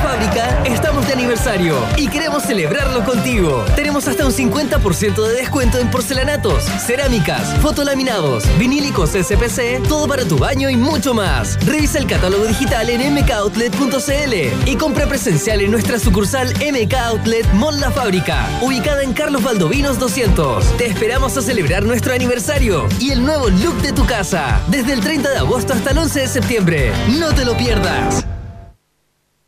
[1.12, 3.64] Aniversario y queremos celebrarlo contigo.
[3.76, 10.38] Tenemos hasta un 50% de descuento en porcelanatos, cerámicas, fotolaminados, vinílicos SPC, todo para tu
[10.38, 11.58] baño y mucho más.
[11.66, 17.78] Revisa el catálogo digital en mkoutlet.cl y compra presencial en nuestra sucursal MK Outlet Mall
[17.80, 20.78] La Fábrica, ubicada en Carlos Valdovinos 200.
[20.78, 25.00] Te esperamos a celebrar nuestro aniversario y el nuevo look de tu casa, desde el
[25.00, 26.92] 30 de agosto hasta el 11 de septiembre.
[27.18, 28.24] No te lo pierdas.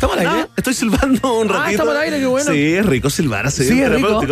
[0.00, 0.40] ¿Estamos al aire?
[0.44, 1.70] Ah, estoy silbando un Ah, ratito.
[1.72, 2.50] estamos al aire, qué bueno.
[2.50, 3.64] Sí, es rico silbar así.
[3.68, 4.22] Sí, es rico.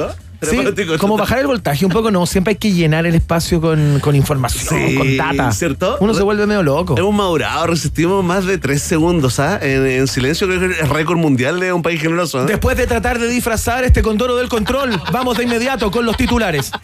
[0.40, 0.56] Sí,
[0.98, 4.16] como bajar el voltaje un poco, no, siempre hay que llenar el espacio con, con
[4.16, 5.52] información, Sí, con data.
[5.52, 5.98] ¿cierto?
[6.00, 6.96] Uno se vuelve medio loco.
[6.96, 9.58] Hemos madurado, resistimos más de tres segundos, ¿ah?
[9.60, 12.44] En, en silencio creo que es récord mundial de un país generoso.
[12.44, 12.46] ¿eh?
[12.46, 16.70] Después de tratar de disfrazar este condoro del control, vamos de inmediato con los titulares.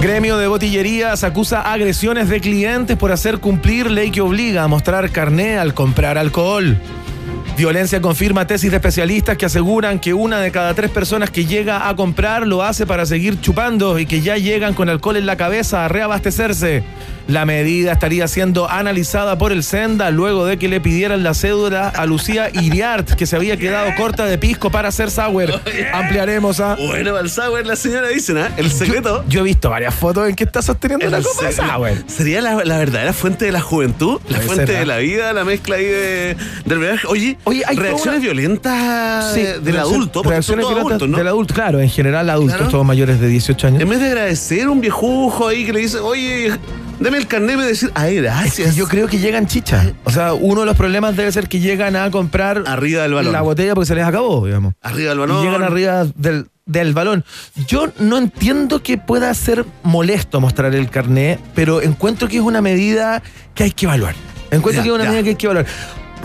[0.00, 5.10] Gremio de botillerías acusa agresiones de clientes por hacer cumplir ley que obliga a mostrar
[5.10, 6.78] carné al comprar alcohol.
[7.56, 11.88] Violencia confirma tesis de especialistas que aseguran que una de cada tres personas que llega
[11.88, 15.36] a comprar lo hace para seguir chupando y que ya llegan con alcohol en la
[15.36, 16.84] cabeza a reabastecerse.
[17.28, 21.88] La medida estaría siendo analizada por el Senda luego de que le pidieran la cédula
[21.88, 25.60] a Lucía Iriart, que se había quedado corta de pisco para hacer sour.
[25.92, 26.76] Ampliaremos a.
[26.76, 28.50] Bueno, al sour la señora dicen, ¿ah?
[28.56, 29.24] El secreto.
[29.28, 31.90] Yo he visto varias fotos en que está sosteniendo El copa de sour.
[32.06, 34.20] ¿Sería la, la verdadera fuente de la juventud?
[34.28, 34.80] La fuente ser, ¿ah?
[34.80, 37.06] de la vida, la mezcla ahí de, del viaje.
[37.08, 41.18] Oye, Oye, hay reacciones una- violentas Sí, de- del reacción- adulto, reacciones violentas adultos, ¿no?
[41.18, 42.70] Del adulto, claro, en general adultos, Claro.
[42.70, 43.82] todos mayores de 18 años.
[43.82, 46.52] En vez de agradecer un viejujo ahí que le dice, oye,
[47.00, 48.70] deme el carnet, me decir, ay, Es gracias.
[48.74, 49.92] que yo creo que llegan chichas.
[50.04, 53.32] O sea, uno de los problemas debe ser que llegan a comprar Arriba del balón.
[53.32, 54.74] la botella porque se les acabó, digamos.
[54.82, 55.44] Arriba del Y balón.
[55.44, 57.24] llegan arriba del, del balón.
[57.66, 62.60] Yo no entiendo que pueda ser molesto mostrar el carnet, pero encuentro que es una
[62.60, 63.22] medida
[63.54, 64.14] que hay que evaluar.
[64.50, 65.10] Encuentro Ya, que es una ya.
[65.10, 65.66] medida que hay que evaluar.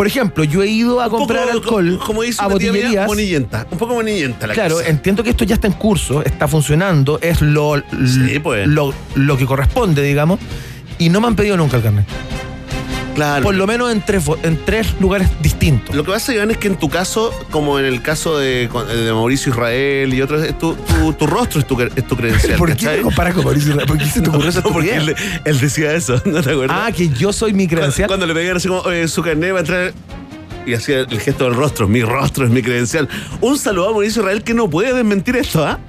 [0.02, 3.06] Por ejemplo, yo he ido a Un poco comprar alcohol Como dice a botillerías.
[3.06, 3.68] monillenta.
[3.70, 4.89] Un poco monillenta la Claro, cosa.
[4.89, 7.76] entiendo que esto ya está en curso, está funcionando, es lo,
[8.08, 8.68] Sí, pues.
[8.68, 10.39] lo, lo que corresponde, digamos,
[10.97, 12.06] y no me han pedido nunca el carnet.
[13.16, 13.43] Claro.
[13.43, 15.95] Por lo menos en tres, en tres lugares distintos.
[15.95, 19.14] Lo que pasa, Iván, es que en tu caso, como en el caso de, de
[19.14, 22.57] Mauricio Israel y otros, tu, tu, tu rostro es tu, cre- es tu credencial.
[22.57, 23.88] ¿Por qué te comparas con Mauricio Israel?
[23.88, 26.78] ¿Por qué se te ocurrió esa No, porque él, él decía eso, ¿no te acuerdas?
[26.80, 28.07] Ah, que yo soy mi credencial.
[28.07, 29.93] cuando le pegaron así como "Oye, su carnet va a entrar
[30.66, 33.09] y hacía el gesto del rostro, mi rostro es mi credencial.
[33.41, 35.80] Un saludo a Mauricio Israel que no puede desmentir esto, ¿ah?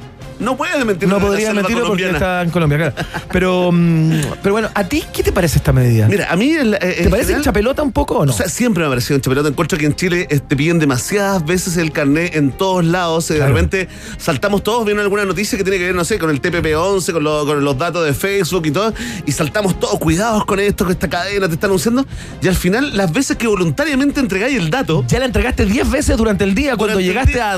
[0.43, 2.19] No puede desmentir No podría mentirlo porque colombiana.
[2.19, 2.95] está en Colombia, claro.
[3.31, 4.13] Pero, mm,
[4.43, 6.09] pero bueno, ¿a ti qué te parece esta medida?
[6.09, 6.53] Mira, a mí.
[6.53, 8.33] el- eh, ¿Te parece general- hincha pelota un poco o no?
[8.33, 9.49] O sea, siempre me ha parecido un chapelota.
[9.49, 13.31] Encuentro que en Chile te piden demasiadas veces el carnet en todos lados.
[13.31, 13.55] eh, Claro.
[13.55, 13.89] De repente
[14.19, 17.25] saltamos todos, viene alguna noticia que tiene que ver, no sé, con el TPP-11, con,
[17.25, 18.93] lo- con los datos de Facebook y todo.
[19.27, 22.05] Y saltamos todos, cuidados con esto, que esta cadena te está anunciando.
[22.43, 26.17] Y al final, las veces que voluntariamente entregáis el dato, ya la entregaste 10 veces
[26.17, 27.53] durante el día cuando llegaste día.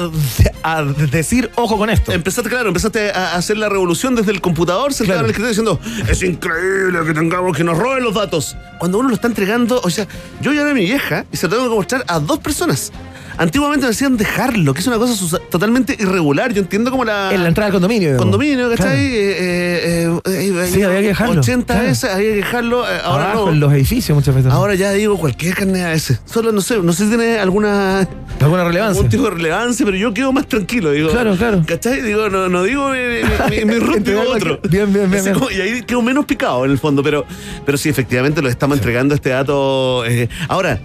[0.62, 2.12] a, a decir ojo con esto.
[2.12, 5.20] empezaste, claro, empezaste a hacer la revolución desde el computador, sentado Claro.
[5.20, 8.56] en el escritorio diciendo, es increíble que tengamos que nos roben los datos.
[8.80, 10.08] Cuando uno lo está entregando, o sea,
[10.40, 12.90] yo llamé a mi vieja y se lo tengo que mostrar a dos personas.
[13.36, 16.52] Antiguamente me decían dejarlo, que es una cosa totalmente irregular.
[16.52, 17.32] Yo entiendo como la.
[17.32, 18.16] En la entrada al condominio.
[18.16, 18.76] Condominio, ¿cachai?
[18.86, 18.96] Claro.
[19.00, 21.88] Eh, eh, eh, eh, Sí, había que dejarlo, 80 claro.
[21.88, 22.84] veces había que dejarlo.
[22.84, 23.52] ahora Abajo, no.
[23.52, 24.52] en los edificios muchas veces.
[24.52, 26.18] Ahora ya digo cualquier carnet a ese.
[26.24, 28.08] Solo no sé, no sé si tiene alguna.
[28.40, 28.98] ¿Alguna relevancia?
[28.98, 31.10] Algún tipo de relevancia, pero yo quedo más tranquilo, digo.
[31.10, 31.62] Claro, claro.
[31.66, 32.02] ¿Cachai?
[32.02, 34.60] Digo, no, no digo mi, mi, digo otro.
[34.68, 35.34] Bien, bien, bien, Así bien.
[35.34, 37.24] como- y ahí quedo menos picado en el fondo, pero,
[37.64, 40.02] pero sí, efectivamente lo estamos entregando este dato.
[40.48, 40.80] Ahora,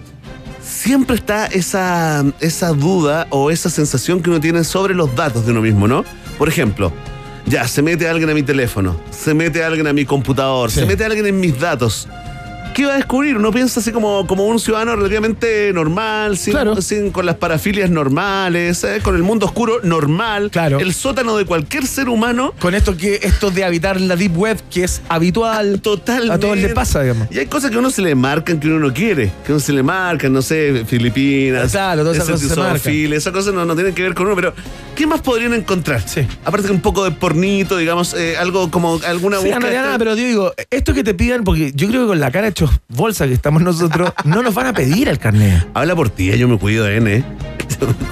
[0.70, 5.52] siempre está esa, esa duda o esa sensación que uno tiene sobre los datos de
[5.52, 6.04] uno mismo, ¿no?
[6.38, 6.92] Por ejemplo,
[7.46, 10.80] ya, se mete alguien a mi teléfono, se mete alguien a mi computador, Sí.
[10.80, 12.08] se mete alguien en mis datos.
[12.74, 13.36] ¿Qué va a descubrir?
[13.36, 16.80] Uno piensa así como, como un ciudadano relativamente normal, sin, Claro.
[16.80, 19.00] sin- con las parafilias normales, ¿eh?
[19.02, 20.78] con el mundo oscuro normal, Claro.
[20.78, 22.54] el sótano de cualquier ser humano.
[22.60, 26.32] Con esto que esto de habitar la deep web, que es habitual, Totalmente.
[26.34, 27.28] a todos les pasa, digamos.
[27.30, 29.32] Y hay cosas que a uno se le marcan que uno no quiere.
[29.44, 31.72] Que a uno se le marcan, no sé, Filipinas.
[31.72, 34.54] Claro, todas esas cosas Esas cosas no, no tienen que ver con uno, pero
[34.94, 36.02] ¿qué más podrían encontrar?
[36.06, 36.20] Sí.
[36.44, 39.70] Aparte que un poco de pornito, digamos, eh, algo como alguna Sí, búsqueda.
[39.82, 42.46] nada, pero yo digo, esto que te pidan, porque yo creo que con la cara
[42.46, 42.52] de
[42.88, 45.66] bolsa que estamos nosotros, no nos van a pedir el carnet.
[45.74, 47.24] Habla por ti, yo me cuido de N.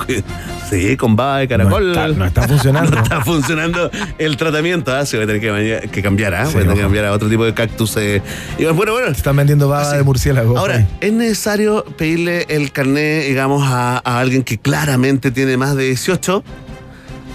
[0.06, 0.22] Cuido.
[0.68, 1.94] Sí, con baba de caracol.
[1.94, 2.90] No está- no está funcionando.
[2.96, 4.94] No está funcionando el tratamiento.
[4.94, 5.06] ¿ah?
[5.06, 6.44] Se va a tener que, que cambiar, ¿ah?
[6.44, 7.96] Sí, Voy a tener que cambiar a otro tipo de cactus.
[7.96, 8.20] eh.
[8.58, 9.06] Y bueno, bueno.
[9.08, 10.58] Están vendiendo baba de murciélago.
[10.58, 15.84] Ahora, ¿es necesario pedirle el carnet, digamos, a, a alguien que claramente tiene más de
[15.84, 16.44] 18?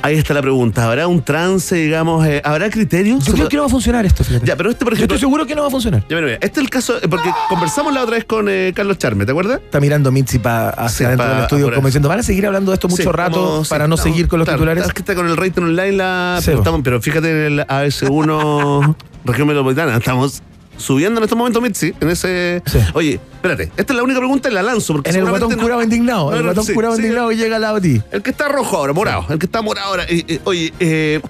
[0.06, 0.86] Ahí está la pregunta.
[0.86, 2.28] ¿Habrá un trance, digamos?
[2.28, 3.24] eh, ¿Habrá criterios?
[3.26, 4.46] Yo creo que no va a funcionar esto, fíjate.
[4.46, 5.16] Ya, pero este, por Yo ejemplo.
[5.16, 6.02] estoy seguro que no va a funcionar.
[6.10, 8.74] Ya, mira, mira, este es el caso, eh, porque conversamos la otra vez con eh,
[8.76, 9.62] Carlos Charme, ¿te acuerdas?
[9.64, 12.76] Está mirando Mitzi pa, hacia pa- del estudio como diciendo, van a seguir hablando de
[12.76, 14.86] esto mucho rato como- para no estamos- seguir con los claro, titulares.
[14.88, 17.60] Es que está con el rating online, la, Sí, pero, estamos- pero fíjate en el
[17.66, 20.42] AS1 región metropolitana, estamos
[20.78, 22.62] subiendo en este momento Mitzi, en ese...
[22.94, 24.94] Oye, espérate, esta es la única pregunta y la lanzo.
[24.94, 26.32] Porque En el guatón no- curado indignado.
[26.32, 28.02] No, el guatón sí, curado sí, indignado que llega al lado de ti.
[28.12, 30.04] El que está rojo ahora, morado, el que está morado ahora.
[30.10, 31.22] Eh, eh, oye, eh,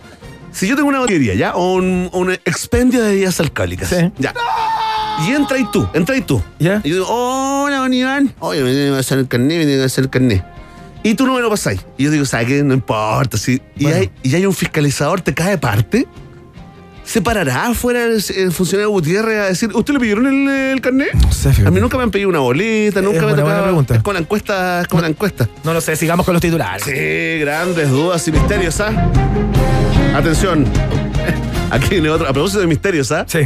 [0.52, 1.56] si yo tengo una botillería, ¿ya?
[1.56, 3.90] O un, un expendio de bebidas alcohólicas.
[4.18, 4.34] Ya.
[5.28, 6.41] Y entra y tú, entra y tú.
[6.60, 6.82] ¿Ya?
[6.84, 8.34] Y yo digo, hola, don Iván.
[8.40, 10.44] Oye, me tiene que hacer el carnet, me tiene que hacer el carnet.
[11.03, 11.82] Y tú no me lo pasáis.
[11.98, 12.64] Y yo digo, ¿sabes qué?
[12.64, 13.38] No importa.
[13.38, 16.07] Si, y, hay, y hay un fiscalizador, te cae de parte.
[17.06, 21.14] ¿Se parará afuera el, el funcionario Gutiérrez a decir, ¿usted le pidieron el, el carnet?
[21.14, 21.72] No sé, A fíjate.
[21.72, 23.64] mí nunca me han pedido una bolita, nunca me buena, buena tocaba.
[23.68, 23.96] pregunta.
[23.96, 25.48] Es con la encuesta, es con la encuesta.
[25.64, 26.84] No lo sé, sigamos con los titulares.
[26.84, 29.12] Sí, grandes dudas y misterios, ¿ah?
[30.16, 30.66] Atención.
[31.72, 32.28] Aquí viene otro.
[32.28, 33.26] A propósito de misterios, ¿ah?
[33.28, 33.40] Sí.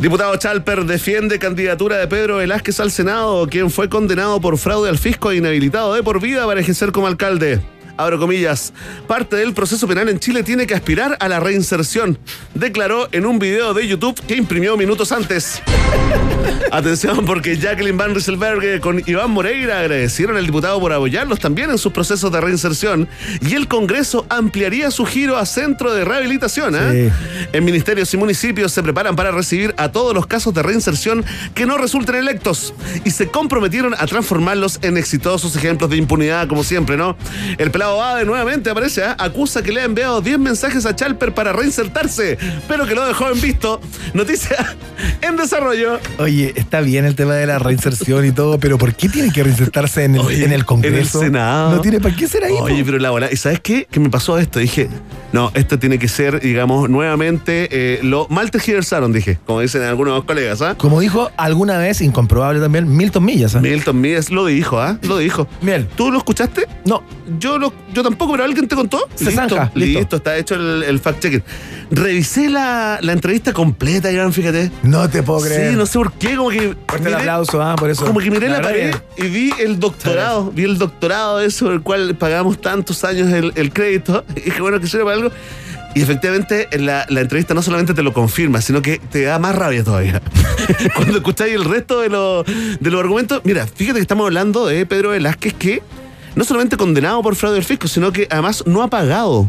[0.00, 4.96] Diputado Chalper defiende candidatura de Pedro Velázquez al Senado, quien fue condenado por fraude al
[4.98, 7.60] fisco e inhabilitado de por vida para ejercer como alcalde.
[8.00, 8.72] Abro comillas.
[9.06, 12.18] Parte del proceso penal en Chile tiene que aspirar a la reinserción,
[12.54, 15.60] declaró en un video de YouTube que imprimió minutos antes.
[16.72, 21.78] Atención, porque Jacqueline Van Rieselberg con Iván Moreira agradecieron al diputado por apoyarlos también en
[21.78, 23.08] sus procesos de reinserción
[23.40, 26.76] y el Congreso ampliaría su giro a centro de rehabilitación.
[26.76, 27.12] ¿eh?
[27.52, 31.24] En ministerios y municipios se preparan para recibir a todos los casos de reinserción
[31.54, 32.72] que no resulten electos
[33.04, 37.16] y se comprometieron a transformarlos en exitosos ejemplos de impunidad, como siempre, ¿no?
[37.58, 39.14] El pelado Bade nuevamente aparece, ¿eh?
[39.18, 42.38] acusa que le ha enviado 10 mensajes a Chalper para reinsertarse,
[42.68, 43.80] pero que lo dejó en visto.
[44.14, 44.76] Noticia
[45.20, 45.98] en desarrollo.
[46.18, 49.42] Oye, está bien el tema de la reinserción y todo, pero ¿por qué tiene que
[49.42, 51.18] reinsertarse en el, Oye, en el Congreso?
[51.20, 51.76] En el Senado.
[51.76, 52.54] No tiene para qué ser ahí.
[52.60, 52.86] Oye, po.
[52.86, 53.28] pero la bola.
[53.30, 53.86] ¿Y sabes qué?
[53.90, 54.58] Que me pasó esto.
[54.58, 54.88] Dije,
[55.32, 60.24] no, esto tiene que ser, digamos, nuevamente eh, lo mal tergiversaron, dije, como dicen algunos
[60.24, 60.74] colegas, ¿ah?
[60.76, 63.54] Como dijo alguna vez, incomprobable también, Milton Millas.
[63.54, 63.60] ¿ah?
[63.60, 64.98] Milton Millas lo dijo, ¿ah?
[65.02, 65.46] Lo dijo.
[65.60, 65.86] Miel.
[65.96, 66.66] ¿Tú lo escuchaste?
[66.84, 67.02] No.
[67.38, 69.08] Yo lo, yo tampoco, pero alguien te contó.
[69.14, 69.98] Se zanja, listo.
[70.00, 70.16] listo.
[70.16, 71.42] está hecho el, el fact-checking.
[71.90, 74.70] Revisé la, la entrevista completa, Iván, fíjate.
[74.82, 75.70] No te puedo creer.
[75.72, 76.76] Sí, no sé por qué, como que.
[76.88, 78.04] Fuerte el aplauso, ah, por eso.
[78.06, 81.74] Como que miré la, pared que- y vi el doctorado, vi el doctorado ese por
[81.74, 84.24] el cual pagamos tantos años el, el crédito.
[84.36, 85.30] Y dije, bueno, que sirve para algo.
[85.92, 89.40] Y efectivamente, en la, la entrevista no solamente te lo confirma, sino que te da
[89.40, 90.22] más rabia todavía.
[90.94, 94.86] Cuando escucháis el resto de, los- de los argumentos, mira, fíjate que estamos hablando de
[94.86, 95.82] Pedro Velázquez que
[96.34, 99.48] no solamente condenado por fraude del fisco, sino que además no ha pagado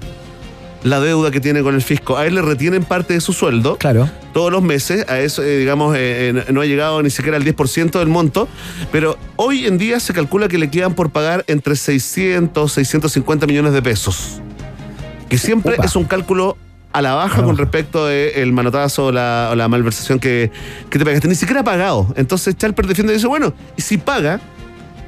[0.83, 2.17] la deuda que tiene con el fisco.
[2.17, 4.09] A él le retienen parte de su sueldo Claro.
[4.33, 5.07] todos los meses.
[5.07, 8.47] A eso, eh, digamos, eh, eh, no ha llegado ni siquiera al 10% del monto.
[8.91, 13.73] Pero hoy en día se calcula que le quedan por pagar entre 600, 650 millones
[13.73, 14.41] de pesos.
[15.29, 16.57] Que siempre es un cálculo
[16.93, 20.51] a la baja con respecto del manotazo o la, o la malversación que,
[20.89, 21.27] que te pegaste.
[21.27, 22.11] Ni siquiera ha pagado.
[22.17, 24.41] Entonces Chalper defiende y dice, bueno, y si paga,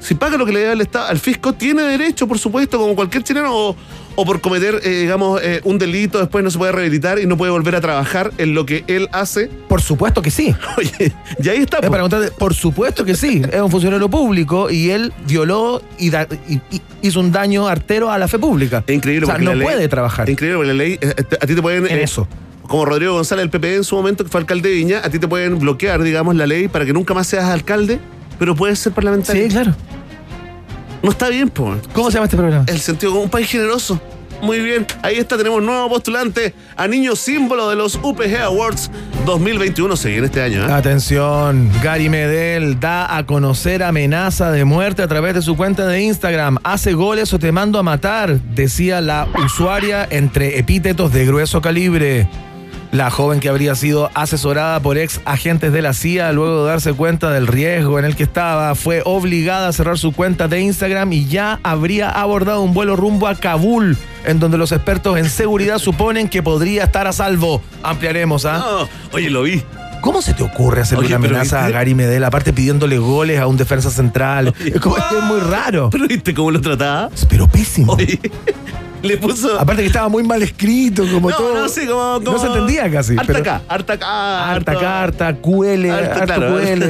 [0.04, 2.94] si paga lo que le debe al Estado, al fisco, tiene derecho, por supuesto, como
[2.96, 3.76] cualquier chileno, o,
[4.16, 7.38] o por cometer, eh, digamos, eh, un delito, después no se puede rehabilitar y no
[7.38, 9.48] puede volver a trabajar en lo que él hace.
[9.68, 10.54] Por supuesto que sí.
[10.78, 11.78] Oye, y ahí está.
[11.78, 11.92] Es po.
[11.92, 13.42] para contarte, por supuesto que sí.
[13.52, 18.12] Es un funcionario público y él violó y, da- y- y hizo un daño artero
[18.12, 18.84] a la fe pública.
[18.86, 20.28] Es increíble O sea, porque no la ley- puede trabajar.
[20.30, 21.88] Es increíble porque la ley, eh, a ti te pueden.
[21.88, 22.28] En eh, eso.
[22.68, 25.20] Como Rodrigo González, el PP en su momento, que fue alcalde de Viña, a ti
[25.20, 28.00] te pueden bloquear, digamos, la ley para que nunca más seas alcalde,
[28.44, 29.42] pero puedes ser parlamentario.
[29.42, 29.74] Sí, claro.
[31.02, 31.78] No está bien, po.
[31.94, 32.66] ¿Cómo se llama este programa?
[32.68, 34.02] El sentido como un país generoso.
[34.42, 34.86] Muy bien.
[35.02, 38.92] Ahí está, tenemos nuevo postulante a niño símbolo de los UPG Awards
[39.26, 39.96] 2021.
[39.96, 40.74] Se viene este año, ¿eh?
[40.74, 46.02] Atención, Gary Medel da a conocer amenaza de muerte a través de su cuenta de
[46.02, 46.58] Instagram.
[46.66, 52.28] Hace goles o te mando a matar, decía la usuaria entre epítetos de grueso calibre.
[52.94, 56.94] La joven que habría sido asesorada por ex agentes de la CIA luego de darse
[56.94, 61.12] cuenta del riesgo en el que estaba, fue obligada a cerrar su cuenta de Instagram
[61.12, 65.80] y ya habría abordado un vuelo rumbo a Kabul, en donde los expertos en seguridad
[65.80, 67.64] suponen que podría estar a salvo.
[67.82, 68.60] Ampliaremos, ¿ah?
[68.60, 69.64] No, oye, lo vi.
[70.02, 71.70] ¿Cómo se te ocurre hacerle Oye, una amenaza a.
[71.72, 74.54] Gary Medel, aparte pidiéndole goles a un defensa central?
[74.64, 75.90] es, como, es muy raro.
[75.90, 77.10] Pero viste cómo lo trataba.
[77.28, 77.94] Pero pésimo.
[77.94, 78.20] Oye,
[79.04, 79.60] Le puso.
[79.60, 81.54] Aparte que estaba muy mal escrito, como no, todo.
[81.54, 83.14] no, como, se entendía casi.
[83.14, 84.52] Harta pero- acá, harta acá.
[84.52, 86.58] Harta carta, QL, Harta, claro.
[86.58, 86.84] QL.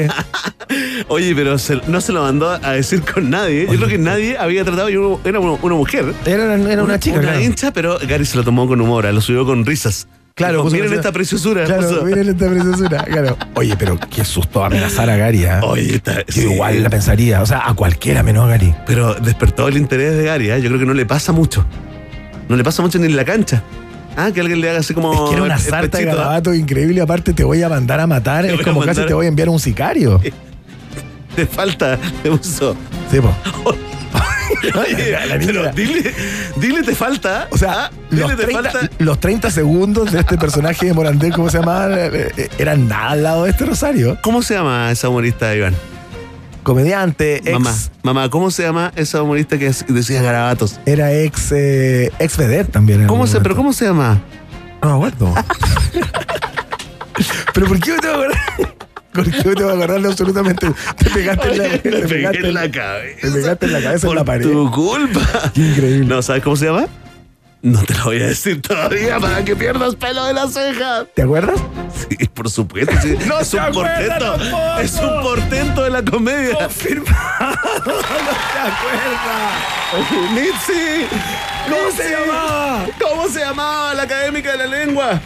[1.10, 3.64] Oye, pero se- no se lo mandó a decir con nadie.
[3.70, 4.90] Yo creo que nadie había tratado.
[4.90, 6.14] y uno- era una, una mujer.
[6.26, 7.42] Era, era una chica, Una claro.
[7.42, 10.08] hincha, pero Gary se lo tomó con humor, lo subió con risas.
[10.36, 11.64] Claro, miren una- esta preciosura.
[11.66, 12.06] Claro, puso.
[12.06, 13.04] miren esta preciosura.
[13.04, 13.38] Claro.
[13.56, 15.60] Oye, pero qué susto amenazar a Gary, ¿eh?
[15.62, 16.42] Oye, está- Yo sí.
[16.54, 17.42] igual la pensaría.
[17.42, 18.74] O sea, a cualquiera menos a Gary.
[18.88, 20.60] Pero despertó el interés de Gary, ¿eh?
[20.62, 21.66] yo creo que no le pasa mucho.
[22.50, 23.64] No le pasa mucho ni en la cancha.
[24.16, 25.12] Ah, que alguien le haga así como.
[25.14, 27.02] Es que era una el- el sarta de garabato increíble.
[27.02, 28.46] Aparte, te voy a mandar a matar.
[28.46, 30.22] Te Es como casi te voy a enviar a un sicario.
[31.36, 32.76] Te falta, te uso.
[33.10, 33.34] Sí, po.
[34.80, 36.14] Oye, La niña pero era- dile,
[36.58, 37.48] dile te falta.
[37.50, 38.90] O sea, ah, dile los te 30, falta.
[39.00, 41.88] los 30 segundos de este personaje de Morandé, ¿cómo se llama?
[41.90, 44.20] Eh, eh, Eran nada al lado de este Rosario.
[44.22, 45.74] ¿Cómo se llama esa humorista, Iván?
[46.64, 47.52] Comediante, ex.
[47.52, 47.74] Mamá,
[48.04, 50.80] mamá, ¿cómo se llama esa humorista que decía garabatos?
[50.86, 51.52] Era ex.
[51.52, 53.06] eh, ex vedette también.
[53.08, 54.22] ¿Cómo se, pero cómo se llama?
[54.82, 55.34] No me acuerdo.
[57.54, 58.40] pero ¿por qué me tengo que acordar?
[59.14, 60.68] ¿Por qué me tengo que acordar de absolutamente?
[60.98, 63.28] Te pegaste en la, te pegué pegaste en la Te cabeza.
[63.34, 64.44] pegaste en la cabeza en Por la pared.
[64.52, 65.22] tu culpa.
[65.54, 66.06] Qué increíble.
[66.08, 66.88] No, ¿sabes cómo se llama?
[67.62, 71.06] No te lo voy a decir todavía para que pierdas pelo de las cejas.
[71.16, 71.62] ¿Te acuerdas?
[72.10, 72.94] Sí, por supuesto.
[73.02, 73.16] sí.
[73.28, 74.32] No es se un acuerda portento.
[74.38, 74.80] tampoco.
[74.82, 76.58] Es un portento de la comedia.
[76.60, 77.16] Confirmado.
[77.86, 79.54] no te acuerdas.
[80.34, 81.06] Mitzi.
[81.70, 82.86] ¿Cómo se llamaba?
[83.00, 85.22] ¿Cómo se llamaba la académica de la lengua?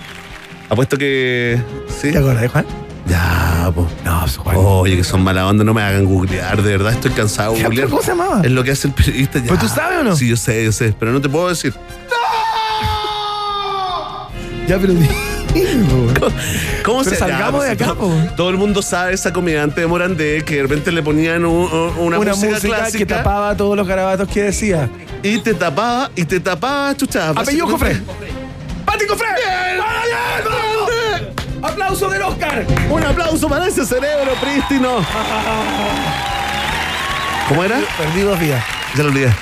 [0.69, 1.61] Apuesto que.
[2.01, 2.11] ¿Sí?
[2.11, 2.65] ¿Te acuerdas, Juan?
[3.07, 3.87] Ya, po.
[4.03, 4.55] No, pues, Juan.
[4.59, 7.87] Oye, que son mala onda, no me hagan googlear, de verdad estoy cansado de googlear.
[7.87, 8.41] ¿Cómo se llamaba?
[8.43, 9.45] Es lo que hace el periodista ya.
[9.45, 10.15] ¿Pero tú sabes o no?
[10.17, 11.73] Sí, yo sé, yo sé, pero no te puedo decir.
[14.67, 14.93] Ya, pero
[16.85, 18.13] ¿Cómo se salgamos de acá, todo, po.
[18.35, 21.93] todo el mundo sabe esa comediante de Morandé que de repente le ponían un- un-
[21.99, 24.89] una, Una música, música clásica que tapaba todos los garabatos que decía.
[25.23, 27.29] y te tapaba y te tapaba, chucha.
[27.29, 28.03] Apellido básicamente-
[28.85, 29.27] ¡Pati Cofré!
[31.61, 32.65] ¡Aplauso del Oscar!
[32.89, 34.99] Un aplauso para ese cerebro prístino.
[37.49, 37.79] ¿Cómo era?
[37.97, 38.63] Perdí dos días.
[38.95, 39.33] Ya lo olvidé.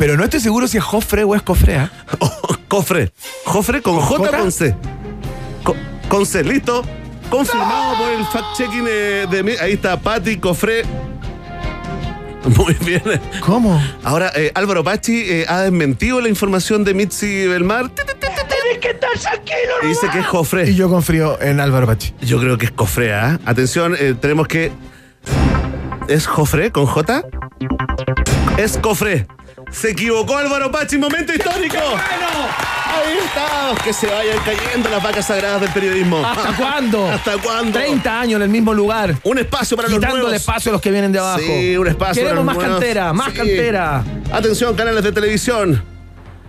[0.00, 1.92] Pero no estoy seguro si es Jofre o es Cofrea.
[2.68, 3.12] Cofre.
[3.44, 4.38] Jofre con J J?
[4.38, 4.74] con C.
[5.62, 5.76] Co-
[6.08, 6.82] Con C, listo.
[7.28, 9.52] Confirmado por el fact-checking de mí.
[9.60, 10.84] Ahí está Patti Cofre.
[12.56, 13.02] Muy bien.
[13.44, 13.78] ¿Cómo?
[14.02, 17.90] Ahora, eh, Álvaro Pachi eh, ha desmentido la información de Mitzi Belmar.
[17.90, 18.14] Tienes
[18.80, 20.70] que estar tranquilo, y Dice que es Jofre.
[20.70, 22.14] Y yo confío en Álvaro Pachi.
[22.22, 23.38] Yo creo que es Cofre, ¿ah?
[23.44, 24.72] Atención, eh, tenemos que.
[26.08, 27.22] ¿Es Jofre con J?
[28.56, 29.26] Es Cofre.
[29.70, 31.76] Se equivocó Álvaro Pachi, momento histórico.
[31.78, 36.24] Ahí está, que se vayan cayendo las vacas sagradas del periodismo.
[36.26, 37.08] ¿Hasta cuándo?
[37.08, 37.78] ¿Hasta cuándo?
[37.78, 39.14] 30 años en el mismo lugar.
[39.22, 40.40] Un espacio para los Quitando el nuevos.
[40.40, 41.38] espacio a los que vienen de abajo.
[41.40, 42.80] Sí, un espacio Queremos para más los nuevos.
[42.80, 43.36] cantera, más Sí.
[43.38, 44.04] cantera.
[44.32, 45.82] Atención, canales de televisión.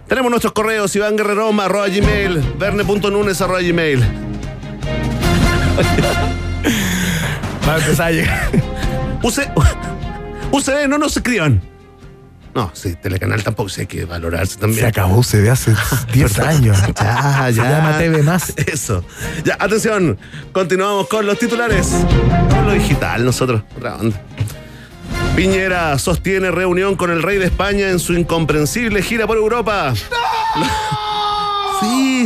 [0.07, 3.99] Tenemos nuestros correos, Iván Guerreroma, arroba gmail, verne.nunes, arroba gmail.
[7.69, 8.49] Va a empezar a llegar.
[9.21, 9.49] Use,
[10.51, 11.61] UCB, no nos escriban.
[12.53, 14.81] No, sí, Telecanal tampoco sé hay que valorarse también.
[14.81, 15.73] Se acabó, se ve hace
[16.13, 16.77] 10 años.
[17.01, 17.63] Ya, Se ya.
[17.79, 18.53] llama TV más.
[18.57, 19.03] Eso.
[19.45, 20.17] Ya, atención.
[20.51, 21.87] Continuamos con los titulares.
[22.49, 23.61] Con lo digital, nosotros.
[23.77, 24.21] Otra onda.
[25.35, 29.93] Piñera sostiene reunión con el rey de España en su incomprensible gira por Europa.
[29.95, 30.03] Sí,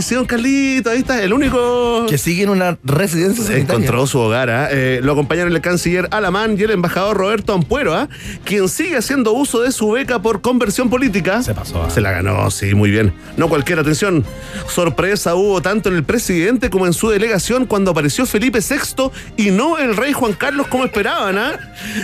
[0.02, 3.76] sí, don Carlito, ahí está, el único Que sigue en una residencia sanitaria.
[3.76, 4.50] Encontró su hogar.
[4.50, 4.68] ¿ah?
[4.72, 8.10] Eh, lo acompañaron el canciller Alamán y el embajador Roberto Ampuero, ¿ah?
[8.44, 11.42] quien sigue haciendo uso de su beca por conversión política.
[11.44, 11.90] Se pasó, ¿ah?
[11.90, 13.14] Se la ganó, sí, muy bien.
[13.38, 14.26] No cualquier atención.
[14.68, 19.52] Sorpresa hubo tanto en el presidente como en su delegación cuando apareció Felipe VI y
[19.52, 21.38] no el rey Juan Carlos como esperaban.
[21.38, 21.60] ¿ah?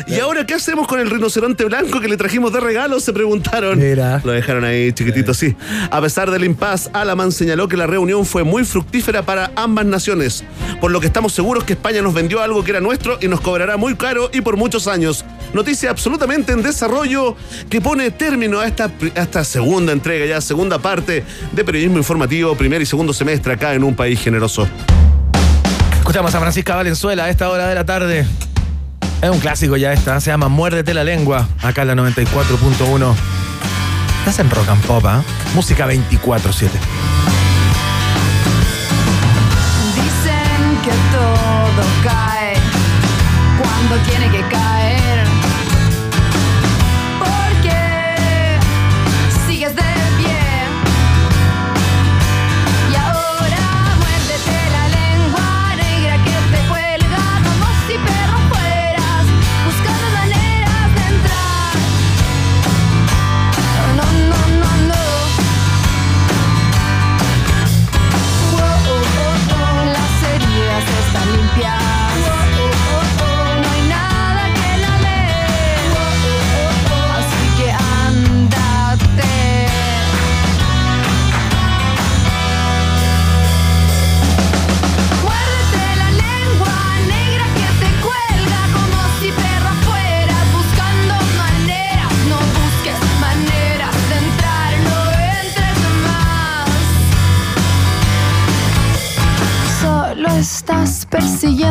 [0.07, 2.99] ¿Y ahora qué hacemos con el rinoceronte blanco que le trajimos de regalo?
[2.99, 3.79] Se preguntaron.
[3.79, 4.21] Mira.
[4.23, 5.55] Lo dejaron ahí chiquitito, sí.
[5.89, 10.43] A pesar del impas, Alamán señaló que la reunión fue muy fructífera para ambas naciones,
[10.79, 13.41] por lo que estamos seguros que España nos vendió algo que era nuestro y nos
[13.41, 15.25] cobrará muy caro y por muchos años.
[15.51, 17.35] Noticia absolutamente en desarrollo
[17.67, 22.53] que pone término a esta, a esta segunda entrega, ya segunda parte de periodismo informativo,
[22.53, 24.67] primer y segundo semestre acá en un país generoso.
[25.97, 28.27] Escuchamos a Francisca Valenzuela a esta hora de la tarde.
[29.19, 33.15] Es un clásico ya esta, se llama Muérdete la lengua, acá en la 94.1.
[34.19, 35.23] Estás en Rock and Pop, ¿ah?
[35.55, 36.69] Música 24-7.
[41.81, 42.53] Todo cae
[43.57, 44.70] cuando tiene que caer.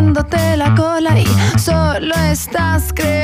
[0.01, 1.27] Persiguiéndote la cola y
[1.59, 3.20] solo estás creándome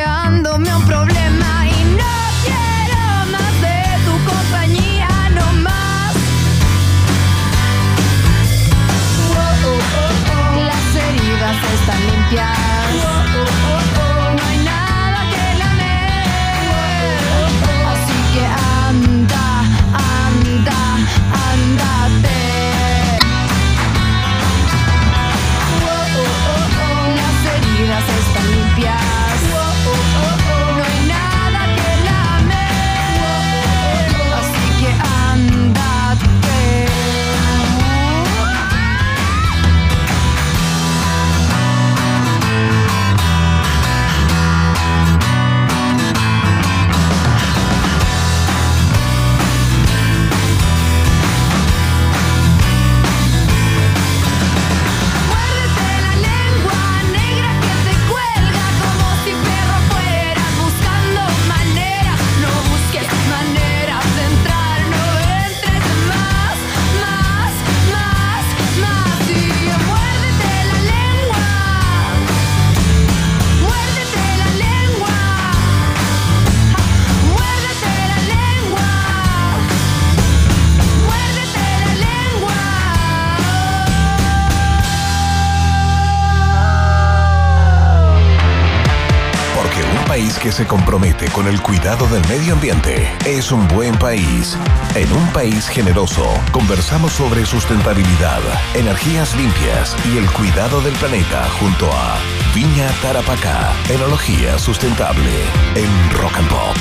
[90.57, 94.57] se compromete con el cuidado del medio ambiente es un buen país.
[94.95, 98.41] En un país generoso, conversamos sobre sustentabilidad,
[98.75, 102.17] energías limpias y el cuidado del planeta junto a
[102.55, 105.29] Viña Tarapacá, enología sustentable
[105.75, 106.77] en Rock and Pop.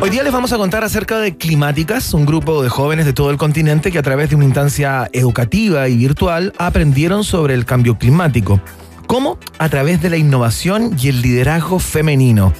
[0.00, 3.30] Hoy día les vamos a contar acerca de Climáticas, un grupo de jóvenes de todo
[3.30, 7.98] el continente que a través de una instancia educativa y virtual aprendieron sobre el cambio
[7.98, 8.58] climático.
[9.12, 9.36] ¿Cómo?
[9.58, 12.54] A través de la innovación y el liderazgo femenino.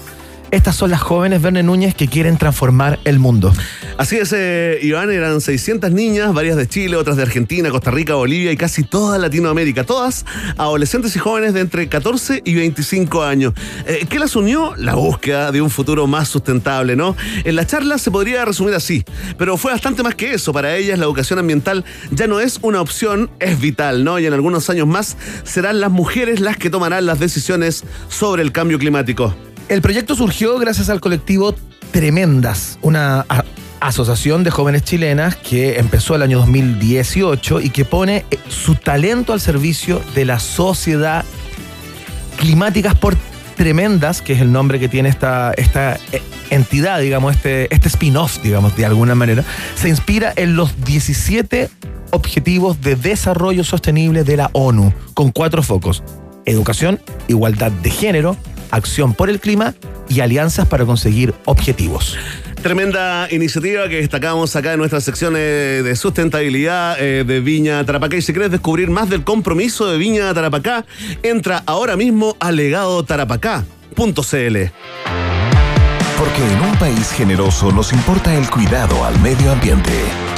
[0.53, 3.55] Estas son las jóvenes Verne Núñez que quieren transformar el mundo.
[3.97, 8.17] Así es, eh, Iván, eran 600 niñas, varias de Chile, otras de Argentina, Costa Rica,
[8.17, 9.85] Bolivia y casi toda Latinoamérica.
[9.85, 10.27] Todas
[10.59, 13.55] adolescentes y jóvenes de entre 14 y 25 años.
[13.87, 14.75] Eh, ¿Qué las unió?
[14.77, 17.17] La búsqueda de un futuro más sustentable, ¿no?
[17.45, 19.07] En la charla se podría resumir así,
[19.39, 20.53] pero fue bastante más que eso.
[20.53, 24.19] Para ellas la educación ambiental ya no es una opción, es vital, ¿no?
[24.19, 28.53] Y en algunos años más serán las mujeres las que tomarán las decisiones sobre el
[28.53, 29.35] cambio climático.
[29.73, 31.55] El proyecto surgió gracias al colectivo
[31.93, 33.25] Tremendas, una
[33.81, 39.33] asociación de jóvenes chilenas que empezó el año 2018 y que pone eh, su talento
[39.33, 41.25] al servicio de la sociedad
[42.37, 43.17] climáticas por
[43.57, 46.21] tremendas, que es el nombre que tiene esta, esta eh,
[46.51, 49.43] entidad, digamos, este, este spin-off, digamos, de alguna manera,
[49.75, 51.71] se inspira en los 17
[52.11, 56.03] objetivos de desarrollo sostenible de la ONU, con cuatro focos.
[56.45, 58.37] Educación, igualdad de género,
[58.73, 59.75] acción por el clima
[60.09, 62.17] y alianzas para conseguir objetivos.
[62.63, 68.17] Tremenda iniciativa que destacamos acá en nuestra sección eh, de sustentabilidad eh, de Viña Tarapacá.
[68.17, 70.87] Y si quieres descubrir más del compromiso de Viña Tarapacá,
[71.25, 74.57] entra ahora mismo a legadotarapacá.cl.
[76.19, 79.93] Porque en un país generoso nos importa el cuidado al medio ambiente.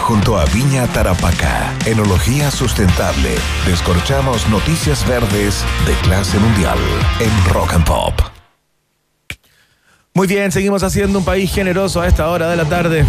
[0.06, 3.35] Junto a Viña Tarapacá, Enología Sustentable,
[3.66, 6.76] descorchamos noticias verdes de clase mundial
[7.20, 8.12] en Rock and Pop.
[10.12, 13.06] Muy bien, seguimos haciendo un país generoso a esta hora de la tarde.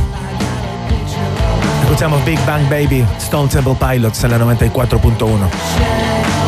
[1.84, 6.45] Escuchamos Big Bang Baby, Stone Temple Pilots en la 94.1.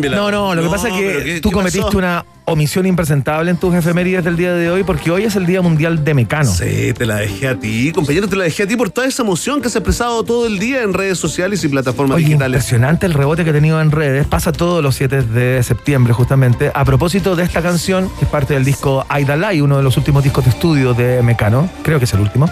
[0.00, 1.98] No, no, lo que pasa es que ¿qué- tú qué cometiste pasó?
[1.98, 5.62] una omisión impresentable en tus efemérides del día de hoy porque hoy es el Día
[5.62, 6.50] Mundial de Mecano.
[6.52, 9.22] Sí, te la dejé a ti, compañero, te la dejé a ti por toda esa
[9.22, 12.56] emoción que se ha expresado todo el día en redes sociales y plataformas Oye, digitales.
[12.62, 14.26] impresionante el rebote que ha tenido en redes.
[14.26, 16.70] Pasa todos los 7 de septiembre, justamente.
[16.74, 20.22] A propósito de esta canción, que es parte del disco Aidalai, uno de los últimos
[20.22, 21.70] discos de estudio de Mecano.
[21.82, 22.50] Creo que es el último.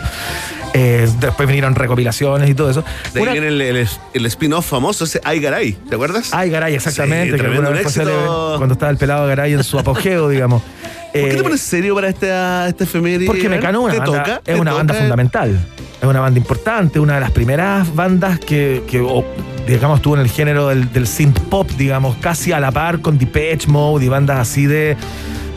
[0.74, 2.82] Eh, después vinieron recopilaciones y todo eso.
[3.12, 6.30] De ahí Una- viene el, el- el spin-off famoso, ese Ay Garay, ¿te acuerdas?
[6.32, 7.24] Ay, Garay, exactamente.
[7.26, 8.18] Sí, que tremendo, alguna un vez fue éxito.
[8.20, 10.62] célebre cuando estaba el pelado Garay en su apogeo, digamos.
[11.12, 13.26] ¿Por qué Eh, te pones serio para esta, esta efeméride?
[13.26, 14.36] Porque Mecano es ¿Te una, banda, toca?
[14.38, 15.02] es ¿Te una banda toca?
[15.02, 15.60] fundamental.
[16.00, 19.22] Es una banda importante, una de las primeras bandas que, que, o,
[19.68, 23.18] digamos, estuvo en el género del, del synth pop, digamos, casi a la par con
[23.18, 24.96] Depeche Mode y bandas así de,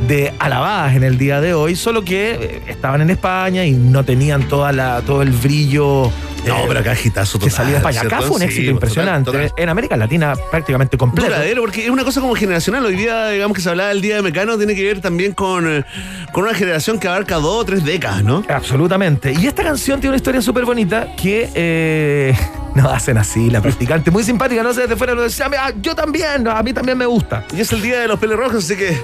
[0.07, 4.03] de alabadas en el día de hoy, solo que eh, estaban en España y no
[4.03, 6.11] tenían toda la, todo el brillo.
[6.45, 7.57] No, eh, pero acá agitazo que total.
[7.57, 8.01] salía de España.
[8.01, 9.31] Acá fue un éxito impresionante.
[9.31, 9.51] total.
[9.57, 11.29] En América Latina prácticamente completo.
[11.29, 12.85] Duradero, porque es una cosa como generacional.
[12.85, 15.67] Hoy día, digamos que se hablaba del Día de Mecano, tiene que ver también con,
[15.69, 15.83] eh,
[16.31, 18.43] con una generación que abarca dos o tres décadas, ¿no?
[18.49, 19.33] Absolutamente.
[19.33, 22.35] Y esta canción tiene una historia súper bonita que eh,
[22.75, 24.11] nos hacen así, la practicante.
[24.11, 26.97] Muy simpática, no sé, desde fuera lo decía, "Ah, yo también, no, a mí también
[26.97, 27.43] me gusta.
[27.55, 28.97] Y es el Día de los Pelirrojos, así que.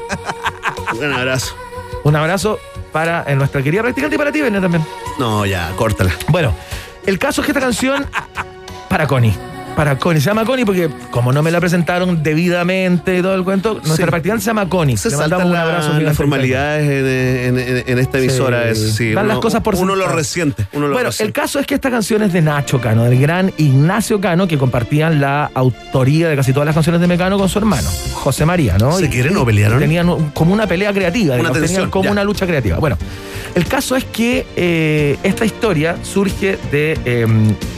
[1.00, 1.56] Un abrazo.
[2.04, 2.60] Un abrazo
[2.92, 4.84] para eh, nuestra querida practicante y para ti, Bené, también.
[5.20, 6.12] No, ya, córtala.
[6.28, 6.54] Bueno,
[7.06, 8.06] el caso es que esta canción,
[8.90, 9.34] para Connie.
[9.76, 13.44] Para Connie, se llama Connie porque como no me la presentaron debidamente y todo el
[13.46, 14.04] cuento, nuestra Sí.
[14.04, 14.98] practicante se llama Connie.
[14.98, 16.18] Se Le saltan mandamos un la- abrazo las gigante.
[16.18, 18.64] formalidades en, en- en- en esta emisora.
[18.64, 18.70] Sí.
[18.70, 20.68] es, sí, Dan uno, las cosas por Uno lo resiente.
[20.74, 23.54] Uno lo Bueno, el caso es que esta canción es de Nacho Cano, del gran
[23.58, 27.58] Ignacio Cano, que compartían la autoría de casi todas las canciones de Mecano con su
[27.58, 28.92] hermano, José María, ¿no?
[28.92, 29.80] ¿Se Y- quieren o pelearon?
[29.80, 32.12] Tenían como una pelea creativa, Una digamos, tensión, tenían como ya.
[32.12, 32.78] una lucha creativa.
[32.78, 32.98] Bueno,
[33.56, 37.26] el caso es que eh, esta historia surge de, eh,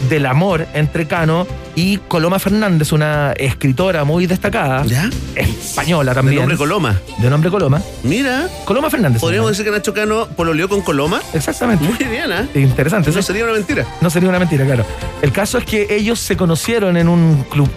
[0.09, 5.09] del amor entre Cano y Coloma Fernández, una escritora muy destacada, ¿Ya?
[5.35, 6.37] española De también.
[6.37, 6.99] nombre Coloma.
[7.17, 7.81] De nombre Coloma.
[8.03, 9.19] Mira, Coloma Fernández.
[9.21, 11.19] podríamos decir que Nacho Cano pololeó con Coloma.
[11.33, 11.83] Exactamente.
[11.83, 12.47] Muy bien, ¿eh?
[12.59, 13.11] Interesante.
[13.11, 13.21] ¿sí?
[13.23, 13.85] sería una mentira.
[14.01, 14.85] No sería una mentira, claro.
[15.23, 17.69] El caso es que ellos se conocieron en un club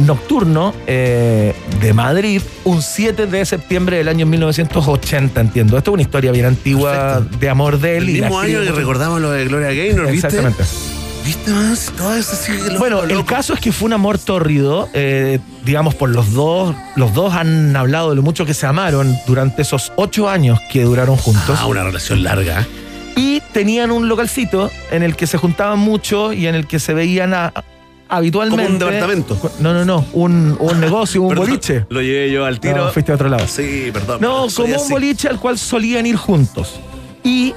[0.00, 5.78] nocturno eh, de Madrid un 7 de septiembre del año 1980, entiendo.
[5.78, 8.04] Esto es una historia bien antigua de amor de él.
[8.04, 10.26] El y mismo año que recordamos lo de Gloria Gaynor, ¿viste?
[10.28, 10.64] Exactamente.
[11.24, 11.92] ¿Viste más?
[11.96, 12.36] Todo eso
[12.78, 16.72] Bueno, el caso es que fue un amor tórrido, eh, digamos, por los dos.
[16.94, 20.84] Los dos han hablado de lo mucho que se amaron durante esos ocho años que
[20.84, 21.58] duraron juntos.
[21.60, 22.64] Ah, una relación larga.
[23.16, 26.94] Y tenían un localcito en el que se juntaban mucho y en el que se
[26.94, 27.52] veían a-
[28.08, 28.62] habitualmente.
[28.64, 29.50] Como un departamento.
[29.60, 30.04] No, no, no.
[30.12, 31.86] Un, un negocio, un Perdón, boliche.
[31.88, 32.86] Lo llevé yo al tiro.
[32.86, 33.46] No, fuiste a otro lado.
[33.46, 34.20] Sí, perdón.
[34.20, 36.80] No, como un boliche al cual solían ir juntos.
[37.24, 37.54] Y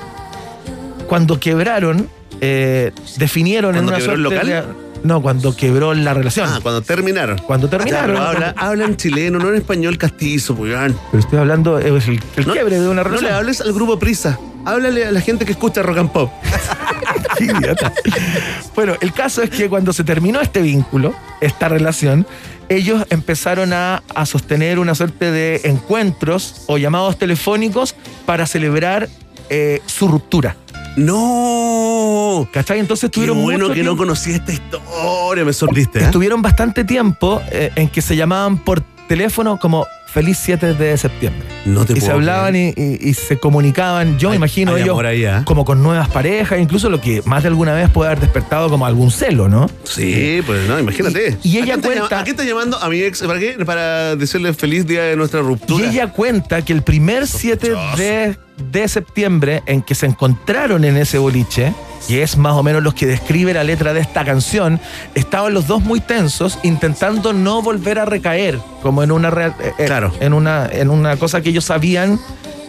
[1.07, 2.09] cuando quebraron,
[2.41, 4.47] eh, definieron en ¿Cuando una suerte local?
[4.47, 6.49] de- no, cuando quebró la relación.
[6.49, 7.37] Ah, cuando terminaron.
[7.39, 8.17] Cuando terminaron.
[8.17, 10.97] Habla, habla en chileno, no en español castizo, weón.
[11.11, 13.31] Pero estoy hablando es el, el No- quiebre de una No relación.
[13.31, 14.39] le hables al grupo Prisa.
[14.65, 16.31] Háblale a la gente que escucha rock and pop.
[17.37, 17.93] Qué idiota.
[18.75, 22.27] Bueno, el caso es que cuando se terminó este vínculo, esta relación,
[22.67, 27.95] ellos empezaron a, a sostener una suerte de encuentros o llamados telefónicos
[28.25, 29.07] para celebrar
[29.49, 30.55] eh, su ruptura.
[30.97, 32.47] ¡No!
[32.51, 32.79] ¿Cachai?
[32.79, 35.99] Entonces Qué tuvieron bueno mucho que no tiempo- conocía esta historia, me sorprendiste.
[35.99, 36.03] ¿eh?
[36.05, 41.47] Estuvieron bastante tiempo eh, en que se llamaban por teléfono como Feliz 7 de septiembre.
[41.65, 44.81] No te y se puedo hablaban y, y- y se comunicaban, yo me imagino hay
[44.81, 45.43] ellos amor ahí, ¿ah?
[45.45, 48.87] como con nuevas parejas, incluso lo que más de alguna vez puede haber despertado como
[48.87, 49.69] algún celo, ¿no?
[49.83, 51.37] Sí, pues no, imagínate.
[51.43, 52.77] Y- y ¿A ella quién te cuenta- llama- ¿A quién está llamando?
[52.81, 53.51] A mi ex, ¿para qué?
[53.65, 55.87] Para decirle feliz día de nuestra Y ruptura.
[55.87, 61.17] ella cuenta que el primer 7 de, de septiembre en que se encontraron en ese
[61.17, 61.73] boliche,
[62.07, 64.79] que es más o menos los que describe la letra de esta canción,
[65.15, 69.71] estaban los dos muy tensos intentando no volver a recaer, como en una real- eh,
[69.77, 70.13] eh, Claro.
[70.19, 72.19] en una en una cosa que ellos sabían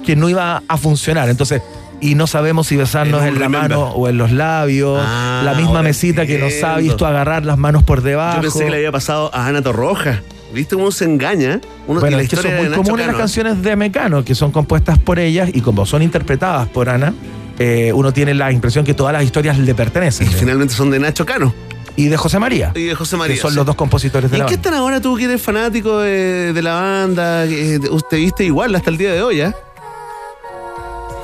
[0.04, 1.28] que no iba a funcionar.
[1.28, 1.62] Entonces,
[2.00, 3.60] y no sabemos si besarnos En la remember.
[3.70, 7.58] mano o en los labios, Ah, la misma mesita que nos ha visto agarrar las
[7.58, 8.36] manos por debajo.
[8.36, 10.22] Yo pensé que le había pasado a Ana Torroja.
[10.52, 11.60] ¿Viste cómo se engaña?
[11.86, 14.98] Uno, Bueno, la es que son muy comunes las canciones de Mecano, que son compuestas
[14.98, 17.14] por ellas y como son interpretadas por Ana,
[17.58, 20.26] eh, uno tiene la impresión que todas las historias le pertenecen.
[20.26, 21.52] Y finalmente son de Nacho Cano
[21.96, 23.36] Y de José María, y de José María.
[23.36, 23.56] que son sí.
[23.56, 24.68] los dos compositores ¿Y de en la qué banda.
[24.68, 27.46] están ahora tú que eres fanático de, de la banda?
[27.46, 29.52] que Usted viste igual hasta el día de hoy, ¿eh?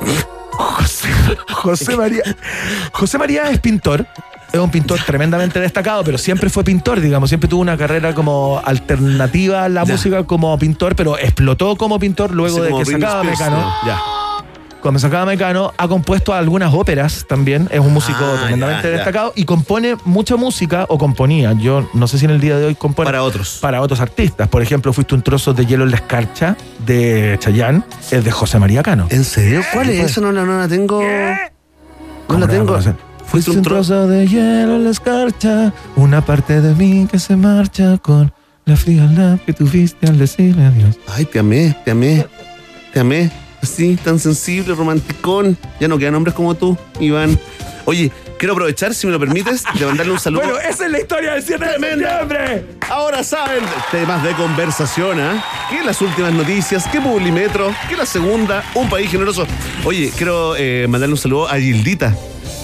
[0.51, 1.09] José,
[1.51, 2.23] José María.
[2.93, 4.05] José María es pintor.
[4.51, 7.29] Es un pintor tremendamente destacado, pero siempre fue pintor, digamos.
[7.29, 9.91] Siempre tuvo una carrera como alternativa a la Ya.
[9.91, 13.57] música como pintor, pero explotó como pintor luego Así de que sacaba Mecano.
[13.57, 13.73] ¿no?
[13.85, 13.99] Ya.
[14.81, 17.67] cuando se acaba Mecano, ha compuesto algunas óperas también.
[17.71, 18.95] Es un músico Ah, tremendamente ya, ya.
[18.95, 21.51] destacado y compone mucha música o componía.
[21.53, 23.05] Yo no sé si en el día de hoy compone.
[23.05, 23.57] Para otros.
[23.61, 24.47] Para otros artistas.
[24.47, 26.55] Por ejemplo, Fuiste un trozo de hielo en la escarcha
[26.85, 29.07] de Chayanne, es de José María Cano.
[29.09, 29.61] ¿En serio?
[29.73, 30.11] ¿Cuál es pues.
[30.11, 30.21] esa?
[30.21, 31.01] No, la- no la tengo.
[31.01, 31.07] No
[32.27, 32.79] ¿Cómo la no la tengo.
[33.27, 33.93] Fuiste un trozo.
[33.93, 38.31] trozo de hielo en la escarcha, una parte de mí que se marcha con
[38.65, 40.97] la frialdad que tuviste al decirle adiós.
[41.07, 42.25] Ay, te amé, te amé,
[42.93, 43.31] te amé.
[43.61, 45.57] Así, tan sensible, romanticón.
[45.79, 47.37] Ya no quedan hombres como tú, Iván.
[47.85, 50.41] Oye, quiero aprovechar, si me lo permites, de mandarle un saludo.
[50.47, 52.19] Bueno, esa es la historia del 7 de Tremenda.
[52.19, 52.65] septiembre.
[52.89, 55.43] Ahora saben temas de conversación, ¿ah?
[55.69, 59.45] Que las últimas noticias, que Publimetro, que la segunda, un país generoso.
[59.85, 62.15] Oye, quiero eh, mandarle un saludo a Gildita,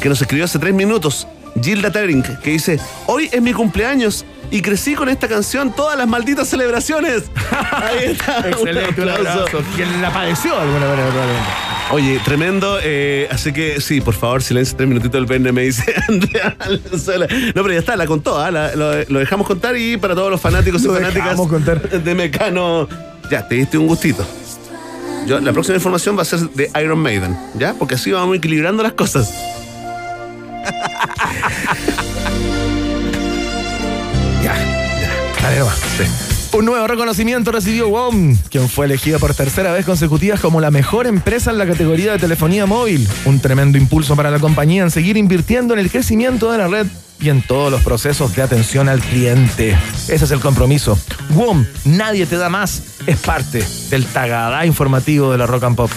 [0.03, 1.25] que nos escribió hace tres minutos.
[1.61, 6.07] Gilda Tering, que dice, hoy es mi cumpleaños y crecí con esta canción todas las
[6.07, 7.23] malditas celebraciones.
[7.71, 8.49] Ahí está.
[8.49, 9.45] Excelente, un abrazo.
[9.75, 11.49] Quien la padeció de alguna manera, probablemente.
[11.91, 12.79] Oye, tremendo.
[12.83, 17.27] eh, así que sí, por favor, silencio tres minutitos del verne, me dice Andrea Valenzuela.
[17.29, 18.51] No, pero ya está, la contó, ¿ah?
[18.51, 21.81] La- lo, lo dejamos contar y para todos los fanáticos y Lo fanáticas contar.
[21.89, 22.89] de Mecano.
[23.31, 24.25] Ya, te diste un gustito.
[25.27, 27.73] Yo, la próxima información va a ser de Iron Maiden, ¿ya?
[27.75, 29.31] Porque así vamos equilibrando las cosas.
[34.43, 35.41] Ya, ya.
[35.41, 35.79] Dale nomás.
[36.53, 41.07] Un nuevo reconocimiento recibió WOM, quien fue elegida por tercera vez consecutiva como la mejor
[41.07, 43.07] empresa en la categoría de telefonía móvil.
[43.25, 46.85] Un tremendo impulso para la compañía en seguir invirtiendo en el crecimiento de la red
[47.19, 49.75] y en todos los procesos de atención al cliente.
[50.07, 50.99] Ese es el compromiso.
[51.31, 55.89] WOM, nadie te da más, es parte del tagadá informativo de la Rock and Pop.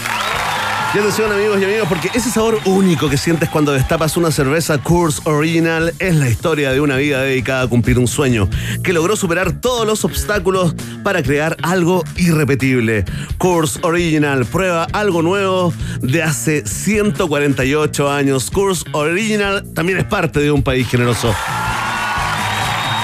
[0.97, 4.79] Y atención amigos y amigos, porque ese sabor único que sientes cuando destapas una cerveza
[4.79, 8.49] Coors Original es la historia de una vida dedicada a cumplir un sueño,
[8.83, 13.05] que logró superar todos los obstáculos para crear algo irrepetible.
[13.37, 15.71] Coors Original, prueba algo nuevo
[16.01, 18.49] de hace 148 años.
[18.49, 21.31] Coors Original también es parte de un país generoso.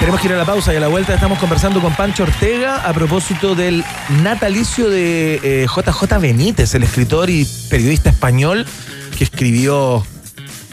[0.04, 2.86] Tenemos que ir a la pausa y a la vuelta estamos conversando con Pancho Ortega
[2.86, 3.82] a propósito del
[4.22, 8.66] natalicio de eh, JJ Benítez, el escritor y periodista español
[9.16, 10.06] que escribió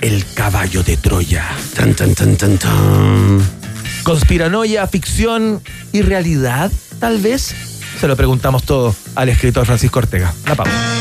[0.01, 1.47] El caballo de Troya.
[1.73, 3.41] Tan, tan, tan, tan, tan.
[4.03, 5.61] Conspiranoia, ficción
[5.93, 7.55] y realidad, tal vez.
[8.01, 10.33] Se lo preguntamos todo al escritor Francisco Ortega.
[10.45, 11.00] La pausa.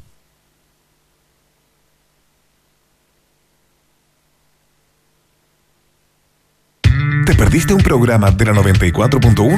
[7.41, 9.57] Perdiste un programa de la 94.1?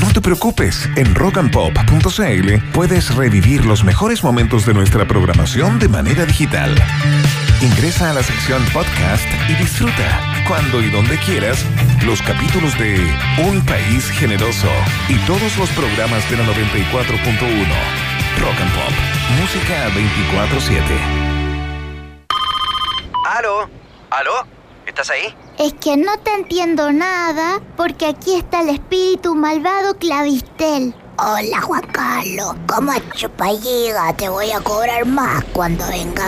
[0.00, 6.26] No te preocupes, en rockandpop.cl puedes revivir los mejores momentos de nuestra programación de manera
[6.26, 6.72] digital.
[7.60, 11.58] Ingresa a la sección podcast y disfruta, cuando y donde quieras,
[12.06, 13.04] los capítulos de
[13.48, 14.70] Un País Generoso
[15.08, 16.52] y todos los programas de la 94.1.
[18.38, 18.94] Rock and Pop,
[19.40, 20.82] música 24-7.
[23.26, 23.68] ¿Aló?
[24.10, 24.53] ¿Aló?
[24.86, 25.34] ¿Estás ahí?
[25.58, 30.94] Es que no te entiendo nada porque aquí está el espíritu malvado Clavistel.
[31.16, 34.12] Hola Juan Carlos, ¿cómo chupalliga?
[34.16, 36.26] Te voy a cobrar más cuando venga.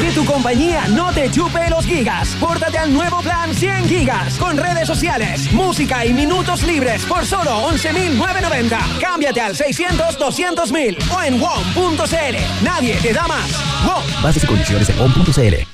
[0.00, 2.30] Que tu compañía no te chupe los gigas.
[2.40, 7.68] Pórtate al nuevo plan 100 gigas con redes sociales, música y minutos libres por solo
[7.70, 9.00] 11.990.
[9.00, 12.64] Cámbiate al 600-200.000 o en WOM.cl.
[12.64, 13.50] Nadie te da más.
[13.86, 14.22] WOM.
[14.22, 15.73] Bases y condiciones en on.cl.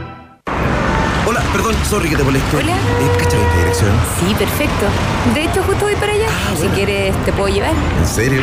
[1.27, 2.57] Hola, perdón, sorry que te moleste.
[2.57, 2.73] Hola.
[2.75, 3.91] Eh, ¿Cachai dirección?
[4.19, 4.85] Sí, perfecto.
[5.33, 6.27] De hecho, justo voy para allá.
[6.59, 7.73] si quieres, te puedo llevar.
[7.99, 8.41] ¿En serio?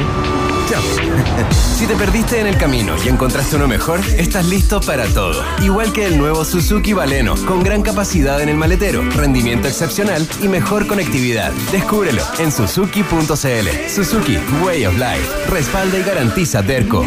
[0.70, 0.79] Ya.
[1.79, 5.45] Si te perdiste en el camino y encontraste uno mejor, estás listo para todo.
[5.62, 10.49] Igual que el nuevo Suzuki Baleno, con gran capacidad en el maletero, rendimiento excepcional y
[10.49, 11.53] mejor conectividad.
[11.70, 13.89] Descúbrelo en suzuki.cl.
[13.89, 15.29] Suzuki Way of Life.
[15.49, 17.07] Respalda y garantiza Derco.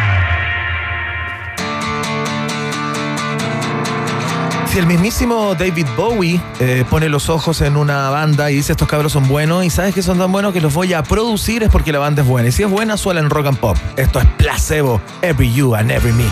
[4.71, 8.87] Si el mismísimo David Bowie eh, pone los ojos en una banda y dice estos
[8.87, 11.69] cabros son buenos y sabes que son tan buenos que los voy a producir es
[11.69, 12.47] porque la banda es buena.
[12.47, 13.75] Y si es buena, suena en rock and pop.
[13.97, 16.23] Esto es placebo, every you and every me.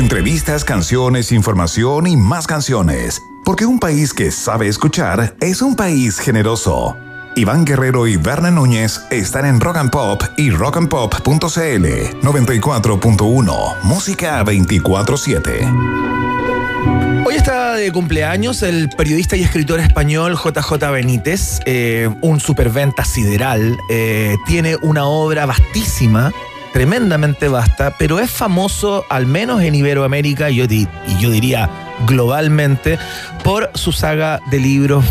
[0.00, 3.22] Entrevistas, canciones, información y más canciones.
[3.44, 6.96] Porque un país que sabe escuchar es un país generoso.
[7.36, 11.84] Iván Guerrero y Berna Núñez están en Rock and Pop y rockandpop.cl
[12.22, 17.26] 94.1 Música 24-7.
[17.26, 23.76] Hoy está de cumpleaños el periodista y escritor español JJ Benítez, eh, un superventa sideral.
[23.90, 26.32] eh, tiene una obra vastísima,
[26.72, 31.70] tremendamente vasta, pero es famoso, al menos en Iberoamérica y yo, diría
[32.06, 32.98] globalmente,
[33.44, 35.04] por su saga de libros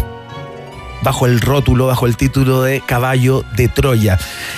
[1.01, 4.17] bajo el rótulo, bajo el título de Caballo de Troya.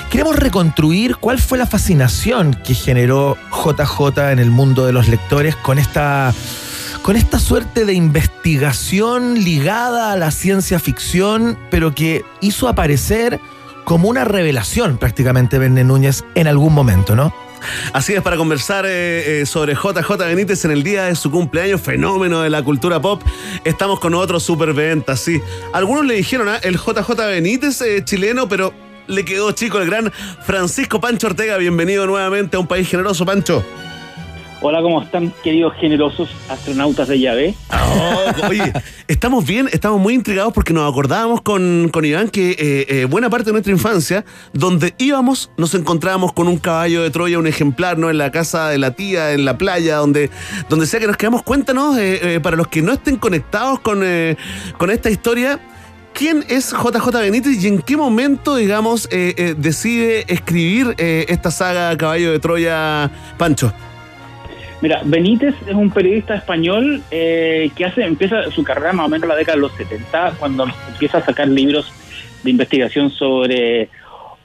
[0.10, 5.56] Queremos reconstruir cuál fue la fascinación que generó JJ en el mundo de los lectores
[5.56, 6.34] con esta,
[7.04, 13.40] con esta suerte de investigación ligada a la ciencia ficción, pero que hizo aparecer
[13.92, 17.36] como una revelación prácticamente Verne Núñez en algún momento, ¿no?
[17.92, 21.82] Así es, para conversar eh, eh, sobre JJ Benítez en el día de su cumpleaños,
[21.82, 23.22] fenómeno de la cultura pop,
[23.66, 25.42] estamos con otro superventa, sí.
[25.74, 28.74] Algunos le dijeron, ah, el JJ Benítez eh, chileno, pero
[29.08, 30.10] le quedó chico el gran
[30.46, 31.58] Francisco Pancho Ortega.
[31.58, 33.62] Bienvenido nuevamente a un país generoso, Pancho.
[34.64, 37.56] Hola, ¿cómo están, queridos generosos astronautas de llave?
[37.72, 38.72] Oh, oye,
[39.08, 43.32] estamos bien, estamos muy intrigados porque nos acordábamos con, con Iván que eh, eh, buena
[43.32, 44.24] parte de nuestra infancia,
[44.54, 48.12] donde íbamos, nos encontrábamos con un caballo de Troya, un ejemplar, ¿no?
[48.12, 50.30] En la casa de la tía, en la playa, donde,
[50.70, 51.42] donde sea que nos quedamos.
[51.42, 54.04] Cuéntanos, eh, para los que no estén conectados con,
[54.78, 55.60] con esta historia,
[56.14, 62.38] ¿quién es JJ Benítez y en qué momento, digamos, decide escribir esta saga Caballo de
[62.38, 63.74] Troya, Pancho?
[64.82, 69.24] Mira, Benítez es un periodista español eh, que hace empieza su carrera más o menos
[69.24, 71.92] en la década de los 70, cuando empieza a sacar libros
[72.44, 73.90] de investigación sobre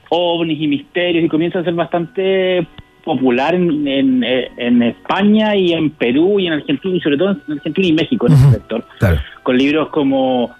[0.09, 2.67] ovnis y misterios y comienza a ser bastante
[3.03, 7.53] popular en, en, en España y en Perú y en Argentina y sobre todo en
[7.53, 8.85] Argentina y México en ese sector.
[9.41, 10.55] Con libros como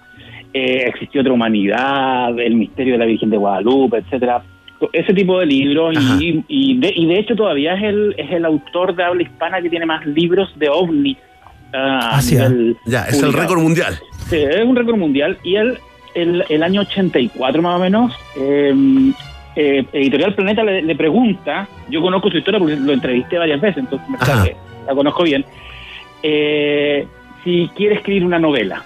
[0.52, 4.42] eh, Existió otra humanidad, El misterio de la Virgen de Guadalupe, etcétera
[4.92, 8.44] ese tipo de libros y, y, de, y de hecho todavía es el es el
[8.44, 11.16] autor de habla hispana que tiene más libros de ovnis
[11.72, 13.98] ah, a nivel Ya, es el récord mundial.
[14.28, 15.78] Sí, es un récord mundial y él
[16.14, 18.74] el, el año 84 más o menos eh,
[19.56, 23.78] eh, Editorial Planeta le, le pregunta yo conozco su historia porque lo entrevisté varias veces
[23.78, 24.56] entonces me que
[24.86, 25.44] la conozco bien
[26.22, 27.06] eh,
[27.44, 28.82] si quiere escribir una novela.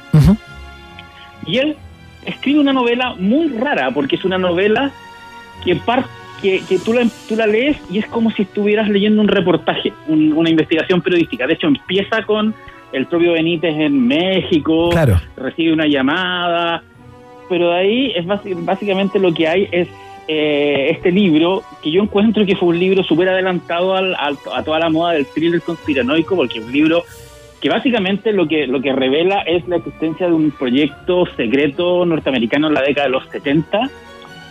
[1.47, 1.77] Y él
[2.25, 4.93] escribe una novela muy rara, porque es una novela
[5.65, 6.05] que, par-
[6.41, 9.93] que, que tú, la, tú la lees y es como si estuvieras leyendo un reportaje,
[10.09, 11.47] un- una investigación periodística.
[11.47, 12.55] De hecho, empieza con
[12.93, 15.21] el propio Benítez en México, Claro.
[15.37, 16.83] recibe una llamada,
[17.49, 18.27] pero de ahí es
[18.65, 19.89] básicamente lo que hay es
[20.29, 24.63] eh, este libro, que yo encuentro que fue un libro súper adelantado al- al- a
[24.63, 27.03] toda la moda del thriller conspiranoico, porque es un libro
[27.61, 32.69] que básicamente lo que lo que revela es la existencia de un proyecto secreto norteamericano
[32.69, 33.91] en la década de los 70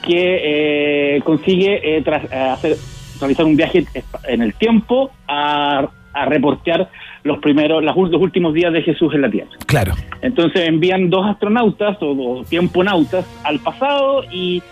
[0.02, 2.78] que eh, consigue eh, tras- eh, hacer
[3.20, 3.86] realizar un viaje
[4.28, 6.90] en el tiempo a, a reportear
[7.24, 9.52] los primeros los últimos días de Jesús en la Tierra.
[9.68, 9.94] Claro.
[10.22, 14.64] Entonces envían dos astronautas o, o tiemponautas al pasado y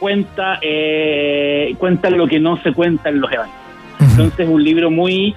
[0.00, 3.62] cuenta eh, cuentan lo que no se cuenta en los evangelios.
[4.00, 5.34] Entonces es un libro muy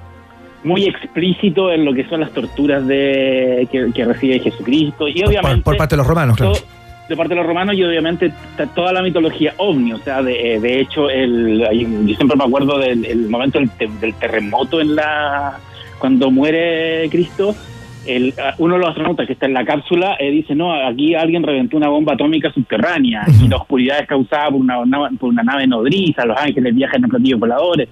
[0.64, 5.58] muy explícito en lo que son las torturas de que, que recibe Jesucristo y obviamente
[5.62, 6.54] Por, por parte de los romanos, claro.
[7.10, 8.32] De parte de los romanos y obviamente
[8.74, 11.60] toda la mitología ovni, o sea, de, de hecho, el,
[12.08, 15.58] yo siempre me acuerdo del el momento del, te- del terremoto en la
[16.00, 17.56] cuando muere Cristo,
[18.08, 21.16] el, a- uno de los astronautas que está en la cápsula eh, dice, no, aquí
[21.16, 24.78] alguien reventó una bomba atómica subterránea y la oscuridad es causada por una,
[25.20, 27.88] por una nave nodriza, los ángeles viajan en platillos voladores.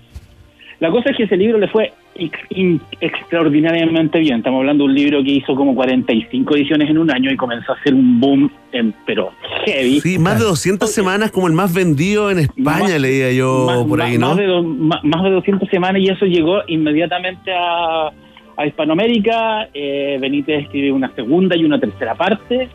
[0.80, 1.94] La cosa es que ese libro le fue
[3.02, 4.38] extraordinariamente bien.
[4.38, 7.74] Estamos hablando de un libro que hizo como 45 ediciones en un año y comenzó
[7.74, 9.32] a hacer un boom, en, pero
[9.66, 10.00] heavy.
[10.02, 13.84] Sí, más de 200 semanas como el más vendido en España, Más- leía yo más,
[13.88, 14.30] por ahí, ¿no?
[14.30, 18.08] Más de, do- ma- más de 200 semanas y eso llegó inmediatamente a,
[18.58, 19.70] a Hispanoamérica.
[19.74, 22.70] Eh, Benítez escribe una segunda y una tercera parte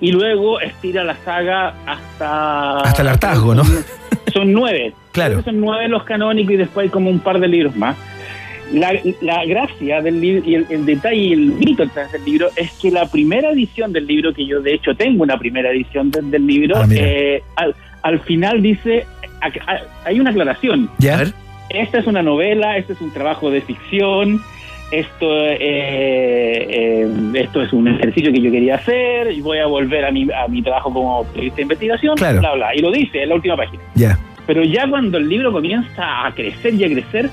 [0.00, 2.78] y luego estira la saga hasta...
[2.80, 3.62] Hasta el hartazgo, ¿no?
[4.32, 4.92] Son nueve.
[5.14, 5.44] Claro.
[5.44, 7.96] Son nueve los canónicos y después hay como un par de libros más.
[8.72, 12.48] La, la gracia del libro y el, el detalle y el mito detrás del libro
[12.56, 16.10] es que la primera edición del libro, que yo de hecho tengo una primera edición
[16.10, 19.06] de- del libro, Ah, eh, al, al final dice,
[20.04, 20.88] hay una aclaración.
[20.98, 21.22] ¿Ya?
[21.68, 24.40] Esta es una novela, este es un trabajo de ficción,
[24.90, 25.58] esto, eh,
[26.68, 30.26] eh, esto es un ejercicio que yo quería hacer y voy a volver a mi,
[30.32, 32.40] a mi trabajo como periodista de investigación, Claro.
[32.40, 32.74] bla, bla.
[32.74, 33.82] Y lo dice en la última página.
[33.94, 34.18] Ya.
[34.46, 37.30] Pero ya cuando el libro comienza a crecer y a crecer,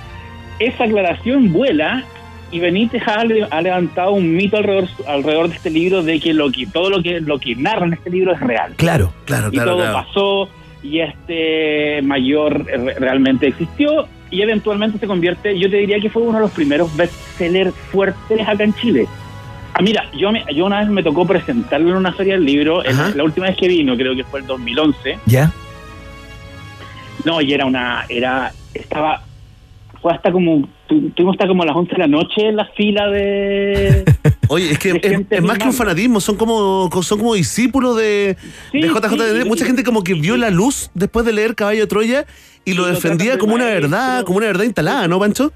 [0.65, 2.03] esa aclaración vuela
[2.51, 6.33] y Benítez ha, le- ha levantado un mito alrededor, alrededor de este libro de que,
[6.33, 8.73] lo que todo lo que lo que narra en este libro es real.
[8.75, 10.49] Claro, claro, y todo pasó
[10.83, 16.21] y este mayor re- realmente existió y eventualmente se convierte, yo te diría que fue
[16.23, 19.07] uno de los primeros bestsellers fuertes acá en Chile.
[19.73, 22.83] Ah, mira, yo, me- yo una vez me tocó presentarlo en una feria del libro,
[22.83, 25.17] en- la última vez que vino, creo que fue el 2011.
[25.25, 25.51] ¿Ya?
[27.25, 29.21] No, y era una, era, estaba,
[30.01, 32.65] fue hasta como, tu- tuvimos hasta como a las 11 de la noche en la
[32.75, 34.03] fila de...
[34.49, 38.35] Oye, es que es, es más que un fanatismo, son como, son como discípulos de,
[38.71, 39.09] Sí, de JJ.
[39.43, 42.25] sí, Mucha gente como que vio la luz después de leer Caballo de Troya
[42.65, 45.53] y lo defendía como una verdad, como una verdad instalada, ¿no, Pancho?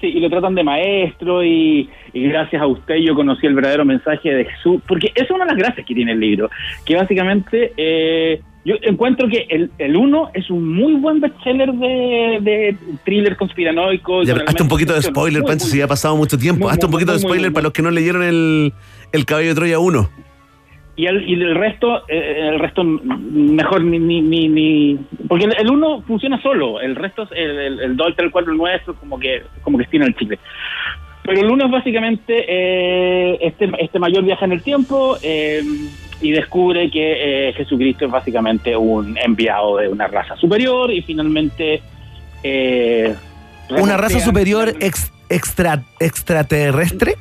[0.00, 3.84] Sí, y lo tratan de maestro y, y gracias a usted yo conocí el verdadero
[3.84, 6.48] mensaje de Jesús, porque es una de las gracias que tiene el libro,
[6.86, 12.38] que básicamente eh, yo encuentro que el, el uno es un muy buen bestseller de,
[12.42, 14.22] de thriller conspiranoico.
[14.22, 15.42] Ya, hazte un poquito de spoiler.
[15.42, 16.64] Pancho, si ya ha pasado mucho tiempo.
[16.64, 18.74] muy, Hazte un poquito de muy, spoiler para los que no leyeron el,
[19.12, 20.10] el Caballo de Troya 1.
[21.00, 24.98] Y el, y el resto eh, el resto mejor ni ni, ni, ni-
[25.28, 28.26] porque el, el uno funciona solo el resto es el, el, el 2 el 3
[28.26, 30.38] el 4 el 9 eso como que como que estira el chicle
[31.22, 35.62] Pero el lunes básicamente eh, este, este mayor viaja en el tiempo eh,
[36.22, 41.80] y descubre que eh, Jesucristo es básicamente un enviado de una raza superior y finalmente...
[42.42, 43.14] eh,
[43.70, 47.14] ¿Una raza superior ex- extra, extraterrestre?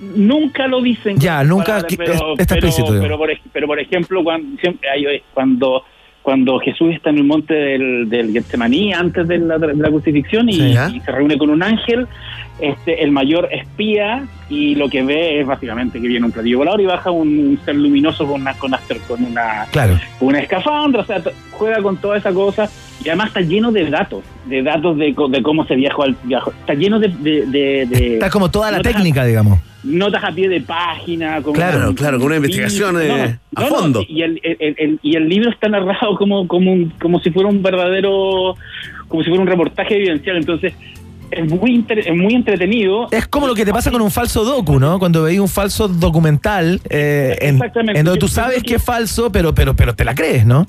[0.00, 1.18] Nunca lo dicen.
[1.18, 2.04] Ya, nunca pero,
[2.38, 3.02] está pero- explícito, digo.
[3.02, 4.88] Pero por, pero por ejemplo, cuando, siempre
[5.32, 5.82] cuando,
[6.22, 10.48] cuando Jesús está en el monte del, del Getsemaní antes de la, de la crucifixión
[10.48, 10.74] y, Sí.
[10.96, 12.06] y se reúne con un ángel,
[12.60, 16.80] este, el mayor espía y lo que ve es básicamente que viene un platillo volador
[16.80, 19.98] y baja un ser luminoso con una, con una, con una, Claro.
[20.18, 22.70] con una escafandra, o sea, juega con toda esa cosa
[23.04, 26.16] y además está lleno de datos, de datos de, co- de cómo se viajó al
[26.24, 26.50] viajo.
[26.60, 27.08] Está lleno de...
[27.08, 29.58] de, de- de- Está como toda la a- técnica, digamos.
[29.84, 31.42] notas a pie de página.
[31.42, 34.02] Con Claro, claro, con una investigación, eh, a fondo.
[34.08, 37.48] y, el, el- el- y el libro está narrado como, como, un- como si fuera
[37.48, 38.54] un verdadero,
[39.08, 40.36] como si fuera un reportaje evidencial.
[40.38, 40.72] Entonces,
[41.30, 43.08] es muy, inter- es muy entretenido.
[43.10, 44.98] Es como lo que te pasa con un falso docu, ¿no?
[44.98, 49.74] Cuando veis un falso documental eh, en, donde tú sabes que es falso, pero, pero,
[49.74, 50.66] pero te la crees, ¿no?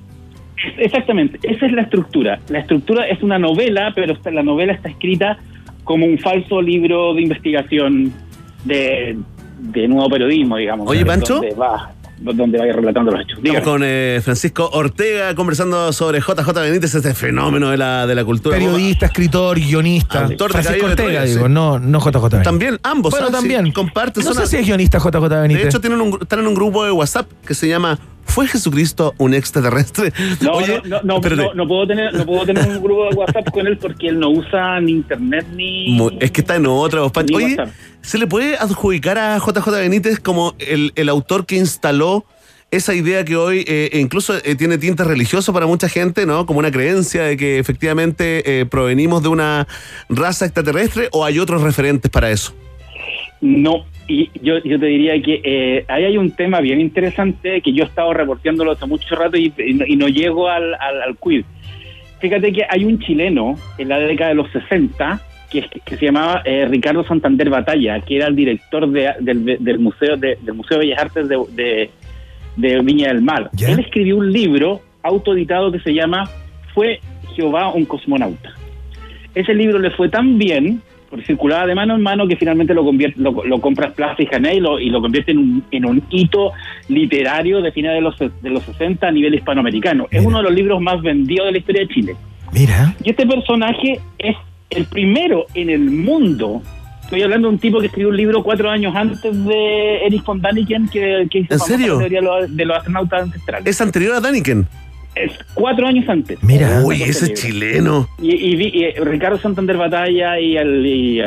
[0.77, 2.39] Exactamente, esa es la estructura.
[2.49, 5.37] La estructura es una novela, pero la novela está escrita
[5.83, 8.11] como un falso libro de investigación
[8.65, 9.17] de,
[9.59, 10.89] de nuevo periodismo, digamos.
[10.89, 11.41] Oye, Pancho.
[11.59, 13.39] Va, donde vaya relatando los hechos.
[13.43, 18.25] Estamos con eh, Francisco Ortega conversando sobre JJ Benítez, este fenómeno de la, de la
[18.25, 18.57] cultura.
[18.57, 20.25] Periodista, escritor, guionista.
[20.25, 21.51] Autor Francisco Ortega, Troya, digo, sí.
[21.51, 22.43] no, no JJ Benítez.
[22.43, 23.11] También, ambos.
[23.11, 23.41] Bueno, ¿sabes?
[23.41, 23.65] también.
[23.65, 24.23] Sí, comparten.
[24.23, 25.63] No son sé si es guionista JJ Benítez.
[25.63, 29.15] De hecho, tienen un, están en un grupo de WhatsApp que se llama ¿Fue Jesucristo
[29.17, 30.13] un extraterrestre?
[30.41, 33.49] No, Oye, no, no, no, no, puedo tener, no puedo tener un grupo de WhatsApp
[33.51, 35.97] con él porque él no usa ni internet ni.
[36.19, 37.01] Es que está en otra.
[37.01, 37.69] vos, Oye, WhatsApp.
[38.01, 42.25] ¿se le puede adjudicar a JJ Benítez como el, el autor que instaló
[42.69, 46.45] esa idea que hoy eh, incluso eh, tiene tinte religioso para mucha gente, ¿no?
[46.45, 49.67] Como una creencia de que efectivamente eh, provenimos de una
[50.09, 52.53] raza extraterrestre o hay otros referentes para eso?
[53.39, 57.73] No, y yo, yo te diría que eh, ahí hay un tema bien interesante que
[57.73, 61.17] yo he estado reporteándolo hace mucho rato y, y no, y no llego al, al.
[62.19, 65.21] Fíjate que hay un chileno en la década de los 60
[65.51, 70.17] que, se llamaba eh, Ricardo Santander Batalla, que era el director de- del, del museo
[70.17, 71.89] de- del Museo de Bellas Artes de, de-
[72.55, 73.49] de Viña del Mar.
[73.65, 76.29] Él escribió un libro autoeditado que se llama
[76.73, 76.99] Fue
[77.35, 78.51] Jehová un cosmonauta.
[79.35, 82.83] Ese libro le fue tan bien, por circulaba de mano en mano, que finalmente lo,
[82.83, 85.85] convierte, lo, lo compra Plaza y Jané y lo, y lo convierte en un, en
[85.85, 86.51] un hito
[86.89, 90.07] literario de finales de los, de los 60 a nivel hispanoamericano.
[90.11, 92.15] Es uno de los libros más vendidos de la historia de Chile.
[92.51, 92.95] Mira.
[93.03, 94.35] Y este personaje es
[94.69, 96.61] el primero en el mundo.
[97.03, 100.41] Estoy hablando de un tipo que escribió un libro cuatro años antes de Erich von
[100.41, 101.97] Daniken, que, que hizo ¿En serio?
[101.97, 103.67] teoría de los, de los astronautas ancestrales.
[103.67, 104.67] Es anterior a Daniken.
[105.23, 106.41] Es cuatro años antes.
[106.43, 106.81] Mira.
[106.83, 108.07] Uy, Ese es chileno.
[108.21, 111.21] Y, y y, eh, Ricardo Santander Batalla y, el- y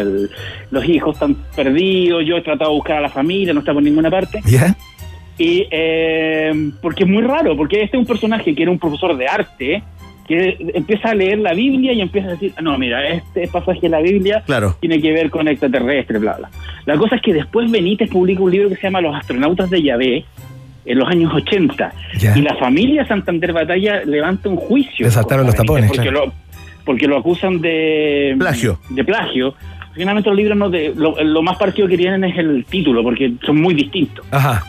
[0.70, 2.24] los hijos están perdidos.
[2.26, 4.40] Yo he tratado de buscar a la familia, no está por ninguna parte.
[4.46, 4.76] ¿Ya?
[5.38, 9.16] Y eh, porque es muy raro, porque este es un personaje que era un profesor
[9.16, 9.82] de arte
[10.28, 13.80] que empieza a leer la Biblia y empieza a decir, "Ah, no, mira, este pasaje
[13.82, 14.76] de la Biblia Claro.
[14.80, 16.50] tiene que ver con extraterrestres, bla, bla.
[16.86, 19.82] La cosa es que después Benítez publica un libro que se llama Los astronautas de
[19.82, 20.24] Yahvé
[20.84, 22.36] en los años 80 Ya.
[22.36, 25.06] y la familia Santander Batalla levanta un juicio.
[25.06, 26.32] Le saltaron los tapones, Porque, lo,
[26.84, 28.78] porque lo acusan de Plagio.
[28.90, 29.54] De plagio.
[29.94, 33.32] Finalmente los libros no de, lo, lo más parecido que tienen es el título, porque
[33.44, 34.24] son muy distintos.
[34.30, 34.64] Ajá.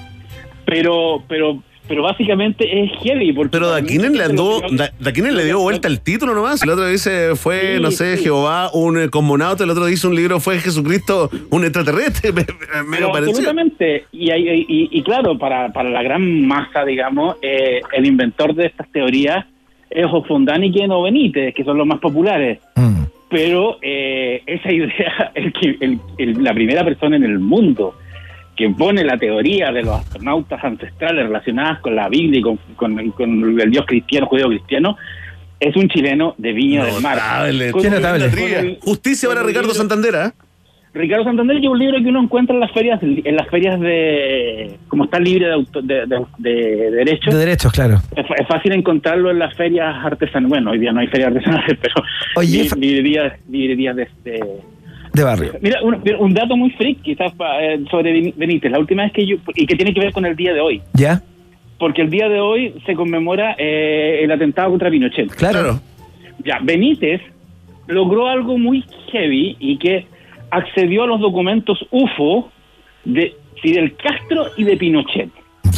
[0.66, 1.62] Pero, pero,
[1.92, 3.34] pero básicamente es heavy.
[3.34, 6.64] Porque Pero Daquinen le andó, Da- Daquinen le dio vuelta el título nomás.
[6.64, 8.24] El otro dice fue, Sí, no sé, sí.
[8.24, 9.64] Jehová, un eh, cosmonauta.
[9.66, 12.32] El otro dice un libro fue Jesucristo, un extraterrestre.
[12.34, 12.42] Me,
[12.86, 14.06] me- Pero absolutamente.
[14.14, 18.68] Y, hay- y, y claro, para, para la gran masa, digamos, eh, el inventor de
[18.68, 19.46] estas teorías
[19.90, 22.60] es o von Daniken o Benítez, que son los más populares.
[22.78, 23.02] Mm.
[23.30, 27.96] Pero eh, esa idea, el que, el- el- la primera persona en el mundo
[28.56, 33.12] que pone la teoría de los astronautas ancestrales relacionadas con la Biblia y con, con-
[33.12, 34.98] con el Dios cristiano, judío cristiano,
[35.60, 37.18] es un chileno de Viña del Mar.
[37.40, 37.72] Con- el-
[38.82, 40.34] Justicia para Ricardo libro- Santander, ¿ah?
[40.94, 44.78] Ricardo Santander lleva un libro que uno encuentra en las ferias, en las ferias de,
[44.90, 47.96] como está libre de, auto- de, de- de derechos, De derechos, claro.
[48.14, 50.50] es, es fácil encontrarlo en las ferias artesanales.
[50.50, 51.94] Bueno, hoy día no hay ferias artesanales, pero
[52.36, 54.10] Oye, librerías, librerías de,
[55.14, 55.54] de- barrio.
[55.62, 58.72] Mira, un, un dato muy freak quizás pa- eh, sobre Benítez.
[58.72, 60.82] La última vez que yo, y que tiene que ver con el día de hoy,
[60.94, 61.22] ¿Ya?
[61.78, 65.34] porque el día de hoy se conmemora eh, el atentado contra Pinochet.
[65.36, 65.80] Claro.
[66.46, 67.22] Ya, Benítez
[67.88, 70.06] logró algo muy heavy y que
[70.52, 72.52] accedió a los documentos UFO
[73.06, 75.30] de Fidel Castro y de Pinochet.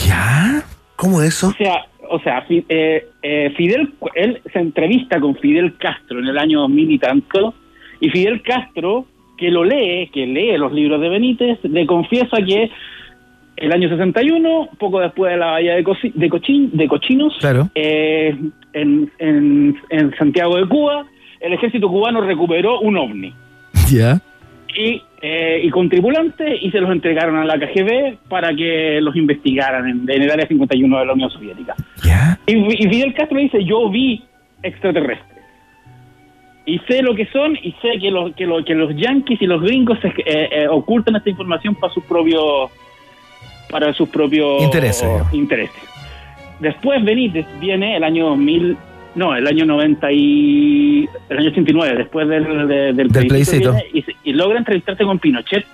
[0.07, 0.63] ¿Ya?
[0.95, 1.47] ¿Cómo eso?
[1.49, 6.37] O sea, o sea, eh, eh, Fidel, él se entrevista con Fidel Castro en el
[6.37, 7.53] año 2000 y tanto,
[7.99, 9.05] y Fidel Castro,
[9.43, 12.69] que lo lee, que lee los libros de Benítez, le confiesa que
[13.57, 17.69] el año 61, poco después de la bahía de, de, Cochin- de Cochinos, Claro.
[17.75, 18.35] eh,
[18.73, 21.05] en, en- en Santiago de Cuba,
[21.41, 23.33] el ejército cubano recuperó un ovni
[23.91, 24.21] Ya.
[24.75, 29.15] y, eh, y con tripulantes y se los entregaron a la KGB para que los
[29.15, 31.75] investigaran en, en el área 51 de la Unión Soviética.
[32.47, 34.23] Y, y Fidel Castro dice, yo vi
[34.63, 35.32] extraterrestres.
[36.65, 39.45] Y sé lo que son y sé que los, que, lo- que los yanquis y
[39.47, 42.71] los gringos eh, eh, ocultan esta información para sus propios
[43.69, 45.81] para sus propios Intereses, intereses.
[46.59, 48.77] Después Benítez viene el año 2000,
[49.15, 53.71] no, el año 90 y el año 89, después del, de- del, plebiscito.
[53.73, 55.65] viene y, y logra entrevistarse con Pinochet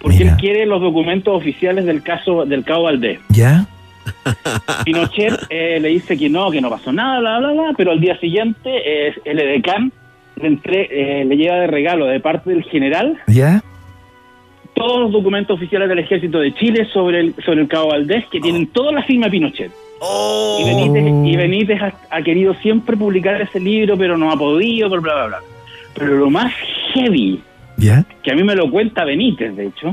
[0.00, 3.18] porque él quiere los documentos oficiales del caso del Cabo Valdés.
[3.30, 3.66] ¿Ya?
[4.84, 8.00] Pinochet eh, le dice que no, que no pasó nada, bla, bla, bla, pero al
[8.00, 8.70] día siguiente
[9.08, 9.92] eh, el edecán
[10.42, 13.62] le, entre- eh, le lleva de regalo de parte del general ¿Ya?
[14.74, 18.40] todos los documentos oficiales del ejército de Chile sobre el, sobre el Cabo Valdés que
[18.40, 19.70] tienen toda la firma de Pinochet.
[20.58, 24.88] Y Benítez, y Benítez ha, ha querido siempre publicar ese libro, pero no ha podido,
[24.88, 25.38] bla, bla, bla, bla.
[25.94, 26.52] Pero lo más
[26.92, 27.40] heavy,
[27.76, 28.04] ¿Ya?
[28.22, 29.92] que a mí me lo cuenta Benítez, de hecho,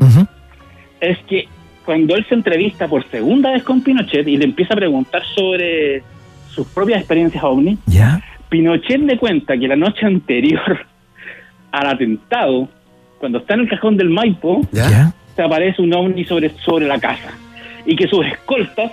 [0.99, 1.47] es que
[1.85, 6.01] cuando él se entrevista por segunda vez con Pinochet y le empieza a preguntar sobre
[6.49, 8.23] sus propias experiencias ovni, ¿Ya?
[8.49, 10.61] Pinochet le cuenta que la noche anterior
[11.71, 12.67] al atentado,
[13.19, 15.13] cuando está en el cajón del Maipo, ¿Ya?
[15.35, 17.31] se aparece un ovni sobre, sobre la casa
[17.85, 18.91] y que sus escoltas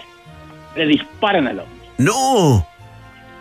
[0.76, 1.72] le disparan al ovni.
[1.98, 2.66] ¡No!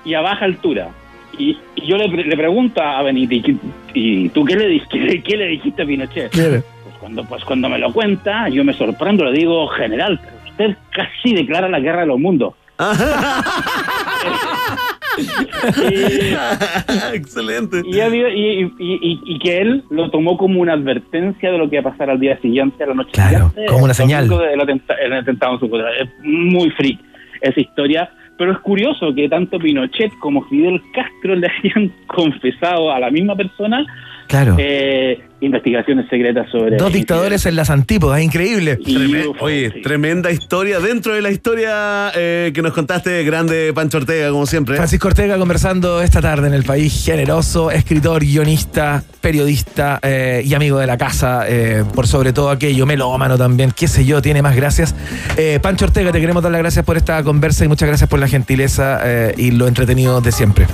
[0.03, 0.89] Y a baja altura.
[1.37, 3.55] Y, y yo le, le pregunto a Benítez,
[3.93, 6.31] ¿y, tú qué le, qué, qué le dijiste a Pinochet?
[6.31, 10.77] Pues cuando, pues cuando me lo cuenta, yo me sorprendo, le digo, general, pero usted
[10.91, 12.53] casi declara la guerra de los mundos.
[17.13, 17.81] Excelente.
[17.85, 21.69] Y, había- y, y- y- y que él lo tomó como una advertencia de lo
[21.69, 23.65] que iba a pasar al día siguiente, a la noche Claro, siguiente.
[23.71, 24.27] como una el señal.
[24.27, 25.89] domingo del atenta- el atentado en su contra.
[25.97, 26.99] Es muy freak
[27.41, 28.09] esa historia.
[28.37, 33.33] Pero es curioso que tanto Pinochet como Fidel Castro le hayan confesado a la misma
[33.35, 33.85] persona
[34.27, 34.55] Claro.
[34.57, 36.77] eh, investigaciones secretas sobre...
[36.77, 38.79] Dos dictadores en las antípodas, increíble.
[38.79, 44.31] Treme- Oye, tremenda historia dentro de la historia eh, que nos contaste, grande Pancho Ortega,
[44.31, 44.75] como siempre.
[44.77, 50.79] Francisco Ortega conversando esta tarde en el país, generoso, escritor, guionista, periodista eh, y amigo
[50.79, 54.55] de la casa, eh, por sobre todo aquello, melómano también, qué sé yo, tiene más
[54.55, 54.95] gracias.
[55.37, 58.19] Eh, Pancho Ortega, te queremos dar las gracias por esta conversa y muchas gracias por
[58.19, 60.65] la gentileza eh, y lo entretenido de siempre.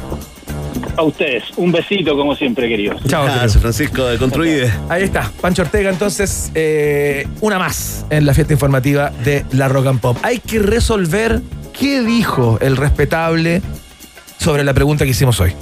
[0.97, 3.01] A ustedes, un besito como siempre, queridos.
[3.07, 4.71] Chao, Gracias, Francisco de Construide.
[4.89, 9.87] Ahí está, Pancho Ortega, entonces, eh, una más en la fiesta informativa de la Rock
[9.87, 10.17] and Pop.
[10.23, 11.41] Hay que resolver
[11.77, 13.61] qué dijo el respetable
[14.37, 15.53] sobre la pregunta que hicimos hoy.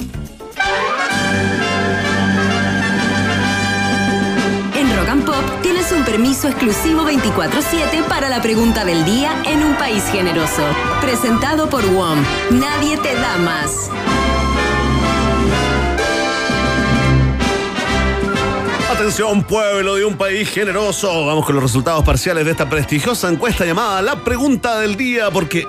[4.76, 9.64] En Rock and Pop tienes un permiso exclusivo 24-7 para la pregunta del día en
[9.64, 10.64] un país generoso.
[11.02, 12.20] Presentado por WOM.
[12.52, 13.90] Nadie te da más.
[19.00, 21.26] Atención, pueblo de un país generoso.
[21.26, 25.66] Vamos con los resultados parciales de esta prestigiosa encuesta llamada La Pregunta del Día, porque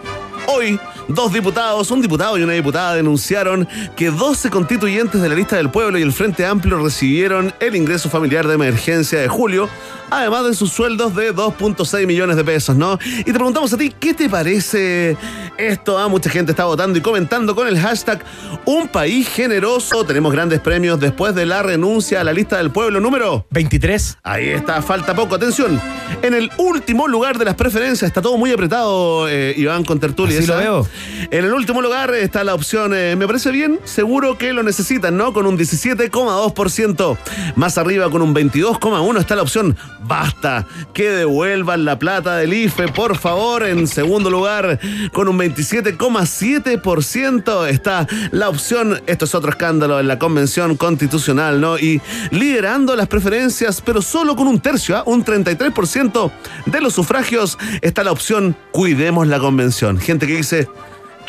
[0.49, 0.81] hoy
[1.15, 5.71] dos diputados, un diputado y una diputada, denunciaron que 12 constituyentes de la lista del
[5.71, 9.69] pueblo y el Frente Amplio recibieron el ingreso familiar de emergencia de julio,
[10.11, 12.99] además de sus sueldos de 2.6 millones de pesos, ¿no?
[13.19, 15.17] Y te preguntamos a ti, ¿qué te parece
[15.57, 15.99] esto?
[15.99, 18.23] Ah, mucha gente está votando y comentando con el hashtag
[18.65, 20.05] Un País Generoso.
[20.05, 24.19] Tenemos grandes premios después de la renuncia a la lista del pueblo número 23.
[24.23, 25.35] Ahí está, falta poco.
[25.35, 25.81] Atención.
[26.23, 30.39] En el último lugar de las preferencias, está todo muy apretado, eh, Iván con Tertulia.
[30.39, 30.89] Así lo veo.
[31.31, 35.17] En el último lugar está la opción, eh, me parece bien, seguro que lo necesitan,
[35.17, 35.33] ¿no?
[35.33, 37.17] Con un 17,2%.
[37.57, 42.89] Más arriba, con un 22,1%, está la opción, basta, que devuelvan la plata del IFE,
[42.89, 43.65] por favor.
[43.65, 44.79] En segundo lugar,
[45.13, 51.79] con un 27,7% está la opción, esto es otro escándalo en la Convención Constitucional, ¿no?
[51.79, 52.01] Y
[52.31, 55.03] liderando las preferencias, pero solo con un tercio, ¿ah?
[55.07, 56.31] un 33%
[56.67, 59.99] de los sufragios, está la opción, cuidemos la convención.
[59.99, 60.69] Gente que dice...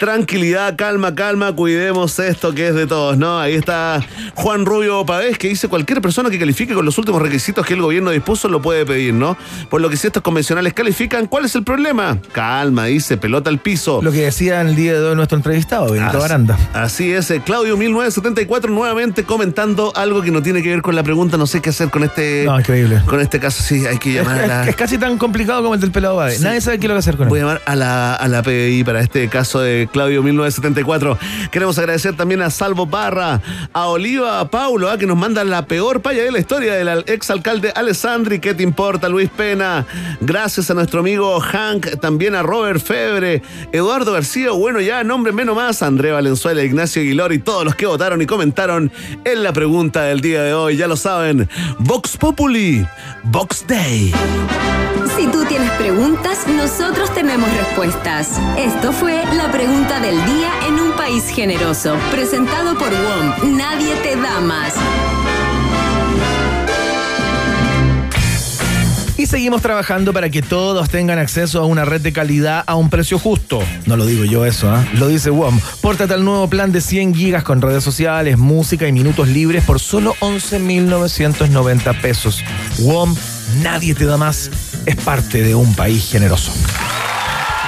[0.06, 3.38] Tranquilidad, calma, calma, cuidemos esto que es de todos, ¿no?
[3.40, 4.04] Ahí está
[4.34, 7.84] Juan Rubio Pavés que dice cualquier persona que califique con los últimos requisitos que el
[7.84, 9.38] gobierno dispuso lo puede pedir, ¿no?
[9.70, 12.18] Por lo que si estos convencionales califican, ¿cuál es el problema?
[12.32, 14.02] Calma, dice, pelota al piso.
[14.02, 16.58] Lo que decía el día de hoy nuestro entrevistado, Benito Así- Baranda.
[16.74, 21.04] Así es, eh, Claudio 1974 nuevamente comentando algo que no tiene que ver con la
[21.04, 23.04] pregunta, no sé qué hacer con este No, increíble.
[23.06, 25.76] con este caso, sí, hay que llamar a la es- es casi tan complicado como
[25.76, 26.38] el del pelado Bade.
[26.38, 26.44] Sí.
[26.44, 27.30] Nadie sabe qué lo que hacer con él.
[27.30, 31.18] Voy a llamar a la, a la PDI para este caso de Claudio 1974.
[31.52, 33.42] Queremos agradecer también a Salvo Parra,
[33.74, 37.04] a Oliva Paulo, a que nos mandan la peor paya de la historia del al-
[37.08, 38.40] exalcalde Alessandri.
[38.40, 39.86] ¿Qué te importa, Luis Pena?
[40.22, 43.42] Gracias a nuestro amigo Hank, también a Robert Febre,
[43.72, 47.86] Eduardo García, bueno, ya nombre menos más, André Valenzuela, Ignacio Aguilar y todos los que
[47.86, 48.92] votaron y comentaron
[49.26, 50.78] en la pregunta del día de hoy.
[50.78, 51.50] Ya lo saben,
[51.80, 52.86] Vox Populi,
[53.24, 54.14] Vox Day.
[55.18, 58.40] Si tú tienes preguntas, nosotros tenemos respuestas.
[58.58, 63.58] Esto fue la pregunta del día en un país generoso, presentado por WOM.
[63.58, 64.74] Nadie te da más.
[69.18, 72.92] Y seguimos trabajando para que todos tengan acceso a una red de calidad a un
[72.92, 73.60] precio justo.
[73.88, 74.86] No lo digo yo eso, ¿ah?
[74.94, 75.60] lo dice WOM.
[75.82, 79.80] Pórtate al nuevo plan de 100 gigas con redes sociales, música y minutos libres por
[79.80, 82.44] solo 11.990 pesos.
[82.78, 83.16] WOM,
[83.64, 84.52] nadie te da más.
[84.86, 86.54] Es parte de un país generoso.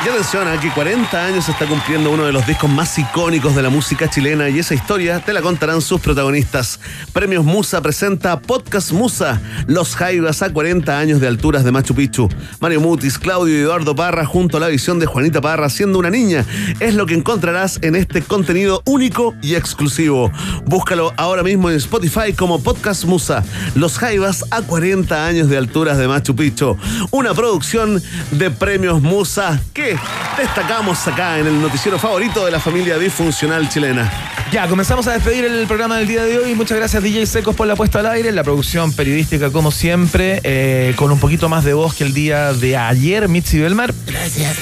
[0.06, 3.70] Y atención, aquí 40 años está cumpliendo uno de los discos más icónicos de la
[3.70, 6.82] música chilena y esa historia te la contarán sus protagonistas.
[7.14, 12.28] Premios Musa presenta Podcast Musa, Los Jaivas a 40 años de alturas de Machu Picchu.
[12.60, 16.10] Mario Mutis, Claudio y Eduardo Parra junto a la visión de Juanita Parra siendo una
[16.10, 16.44] niña.
[16.82, 20.30] Es lo que encontrarás en este contenido único y exclusivo.
[20.66, 23.42] Búscalo ahora mismo en Spotify como Podcast Musa,
[23.74, 26.76] Los Jaivas a 40 años de alturas de Machu Picchu.
[27.12, 29.93] Una producción de Premios Musa que
[30.38, 34.12] destacamos acá en el noticiero favorito de la familia disfuncional chilena.
[34.52, 36.56] Ya, comenzamos a despedir el programa del día de hoy.
[36.56, 40.94] Muchas gracias DJ Secos por la puesta al aire, la producción periodística como siempre, eh,
[40.96, 43.94] con un poquito más de voz que el día de ayer, Mitzi Belmar.
[44.06, 44.58] Gracias.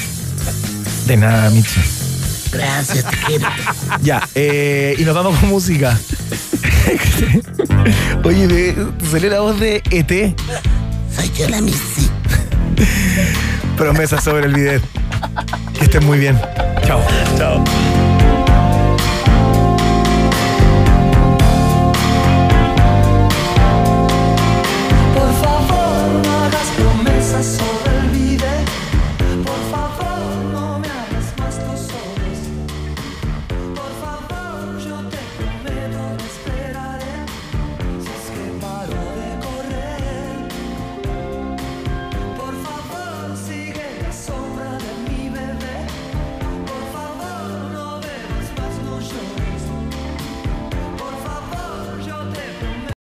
[1.08, 1.82] De nada, Mitzi.
[2.52, 3.48] Gracias, te quiero.
[4.02, 5.98] Ya, eh, y nos vamos con música.
[8.24, 10.36] Oye, de, salió la voz de ET.
[11.16, 12.10] Soy yo la Missy.
[13.78, 14.82] Promesa sobre el video.
[15.74, 16.40] Que estén muy bien.
[16.86, 17.00] Chao.
[17.38, 17.64] Chao.